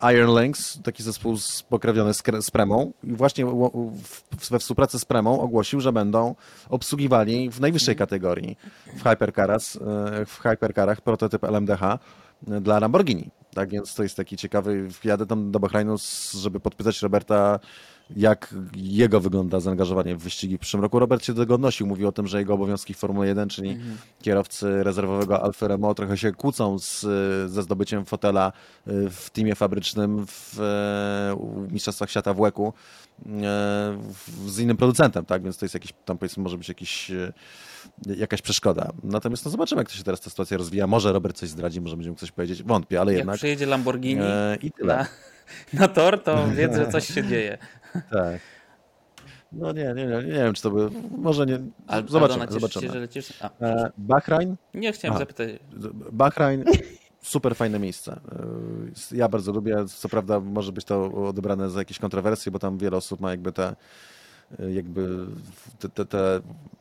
[0.00, 3.92] e, Iron Lynx, taki zespół spokrewniony z, z Premą, i właśnie ło-
[4.38, 6.34] w, we współpracy z Premą ogłosił, że będą
[6.68, 8.56] obsługiwali w najwyższej kategorii
[8.96, 9.62] w Hypercarach,
[10.20, 11.98] e, w Hypercarach prototyp LMDH e,
[12.60, 13.30] dla Lamborghini.
[13.54, 17.58] Tak więc to jest taki ciekawy, jadę tam do Bahrajnu, s- żeby podpytać Roberta,
[18.16, 20.98] jak jego wygląda zaangażowanie w wyścigi w przyszłym roku.
[20.98, 23.78] Robert się do tego odnosił, mówił o tym, że jego obowiązki w Formule 1, czyli
[24.22, 27.00] kierowcy rezerwowego Alfa Romeo trochę się kłócą z,
[27.50, 28.52] ze zdobyciem fotela
[28.88, 32.72] y, w teamie fabrycznym w e, Mistrzostwach Świata w e,
[33.26, 37.10] w- z innym producentem, tak, więc to jest jakiś, tam powiedzmy może być jakiś
[38.16, 38.90] jakaś przeszkoda.
[39.04, 40.86] Natomiast no zobaczymy, jak to się teraz ta sytuacja rozwija.
[40.86, 42.62] Może Robert coś zdradzi, może będziemy coś powiedzieć.
[42.62, 43.36] Wątpię, ale jak jednak.
[43.36, 44.20] przyjedzie Lamborghini
[44.62, 44.96] I tyle.
[44.96, 45.06] na,
[45.80, 47.58] na tor, to wiedz, że coś się dzieje.
[47.92, 48.40] Tak.
[49.52, 50.90] No nie, nie, nie, nie wiem, czy to by.
[51.18, 51.54] Może nie.
[51.86, 52.86] Al- Zobaczymy, Aldona, zobaczymy.
[52.86, 53.32] Się, że lecisz?
[53.42, 54.56] A, E, Bahrain.
[54.74, 55.18] nie chciałem Aha.
[55.18, 55.48] zapytać.
[56.12, 56.64] Bahrain.
[57.22, 58.20] Super fajne miejsce.
[59.12, 59.76] E, Ja bardzo lubię.
[59.88, 63.52] Co prawda może być to odebrane za jakieś kontrowersje, bo tam wiele osób ma jakby
[63.52, 63.76] te
[64.60, 65.26] e, jakby
[65.78, 66.40] te, te, te,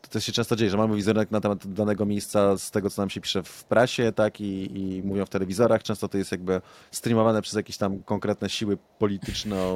[0.10, 3.10] to się często dzieje, że mamy wizerunek na temat danego miejsca z tego, co nam
[3.10, 5.84] się pisze w prasie, tak, i, i mówią w telewizorach.
[5.84, 9.76] Często to jest jakby streamowane przez jakieś tam konkretne siły polityczno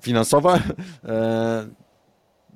[0.00, 0.60] finansowe.
[1.04, 1.68] E,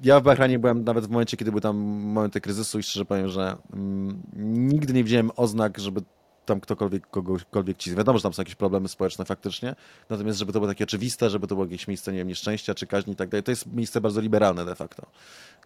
[0.03, 3.29] Ja w Bahrajnie byłem nawet w momencie, kiedy były tam momenty kryzysu i szczerze powiem,
[3.29, 6.01] że mm, nigdy nie widziałem oznak, żeby
[6.47, 7.95] tam ktokolwiek kogokolwiek ci.
[7.95, 9.75] Wiadomo, że tam są jakieś problemy społeczne faktycznie,
[10.11, 12.87] natomiast żeby to było takie oczywiste, żeby to było jakieś miejsce, nie wiem, nieszczęścia czy
[12.87, 15.07] kaźni i tak dalej, to jest miejsce bardzo liberalne de facto,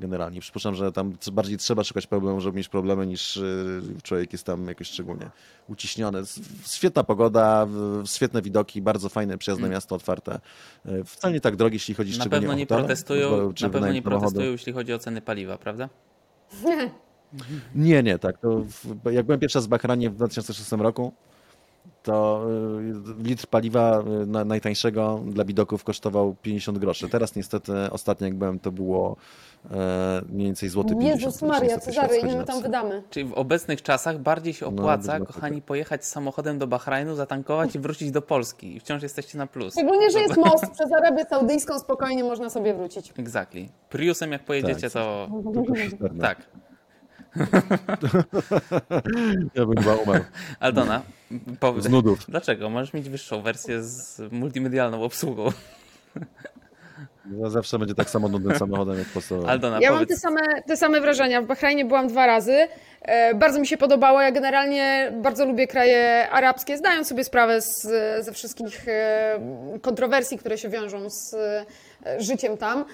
[0.01, 0.41] generalnie.
[0.41, 4.67] Przypuszczam, że tam bardziej trzeba szukać problemu, żeby mieć problemy, niż y, człowiek jest tam
[4.67, 5.31] jakoś szczególnie
[5.69, 6.23] uciśniony.
[6.67, 7.67] Świetna pogoda,
[8.05, 10.41] świetne widoki, bardzo fajne, przyjazne miasto, otwarte.
[10.87, 13.65] Y, Wcale nie tak drogie, jeśli chodzi Na szczególnie pewno o nie hotele, protestują, czy
[13.65, 15.89] na pewno nie protestują, jeśli chodzi o ceny paliwa, prawda?
[17.75, 18.39] Nie, nie, tak.
[18.39, 21.13] To w, jak byłem pierwszy raz w Bahrajnie w 2006 roku,
[22.03, 22.47] to
[23.21, 27.09] y, litr paliwa y, na, najtańszego dla bidoków kosztował 50 groszy.
[27.09, 29.17] Teraz niestety ostatnio jak byłem, to było
[29.71, 31.21] e, mniej więcej złoty 50.
[31.21, 33.03] Jezus Maria, Cezary, ile my na tam wydamy?
[33.11, 37.75] Czyli w obecnych czasach bardziej się No, opłaca, może kochani, pojechać samochodem do Bahrajnu, zatankować
[37.75, 38.77] i wrócić do Polski.
[38.77, 39.75] I wciąż jesteście na plus.
[39.75, 43.13] Szczególnie, że jest most przez Arabię Saudyjską, spokojnie można sobie wrócić.
[43.19, 43.69] Exactly.
[43.89, 44.93] Priusem jak pojedziecie, Tak.
[44.93, 45.29] to
[46.21, 46.47] tak.
[49.55, 50.25] Ja bym chyba umarł
[50.61, 51.03] Aldona,
[51.61, 51.85] powiedz.
[51.85, 52.19] z nudów.
[52.29, 52.71] Dlaczego?
[52.71, 55.49] Możesz mieć wyższą wersję z multimedialną obsługą.
[57.27, 59.49] No, Zawsze będzie tak samo nudnym samochodem jak podstawowy.
[59.49, 61.43] Aldona, Ja mam powiedz, te same, te same wrażenia.
[61.43, 62.69] W Bahrajnie byłam dwa razy.
[63.03, 64.21] E, Bardzo mi się podobało.
[64.21, 66.77] Ja generalnie bardzo lubię kraje arabskie.
[66.77, 67.83] Zdają sobie sprawę z,
[68.25, 69.41] ze wszystkich e,
[69.83, 71.65] kontrowersji, które się wiążą z e,
[72.19, 72.85] życiem tam.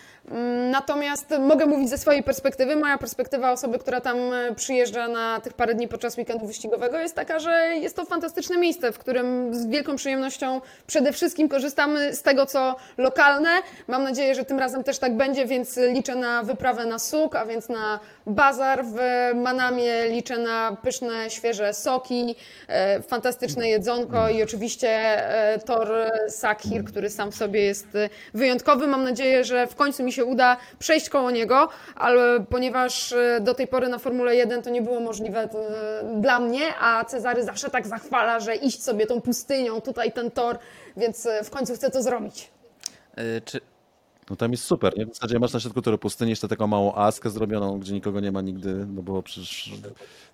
[0.70, 2.76] Natomiast mogę mówić ze swojej perspektywy.
[2.76, 7.14] Moja perspektywa osoby, która tam e, przyjeżdża na tych parę dni podczas weekendu wyścigowego jest
[7.14, 7.50] taka, że
[7.80, 12.76] jest to fantastyczne miejsce, w którym z wielką przyjemnością przede wszystkim korzystamy z tego, co
[12.98, 13.48] lokalne.
[13.88, 17.46] Mam nadzieję, że tym razem też tak będzie, więc liczę na wyprawę na Suk, a
[17.46, 18.98] więc na bazar w
[19.34, 22.34] Manamie, liczę na pyszne, świeże soki,
[22.68, 25.88] e, fantastyczne jedzonko i oczywiście e, tor
[26.28, 27.86] Sakhir, który sam w sobie jest
[28.34, 28.86] wyjątkowy.
[28.86, 33.54] Mam nadzieję, że w końcu mi się uda przejść koło niego, ale ponieważ e, do
[33.54, 35.48] tej pory na Formule 1 to nie było możliwe e,
[36.20, 40.58] dla mnie, a Cezary zawsze tak zachwala, że iść sobie tą pustynią, tutaj ten tor,
[40.96, 42.50] więc e, w końcu chcę to zrobić.
[43.44, 43.60] czy,
[44.30, 45.06] No tam jest super, nie?
[45.06, 48.32] W zasadzie masz na środku toru pustyni jeszcze taką małą askę zrobioną, gdzie nikogo nie
[48.32, 49.72] ma nigdy, no bo przecież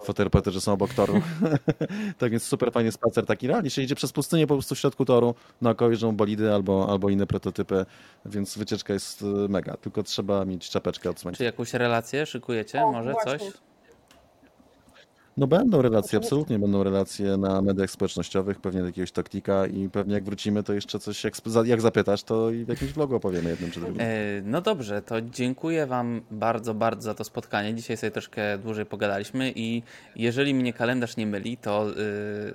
[0.03, 1.21] fotoreporterzy są obok toru.
[2.19, 3.47] tak więc super fajny spacer taki.
[3.47, 7.11] Realnie się idzie przez pustynię po prostu w środku toru, naokoło jeżdżą bolidy albo, albo
[7.11, 7.87] inne prototypy,
[8.27, 9.77] więc wycieczka jest y, mega.
[9.77, 11.39] Tylko trzeba mieć czapeczkę od słońca.
[11.39, 12.85] czy jakąś relację szykujecie?
[12.85, 13.39] O, Może właśnie.
[13.39, 13.72] coś?
[15.37, 20.15] No będą relacje, absolutnie będą relacje na mediach społecznościowych, pewnie do jakiegoś taktika i pewnie
[20.15, 21.35] jak wrócimy, to jeszcze coś, jak,
[21.65, 24.01] jak zapytasz, to i w jakimś vlogu opowiemy jednym czy drugim.
[24.01, 24.07] E,
[24.45, 27.75] No dobrze, to dziękuję Wam bardzo, bardzo za to spotkanie.
[27.75, 29.83] Dzisiaj sobie troszkę dłużej pogadaliśmy i
[30.17, 31.95] jeżeli mnie kalendarz nie myli, to y,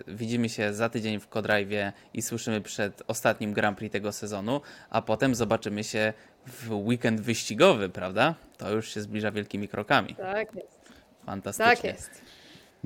[0.08, 5.02] widzimy się za tydzień w Kodrive i słyszymy przed ostatnim Grand Prix tego sezonu, a
[5.02, 6.14] potem zobaczymy się
[6.48, 8.36] w weekend wyścigowy, prawda?
[8.58, 10.16] To już się zbliża wielkimi krokami.
[10.16, 10.82] Tak jest.
[11.26, 11.76] Fantastycznie.
[11.76, 12.37] Tak jest.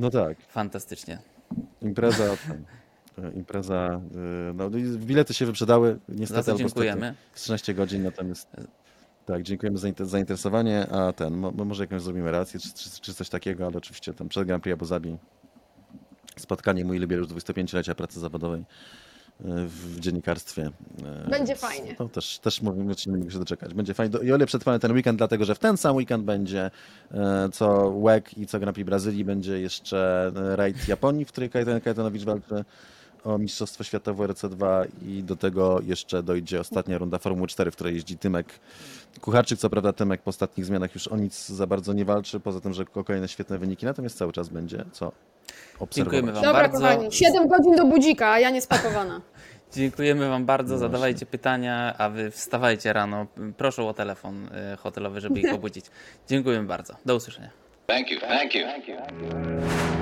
[0.01, 0.37] No tak.
[0.47, 1.19] Fantastycznie.
[1.81, 2.23] Impreza,
[3.23, 4.01] e, impreza,
[4.49, 7.15] e, no bilety się wyprzedały, niestety Za to dziękujemy.
[7.15, 8.47] stety, z 13 godzin, natomiast
[9.25, 13.13] tak, dziękujemy za zainter- zainteresowanie, a ten, mo, może jakąś zrobimy relację, czy, czy, czy
[13.13, 15.17] coś takiego, ale oczywiście tam przed Grand Prix Abu Zabi
[16.39, 18.65] spotkanie mój już 25-lecia pracy zawodowej e,
[19.45, 20.69] w dziennikarstwie.
[21.25, 21.95] E, Będzie więc fajnie.
[21.99, 23.73] No, też, też mówimy, że nie mogę się doczekać.
[23.73, 24.09] Będzie fajnie.
[24.11, 26.71] Do- I Ole przetrwamy ten weekend, dlatego że w ten sam weekend będzie
[27.11, 31.81] e, co WEG i co Grand Prix Brazylii, będzie jeszcze rajd Japonii, w której Kajetan
[31.81, 32.65] Kajetanowicz walczy
[33.23, 37.75] o Mistrzostwo Świata w WRC2 i do tego jeszcze dojdzie ostatnia runda Formuły 4, w
[37.75, 38.47] której jeździ Tymek
[39.21, 39.59] Kucharczyk.
[39.59, 42.73] Co prawda Tymek po ostatnich zmianach już o nic za bardzo nie walczy, poza tym,
[42.73, 45.11] że kolejne świetne wyniki, natomiast cały czas będzie co
[45.79, 45.95] obserwować.
[45.95, 46.77] Dziękujemy Wam Dobra, bardzo.
[46.77, 49.21] kochani, 7 godzin do budzika, a ja nie spakowana.
[49.73, 53.27] Dziękujemy Wam bardzo, No zadawajcie pytania, a Wy wstawajcie rano.
[53.57, 55.85] Proszę o telefon y, hotelowy, żeby ich obudzić.
[56.29, 56.95] Dziękujemy bardzo.
[57.05, 57.49] Do usłyszenia.
[57.87, 58.19] Thank you.
[58.19, 58.61] Thank you.
[58.67, 60.01] Thank you.